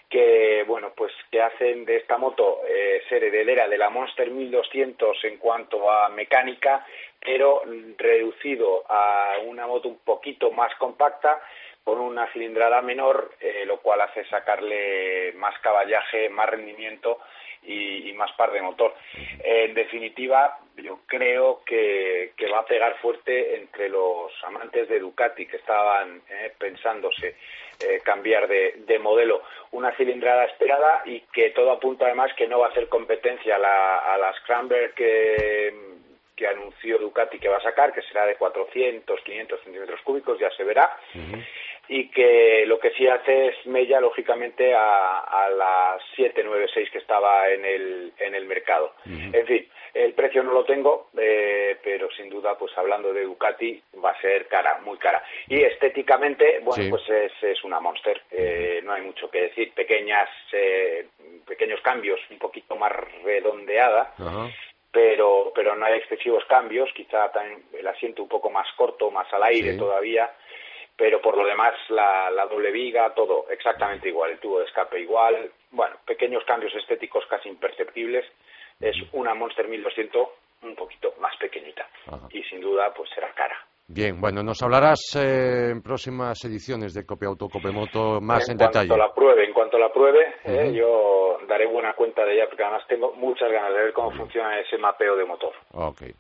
que 0.09 0.65
bueno 0.69 0.93
pues 0.97 1.13
que 1.33 1.43
hacen 1.43 1.85
de 1.85 1.97
esta 1.97 2.17
moto 2.17 2.61
ser 3.09 3.25
heredera 3.25 3.67
de 3.67 3.79
la 3.79 3.91
Monster 3.91 4.31
1200 4.31 5.25
en 5.25 5.39
cuanto 5.39 5.91
a 5.91 6.09
mecánica, 6.11 6.87
pero 7.19 7.63
reducido 7.99 8.85
a 8.89 9.39
una 9.45 9.67
moto 9.67 9.89
un 9.89 9.99
poquito 9.99 10.53
más 10.53 10.73
compacta 10.77 11.41
con 11.85 12.01
una 12.01 12.27
cilindrada 12.33 12.81
menor, 12.81 13.35
lo 13.67 13.79
cual 13.79 14.01
hace 14.01 14.25
sacarle 14.25 15.33
más 15.35 15.59
caballaje, 15.61 16.31
más 16.31 16.49
rendimiento 16.49 17.19
y, 17.67 18.13
más 18.15 18.33
par 18.33 18.53
de 18.53 18.63
motor. 18.63 18.95
en 19.43 19.75
definitiva, 19.75 20.59
yo 20.77 21.01
creo 21.07 21.63
que, 21.65 22.33
va 22.53 22.61
a 22.61 22.67
pegar 22.67 22.97
fuerte 22.99 23.57
entre 23.57 23.89
los 23.89 24.33
amantes 24.45 24.89
de 24.89 25.01
Ducati 25.01 25.47
que 25.47 25.57
estaban 25.57 26.23
eh, 26.29 26.53
pensándose 26.57 27.37
eh, 27.81 28.01
cambiar 28.05 28.47
de, 28.47 28.99
modelo. 29.01 29.43
Una 29.73 29.95
cilindrada 29.97 30.45
esperada 30.45 31.03
y 31.05 31.21
que 31.33 31.51
todo 31.51 31.73
apunta 31.73 32.07
además 32.07 32.33
que 32.35 32.47
no 32.47 32.61
va 32.61 32.69
a 32.69 32.75
ser 32.75 32.89
competencia 32.89 33.57
a 33.57 33.59
la, 33.59 33.99
a 33.99 34.19
la 34.19 34.33
Scrambler 34.35 34.95
que 34.95 35.73
anunció 36.47 36.99
Ducati 36.99 37.39
que 37.39 37.49
va 37.49 37.57
a 37.57 37.63
sacar, 37.63 37.93
que 37.93 38.03
será 38.03 38.27
de 38.27 38.37
400, 38.37 39.21
500 39.21 39.61
centímetros 39.63 40.01
cúbicos, 40.03 40.39
ya 40.39 40.51
se 40.51 40.65
verá 40.65 40.97
y 41.89 42.09
que 42.09 42.65
lo 42.67 42.79
que 42.79 42.91
sí 42.93 43.07
hace 43.07 43.49
es 43.49 43.67
mella 43.67 44.01
lógicamente 44.01 44.75
a, 44.75 45.21
a 45.21 45.49
las 45.51 46.03
796 46.17 46.91
que 46.91 46.99
estaba 46.99 47.49
en 47.51 47.65
el, 47.65 48.13
en 48.19 48.35
el 48.35 48.47
mercado. 48.47 48.95
En 49.05 49.47
fin, 49.47 49.69
el 49.95 50.13
precio 50.15 50.43
no 50.43 50.53
lo 50.53 50.65
tengo, 50.65 51.09
eh, 51.17 51.77
pero 51.83 52.11
sin 52.11 52.29
duda, 52.29 52.59
pues 52.59 52.77
hablando 52.77 53.13
de 53.13 53.23
Ducati, 53.23 53.81
va 54.03 54.11
a 54.11 54.21
ser 54.21 54.49
cara, 54.49 54.81
muy 54.85 54.99
cara. 54.99 55.23
Y 55.49 55.63
estéticamente, 55.63 56.61
bueno, 56.63 56.91
pues 56.91 57.09
es, 57.09 57.33
es, 57.43 57.63
una 57.65 57.81
Monster, 57.81 58.23
eh, 58.31 58.81
no 58.83 58.93
hay 58.93 59.03
mucho 59.03 59.31
que 59.31 59.43
decir. 59.43 59.73
Pequeñas, 59.73 60.29
eh, 60.53 61.07
pequeños 61.47 61.81
cambios, 61.81 62.19
un 62.31 62.39
poquito 62.39 62.77
más 62.77 62.93
redondeada. 63.23 64.15
Pero, 64.91 65.53
pero 65.53 65.75
no 65.75 65.87
hay 65.87 65.99
excesivos 65.99 66.45
cambios, 66.45 66.89
quizá 66.95 67.31
también 67.33 67.65
el 67.77 67.87
asiento 67.87 68.23
un 68.23 68.29
poco 68.29 68.49
más 68.49 68.67
corto, 68.77 69.11
más 69.11 69.27
al 69.33 69.43
aire 69.43 69.77
todavía, 69.77 70.31
pero 70.97 71.21
por 71.21 71.37
lo 71.37 71.45
demás 71.45 71.75
la, 71.89 72.47
doble 72.49 72.71
viga, 72.71 73.13
todo 73.15 73.47
exactamente 73.51 74.09
igual, 74.09 74.33
el 74.33 74.39
tubo 74.39 74.61
de 74.61 74.67
escape 74.67 75.01
igual, 75.01 75.51
bueno, 75.71 75.97
pequeños 76.07 76.45
cambios 76.45 76.75
estéticos 76.75 77.25
casi 77.29 77.49
imperceptibles, 77.49 78.25
es 78.81 78.97
una 79.13 79.35
Monster 79.35 79.69
1200 79.69 80.29
un 80.63 80.75
poquito 80.75 81.15
más 81.21 81.37
pequeñita 81.37 81.89
y 82.31 82.43
sin 82.45 82.61
duda 82.61 82.93
pues 82.95 83.11
será 83.15 83.33
cara. 83.35 83.57
Bien, 83.87 84.19
bueno, 84.19 84.43
nos 84.43 84.63
hablarás 84.63 84.99
eh, 85.15 85.69
en 85.73 85.83
próximas 85.83 86.43
ediciones 86.45 86.95
de 86.95 87.05
Copia 87.05 87.29
Auto, 87.29 87.49
Moto 87.71 88.19
más 88.19 88.49
en, 88.49 88.57
detalle. 88.57 88.85
En 88.85 88.89
cuanto 88.89 88.97
la 88.97 89.15
pruebe, 89.15 89.45
en 89.45 89.53
cuanto 89.53 89.79
la 89.79 89.93
pruebe, 89.93 90.37
eh, 90.43 90.73
yo 90.75 91.39
daré 91.47 91.67
buena 91.67 91.93
cuenta 91.93 92.25
de 92.25 92.35
ella 92.35 92.47
porque 92.49 92.63
además 92.63 92.87
tengo 92.89 93.13
muchas 93.13 93.53
ganas 93.53 93.75
de 93.75 93.85
ver 93.85 93.93
cómo 93.93 94.11
funciona 94.13 94.59
ese 94.59 94.79
mapeo 94.79 95.17
de 95.17 95.25
motor. 95.27 95.53
Okay. 95.73 96.15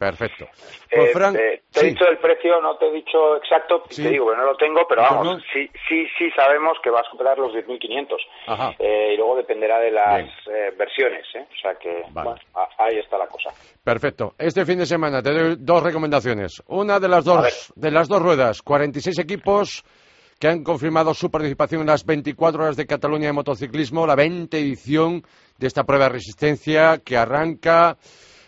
Perfecto. 0.00 0.46
Pues, 0.90 1.12
Frank, 1.12 1.36
eh, 1.36 1.60
te 1.70 1.80
he 1.80 1.90
dicho 1.90 2.08
el 2.08 2.16
precio, 2.16 2.58
no 2.62 2.74
te 2.78 2.88
he 2.88 2.90
dicho 2.90 3.36
exacto, 3.36 3.82
te 3.82 4.08
digo 4.08 4.30
que 4.30 4.36
no 4.38 4.46
lo 4.46 4.56
tengo, 4.56 4.88
pero 4.88 5.02
vamos, 5.02 5.42
sí, 5.52 5.68
sí, 5.86 6.06
sí 6.16 6.30
sabemos 6.34 6.78
que 6.82 6.88
va 6.88 7.00
a 7.00 7.10
superar 7.10 7.36
los 7.36 7.52
10.500. 7.52 8.76
Eh, 8.78 9.10
y 9.12 9.16
luego 9.18 9.36
dependerá 9.36 9.78
de 9.78 9.90
las 9.90 10.24
eh, 10.46 10.72
versiones, 10.74 11.26
¿eh? 11.34 11.44
O 11.46 11.60
sea 11.60 11.74
que, 11.74 12.02
bueno, 12.12 12.34
ahí 12.78 12.96
está 12.96 13.18
la 13.18 13.26
cosa. 13.26 13.50
Perfecto. 13.84 14.32
Este 14.38 14.64
fin 14.64 14.78
de 14.78 14.86
semana 14.86 15.22
te 15.22 15.32
doy 15.32 15.56
dos 15.58 15.82
recomendaciones. 15.82 16.62
Una 16.68 16.98
de 16.98 17.08
las 17.08 17.22
dos, 17.22 17.70
de 17.76 17.90
las 17.90 18.08
dos 18.08 18.22
ruedas, 18.22 18.62
46 18.62 19.18
equipos 19.18 19.84
que 20.38 20.48
han 20.48 20.64
confirmado 20.64 21.12
su 21.12 21.30
participación 21.30 21.82
en 21.82 21.88
las 21.88 22.06
24 22.06 22.62
horas 22.62 22.76
de 22.78 22.86
Cataluña 22.86 23.26
de 23.26 23.34
motociclismo, 23.34 24.06
la 24.06 24.16
20 24.16 24.58
edición 24.58 25.22
de 25.58 25.66
esta 25.66 25.84
prueba 25.84 26.06
de 26.06 26.12
resistencia 26.12 27.02
que 27.04 27.18
arranca 27.18 27.98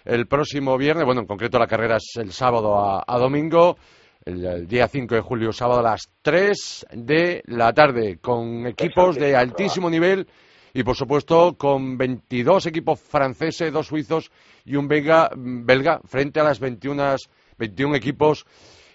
el 0.05 0.26
próximo 0.26 0.76
viernes. 0.76 1.05
Bueno, 1.05 1.22
en 1.22 1.26
concreto 1.26 1.59
la 1.59 1.66
carrera 1.66 1.96
es 1.96 2.16
el 2.16 2.32
sábado 2.32 3.03
a, 3.07 3.18
domingo. 3.18 3.76
El, 4.24 4.68
día 4.68 4.86
5 4.86 5.16
de 5.16 5.20
julio, 5.20 5.53
sábado 5.53 5.80
a 5.80 5.90
las 5.90 6.09
3 6.22 6.86
de 6.92 7.42
la 7.46 7.72
tarde, 7.72 8.18
con 8.20 8.66
equipos 8.66 9.16
de 9.16 9.34
altísimo 9.34 9.90
nivel 9.90 10.28
y, 10.72 10.84
por 10.84 10.94
supuesto, 10.94 11.57
con 11.57 11.98
22 11.98 12.66
equipos 12.66 13.00
franceses, 13.00 13.72
dos 13.72 13.88
suizos 13.88 14.30
y 14.64 14.76
un 14.76 14.86
belga, 14.86 15.30
belga 15.34 16.00
frente 16.05 16.38
a 16.38 16.44
las 16.44 16.61
21, 16.61 17.16
21 17.59 17.96
equipos 17.96 18.46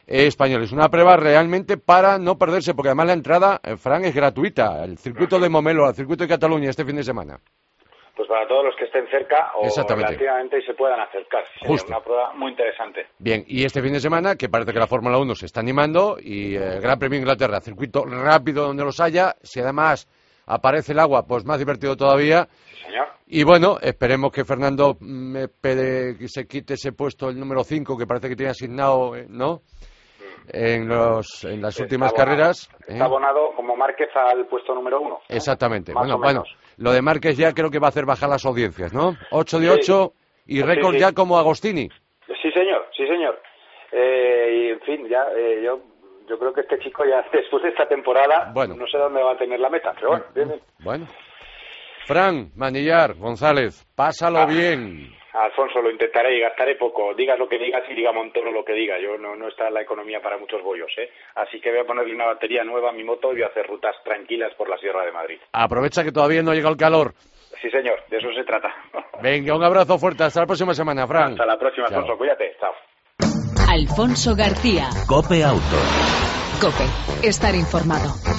españoles. 0.05 0.72
Una 0.72 0.88
prueba 0.88 1.18
realmente 1.18 1.76
para 1.76 2.18
no 2.18 2.38
perderse, 2.38 2.74
porque 2.74 2.89
además 2.89 3.08
la 3.08 3.14
entrada, 3.14 3.60
eh, 3.64 3.76
Fran, 3.76 4.05
es 4.05 4.16
gratuita. 4.16 4.86
El 4.86 4.97
circuito 4.97 5.39
de 5.39 5.49
Momelo, 5.49 5.89
el 5.89 5.95
circuito 5.95 6.24
de 6.24 6.30
Cataluña 6.30 6.70
este 6.70 6.86
fin 6.86 6.95
de 6.95 7.03
semana 7.03 7.38
pues 8.18 8.28
para 8.28 8.47
todos 8.47 8.65
los 8.65 8.76
que 8.76 8.86
estén 8.86 9.07
cerca 9.09 9.51
o 9.55 9.70
relativamente 9.88 10.57
y 10.57 10.63
se 10.63 10.74
puedan 10.74 10.99
acercar. 10.99 11.43
Es 11.61 11.84
una 11.86 12.01
prueba 12.01 12.34
muy 12.34 12.49
interesante. 12.49 13.05
Bien, 13.20 13.43
y 13.47 13.63
este 13.63 13.82
fin 13.82 13.93
de 13.93 13.99
semana, 13.99 14.36
que 14.36 14.49
parece 14.49 14.74
que 14.74 14.80
la 14.80 14.88
Fórmula 14.88 15.20
1 15.20 15.36
se 15.36 15.45
está 15.45 15.59
animando, 15.59 16.18
y 16.20 16.55
el 16.55 16.82
Gran 16.82 16.97
Premio 16.97 17.20
Inglaterra, 17.20 17.61
circuito 17.61 18.03
rápido 18.05 18.65
donde 18.65 18.84
los 18.84 18.99
haya, 18.99 19.36
si 19.43 19.59
además 19.59 20.09
aparece 20.47 20.93
el 20.93 20.99
agua, 20.99 21.28
pues 21.28 21.45
más 21.45 21.59
divertido 21.59 21.95
todavía. 21.95 22.47
Sí, 22.49 22.84
señor. 22.86 23.07
Y 23.28 23.43
bueno, 23.43 23.78
esperemos 23.82 24.32
que 24.32 24.45
Fernando 24.45 24.97
me 25.01 25.47
pede 25.47 26.18
que 26.18 26.28
se 26.28 26.47
quite 26.47 26.74
ese 26.74 26.93
puesto, 26.93 27.30
el 27.30 27.39
número 27.39 27.63
5, 27.63 27.97
que 27.97 28.07
parece 28.07 28.30
que 28.30 28.36
tiene 28.36 28.51
asignado, 28.51 29.15
eh, 29.15 29.28
¿no? 29.30 29.61
En, 30.48 30.88
los, 30.88 31.43
en 31.43 31.62
las 31.62 31.80
últimas 31.80 32.14
carreras. 32.14 32.70
¿eh? 32.88 32.93
Está 32.93 33.06
abonado 33.06 33.52
como 33.56 33.76
Márquez 33.76 34.10
al 34.16 34.45
puesto 34.48 34.74
número 34.74 35.02
uno. 35.02 35.20
Exactamente. 35.30 35.93
bueno, 35.93 36.18
bueno, 36.18 36.43
lo 36.78 36.91
de 36.91 37.02
Márquez 37.02 37.38
ya 37.38 37.54
creo 37.54 37.70
que 37.70 37.80
va 37.80 37.88
a 37.88 37.89
hacer 37.89 38.06
bajar 38.06 38.30
las 38.30 38.45
audiencias, 38.45 38.93
¿no? 38.93 39.16
8 39.32 39.60
de 39.60 39.70
8 39.70 40.14
y 40.48 40.62
récord 40.62 40.95
ya 40.95 41.14
como 41.14 41.38
Agostini. 41.38 41.89
Sí, 42.41 42.52
señor, 42.52 42.88
sí, 42.95 43.08
señor. 43.08 43.41
Eh, 43.91 44.52
y 44.54 44.70
en 44.70 44.80
fin, 44.82 45.08
ya 45.08 45.26
eh, 45.36 45.62
yo 45.64 45.80
yo 46.28 46.38
creo 46.38 46.54
que 46.54 46.62
este 46.62 46.78
chico 46.80 47.06
ya 47.06 47.26
después 47.32 47.64
de 47.64 47.70
esta 47.70 47.88
temporada 47.88 48.52
bueno. 48.54 48.76
no 48.76 48.86
sé 48.88 48.98
dónde 48.98 49.24
va 49.24 49.32
a 49.34 49.38
tener 49.38 49.60
la 49.60 49.70
meta, 49.70 49.93
pero 49.95 50.10
bueno, 50.10 50.26
bien, 50.36 50.62
Bueno. 50.80 51.08
Fran, 52.06 52.52
Manillar, 52.56 53.16
González, 53.16 53.86
pásalo 53.95 54.39
ah. 54.39 54.45
bien. 54.45 55.16
Alfonso, 55.44 55.82
lo 55.82 55.92
intentaré 55.92 56.38
y 56.38 56.42
gastaré 56.42 56.76
poco. 56.76 57.14
Digas 57.14 57.38
lo 57.38 57.48
que 57.48 57.58
digas 57.58 57.84
y 57.90 57.94
diga 57.94 58.12
Montoro 58.12 58.52
lo 58.52 58.66
que 58.66 58.74
diga. 58.74 59.00
Yo 59.00 59.18
no, 59.18 59.36
no 59.36 59.48
está 59.48 59.70
la 59.70 59.82
economía 59.82 60.20
para 60.22 60.38
muchos 60.38 60.62
bollos, 60.64 60.92
¿eh? 60.98 61.10
Así 61.36 61.60
que 61.62 61.70
voy 61.70 61.80
a 61.80 61.86
ponerle 61.86 62.16
una 62.16 62.26
batería 62.26 62.64
nueva 62.64 62.90
a 62.90 62.94
mi 62.94 63.04
moto 63.04 63.32
y 63.32 63.36
voy 63.36 63.44
a 63.44 63.48
hacer 63.48 63.68
rutas 63.68 63.96
tranquilas 64.04 64.54
por 64.56 64.70
la 64.70 64.78
Sierra 64.78 65.06
de 65.06 65.12
Madrid. 65.12 65.40
Aprovecha 65.54 66.04
que 66.04 66.12
todavía 66.12 66.42
no 66.42 66.54
llega 66.54 66.70
el 66.70 66.78
calor. 66.78 67.14
Sí, 67.62 67.70
señor, 67.70 68.04
de 68.10 68.18
eso 68.18 68.32
se 68.34 68.44
trata. 68.44 68.74
Venga, 69.22 69.56
un 69.56 69.64
abrazo 69.64 69.98
fuerte. 69.98 70.24
Hasta 70.24 70.42
la 70.42 70.46
próxima 70.46 70.74
semana, 70.74 71.08
Fran. 71.08 71.32
Hasta 71.32 71.46
la 71.46 71.58
próxima, 71.58 71.88
Alfonso. 71.88 72.18
Cuídate. 72.18 72.56
Chao. 72.60 72.74
Alfonso 73.70 74.36
García. 74.36 74.90
Cope 75.08 75.44
Auto. 75.44 75.78
Cope, 76.62 77.28
estar 77.28 77.54
informado. 77.54 78.37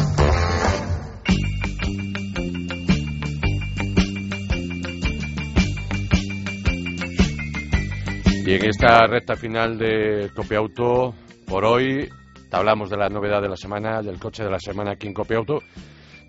Y 8.48 8.54
en 8.54 8.64
esta 8.64 9.06
recta 9.06 9.36
final 9.36 9.76
de 9.76 10.30
Cope 10.34 10.56
Auto, 10.56 11.14
por 11.46 11.66
hoy, 11.66 12.08
te 12.48 12.56
hablamos 12.56 12.88
de 12.88 12.96
la 12.96 13.10
novedad 13.10 13.42
de 13.42 13.48
la 13.50 13.58
semana, 13.58 14.00
del 14.00 14.18
coche 14.18 14.42
de 14.42 14.50
la 14.50 14.58
semana 14.58 14.92
aquí 14.92 15.06
en 15.06 15.12
Cope 15.12 15.34
Auto, 15.34 15.60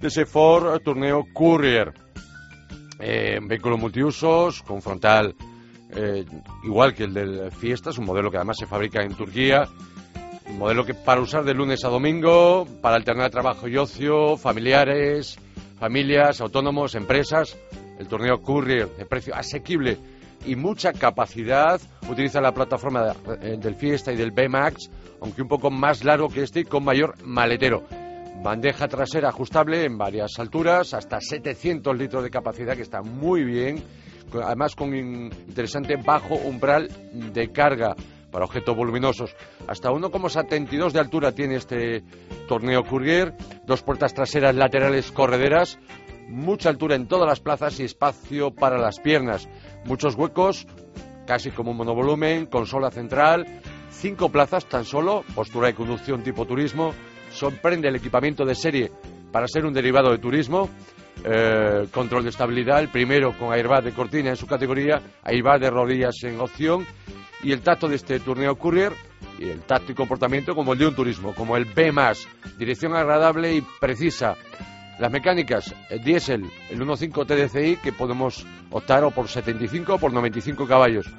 de 0.02 0.10
ese 0.10 0.26
Ford 0.26 0.82
Tourneo 0.82 1.28
Courier. 1.32 1.94
Eh, 3.00 3.40
vehículo 3.42 3.78
multiusos, 3.78 4.62
con 4.64 4.82
frontal 4.82 5.34
eh, 5.96 6.26
igual 6.66 6.94
que 6.94 7.06
el 7.06 7.14
del 7.14 7.52
Fiesta, 7.54 7.92
es 7.92 7.98
un 7.98 8.06
modelo 8.06 8.30
que 8.30 8.36
además 8.36 8.58
se 8.60 8.68
fabrica 8.68 9.02
en 9.02 9.16
Turquía, 9.16 9.64
un 10.50 10.58
modelo 10.58 10.86
que 10.86 10.96
para 10.96 11.22
usar 11.22 11.46
de 11.46 11.54
lunes 11.54 11.86
a 11.86 11.88
domingo, 11.88 12.68
para 12.82 12.98
alternar 12.98 13.32
trabajo 13.32 13.66
y 13.70 13.78
ocio, 13.78 14.36
familiares, 14.36 15.40
familias, 15.80 16.42
autónomos, 16.42 16.96
empresas, 16.96 17.58
el 17.98 18.10
torneo 18.10 18.42
Courier 18.42 18.90
de 18.98 19.06
precio 19.06 19.34
asequible 19.34 20.19
y 20.46 20.56
mucha 20.56 20.94
capacidad, 20.94 21.80
utiliza 22.10 22.42
la 22.42 22.54
plataforma 22.54 23.14
eh, 23.42 23.58
del 23.60 23.76
Fiesta 23.76 24.12
y 24.12 24.16
del 24.16 24.32
B-Max, 24.32 24.90
aunque 25.22 25.42
un 25.42 25.48
poco 25.48 25.70
más 25.70 26.04
largo 26.04 26.30
que 26.30 26.44
este 26.44 26.62
y 26.62 26.64
con 26.64 26.84
mayor 26.84 27.16
maletero. 27.24 27.84
Bandeja 28.42 28.88
trasera 28.88 29.30
ajustable 29.30 29.84
en 29.84 29.98
varias 29.98 30.40
alturas, 30.40 30.94
hasta 30.94 31.20
700 31.20 31.98
litros 31.98 32.24
de 32.24 32.30
capacidad, 32.30 32.76
que 32.76 32.84
está 32.84 33.02
muy 33.02 33.44
bien. 33.44 33.84
Además, 34.42 34.76
con 34.76 34.96
interesante 34.96 35.98
bajo 35.98 36.36
umbral 36.36 36.88
de 37.12 37.52
carga 37.52 37.96
para 38.32 38.46
objetos 38.46 38.76
voluminosos. 38.76 39.36
Hasta 39.68 39.90
1,72 39.90 40.92
de 40.92 41.00
altura 41.00 41.32
tiene 41.34 41.56
este 41.56 42.04
torneo 42.48 42.84
Courier, 42.84 43.34
dos 43.66 43.82
puertas 43.82 44.14
traseras 44.14 44.56
laterales 44.56 45.12
correderas, 45.12 45.80
mucha 46.30 46.70
altura 46.70 46.96
en 46.96 47.08
todas 47.08 47.28
las 47.28 47.40
plazas 47.40 47.80
y 47.80 47.84
espacio 47.84 48.52
para 48.52 48.78
las 48.78 49.00
piernas. 49.00 49.50
Muchos 49.86 50.16
huecos, 50.16 50.68
casi 51.26 51.52
como 51.52 51.72
un 51.72 51.78
monovolumen, 51.78 52.46
consola 52.48 52.92
central, 52.92 53.46
cinco 53.90 54.30
plazas 54.30 54.66
tan 54.66 54.86
solo, 54.86 55.24
postura 55.36 55.68
de 55.68 55.76
conducción 55.76 56.24
tipo 56.24 56.46
turismo, 56.46 56.94
sorprende 57.32 57.88
el 57.88 57.96
equipamiento 57.96 58.46
de 58.46 58.56
serie 58.56 58.92
para 59.32 59.48
ser 59.48 59.66
un 59.66 59.74
derivado 59.74 60.12
de 60.12 60.18
turismo, 60.18 60.70
eh, 61.24 61.88
control 61.92 62.24
de 62.24 62.30
estabilidad, 62.30 62.80
el 62.80 62.90
primero 62.90 63.38
con 63.38 63.54
airbag 63.54 63.84
de 63.84 63.92
cortina 63.92 64.30
en 64.30 64.36
su 64.36 64.48
categoría, 64.48 65.02
airbag 65.24 65.60
de 65.60 65.70
rodillas 65.70 66.16
en 66.24 66.40
opción 66.40 66.86
y 67.44 67.52
el 67.52 67.62
tacto 67.62 67.88
de 67.88 67.96
este 67.96 68.20
Tourneo 68.20 68.56
Courier 68.56 68.94
y 69.38 69.50
el 69.50 69.62
tacto 69.62 69.92
y 69.92 69.96
comportamiento 69.96 70.56
como 70.56 70.74
el 70.74 70.80
de 70.80 70.88
un 70.88 70.96
turismo, 70.96 71.34
como 71.34 71.58
el 71.58 71.66
B+, 71.66 71.92
dirección 72.58 72.96
agradable 72.96 73.54
y 73.54 73.64
precisa. 73.80 74.36
Las 75.00 75.12
mecánicas, 75.14 75.74
el 75.90 76.04
diésel, 76.04 76.44
el 76.70 76.80
1.5 76.82 77.26
TDCi, 77.26 77.78
que 77.78 77.94
podemos 77.94 78.46
optar 78.70 79.06
o 79.06 79.12
por 79.12 79.30
75 79.30 79.94
o 79.94 79.98
por 79.98 80.12
95 80.12 80.68
caballos, 80.68 81.10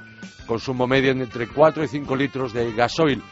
consumo 0.46 0.86
medio 0.86 1.12
entre 1.12 1.48
4 1.48 1.84
y 1.84 1.88
5 1.88 2.14
litros 2.14 2.52
de 2.52 2.72
gasoil 2.72 3.22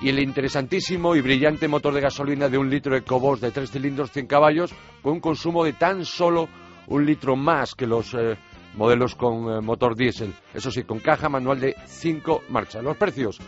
y 0.00 0.08
el 0.08 0.20
interesantísimo 0.20 1.16
y 1.16 1.22
brillante 1.22 1.66
motor 1.66 1.92
de 1.92 2.02
gasolina 2.02 2.48
de 2.48 2.56
un 2.56 2.70
litro 2.70 2.94
de 2.94 3.02
Cobos 3.02 3.40
de 3.40 3.50
3 3.50 3.68
cilindros 3.68 4.12
100 4.12 4.26
caballos 4.28 4.72
con 5.02 5.14
un 5.14 5.20
consumo 5.20 5.64
de 5.64 5.72
tan 5.72 6.04
solo 6.04 6.48
un 6.86 7.04
litro 7.04 7.34
más 7.34 7.74
que 7.74 7.88
los 7.88 8.14
eh, 8.14 8.36
modelos 8.76 9.16
con 9.16 9.50
eh, 9.50 9.60
motor 9.60 9.96
diésel. 9.96 10.32
Eso 10.54 10.70
sí, 10.70 10.84
con 10.84 11.00
caja 11.00 11.28
manual 11.28 11.58
de 11.58 11.74
5 11.84 12.42
marchas. 12.50 12.84
Los 12.84 12.96
precios 12.96 13.40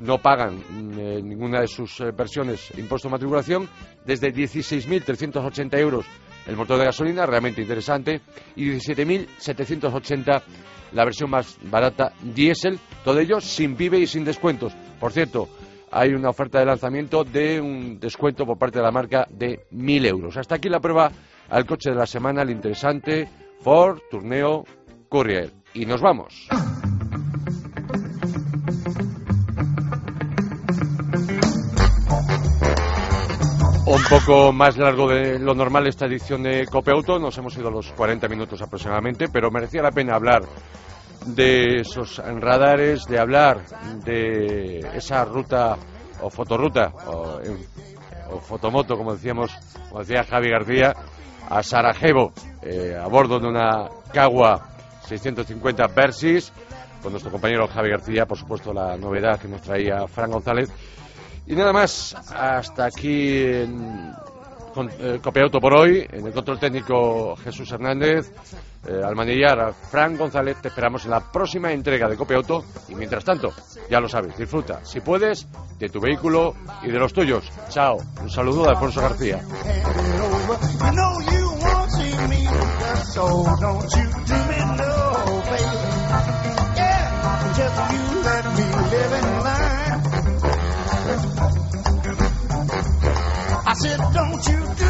no 0.00 0.18
pagan 0.18 0.62
eh, 0.98 1.20
ninguna 1.22 1.60
de 1.60 1.68
sus 1.68 1.98
versiones 2.16 2.72
impuesto 2.76 3.08
de 3.08 3.12
matriculación 3.12 3.68
desde 4.04 4.32
16.380 4.32 5.78
euros 5.78 6.06
el 6.46 6.56
motor 6.56 6.78
de 6.78 6.84
gasolina, 6.84 7.26
realmente 7.26 7.60
interesante, 7.60 8.20
y 8.54 8.70
17.780 8.70 10.42
la 10.92 11.04
versión 11.04 11.30
más 11.30 11.58
barata 11.62 12.12
diésel, 12.22 12.78
todo 13.04 13.18
ello 13.18 13.40
sin 13.40 13.76
vive 13.76 13.98
y 13.98 14.06
sin 14.06 14.24
descuentos. 14.24 14.72
Por 15.00 15.12
cierto, 15.12 15.48
hay 15.90 16.14
una 16.14 16.30
oferta 16.30 16.58
de 16.58 16.66
lanzamiento 16.66 17.24
de 17.24 17.60
un 17.60 17.98
descuento 17.98 18.46
por 18.46 18.58
parte 18.58 18.78
de 18.78 18.84
la 18.84 18.92
marca 18.92 19.26
de 19.30 19.66
1.000 19.72 20.06
euros. 20.06 20.36
Hasta 20.36 20.54
aquí 20.54 20.68
la 20.68 20.80
prueba 20.80 21.10
al 21.48 21.66
coche 21.66 21.90
de 21.90 21.96
la 21.96 22.06
semana, 22.06 22.42
el 22.42 22.50
interesante 22.50 23.28
Ford 23.60 23.98
Tourneo 24.10 24.64
Courier. 25.08 25.52
Y 25.74 25.84
nos 25.84 26.00
vamos. 26.00 26.48
Poco 34.08 34.52
más 34.52 34.76
largo 34.76 35.08
de 35.08 35.38
lo 35.38 35.54
normal 35.54 35.86
esta 35.86 36.06
edición 36.06 36.42
de 36.42 36.66
Cope 36.66 36.92
Auto, 36.92 37.18
nos 37.18 37.36
hemos 37.38 37.56
ido 37.56 37.68
a 37.68 37.70
los 37.70 37.90
40 37.92 38.28
minutos 38.28 38.62
aproximadamente, 38.62 39.28
pero 39.28 39.50
merecía 39.50 39.82
la 39.82 39.90
pena 39.90 40.14
hablar 40.14 40.42
de 41.26 41.80
esos 41.80 42.18
radares, 42.18 43.04
de 43.06 43.18
hablar 43.18 43.64
de 44.04 44.78
esa 44.94 45.24
ruta 45.24 45.76
o 46.20 46.30
fotoruta 46.30 46.92
o, 47.06 48.40
fotomoto, 48.40 48.96
como 48.96 49.14
decíamos, 49.14 49.52
como 49.88 50.00
decía 50.00 50.24
Javi 50.24 50.50
García, 50.50 50.94
a 51.48 51.62
Sarajevo, 51.62 52.32
eh, 52.62 52.96
a 53.00 53.06
bordo 53.08 53.40
de 53.40 53.48
una 53.48 53.88
Cagua 54.12 54.68
650 55.06 55.86
Versys, 55.88 56.52
con 57.02 57.12
nuestro 57.12 57.32
compañero 57.32 57.66
Javi 57.66 57.90
García, 57.90 58.26
por 58.26 58.38
supuesto, 58.38 58.72
la 58.72 58.96
novedad 58.96 59.40
que 59.40 59.48
nos 59.48 59.62
traía 59.62 60.06
Fran 60.06 60.30
González. 60.30 60.70
Y 61.46 61.54
nada 61.54 61.72
más, 61.72 62.14
hasta 62.34 62.86
aquí 62.86 63.44
en 63.44 64.12
eh, 64.98 65.20
Copiauto 65.22 65.60
por 65.60 65.74
hoy, 65.74 66.06
en 66.10 66.26
el 66.26 66.32
control 66.32 66.58
técnico 66.58 67.36
Jesús 67.36 67.70
Hernández, 67.70 68.32
eh, 68.86 69.00
al 69.02 69.14
manillar 69.14 69.72
Fran 69.90 70.16
González, 70.16 70.60
te 70.60 70.68
esperamos 70.68 71.04
en 71.04 71.12
la 71.12 71.20
próxima 71.32 71.72
entrega 71.72 72.08
de 72.08 72.16
Copiauto 72.16 72.64
y 72.88 72.94
mientras 72.94 73.24
tanto, 73.24 73.52
ya 73.88 74.00
lo 74.00 74.08
sabes, 74.08 74.36
disfruta, 74.36 74.84
si 74.84 75.00
puedes, 75.00 75.46
de 75.78 75.88
tu 75.88 76.00
vehículo 76.00 76.54
y 76.82 76.90
de 76.90 76.98
los 76.98 77.12
tuyos. 77.12 77.50
Chao, 77.68 77.98
un 78.20 78.30
saludo 78.30 78.64
de 78.64 78.70
Alfonso 78.70 79.00
García. 79.00 79.40
Said, 93.86 94.00
don't 94.12 94.46
you 94.48 94.74
do 94.74 94.85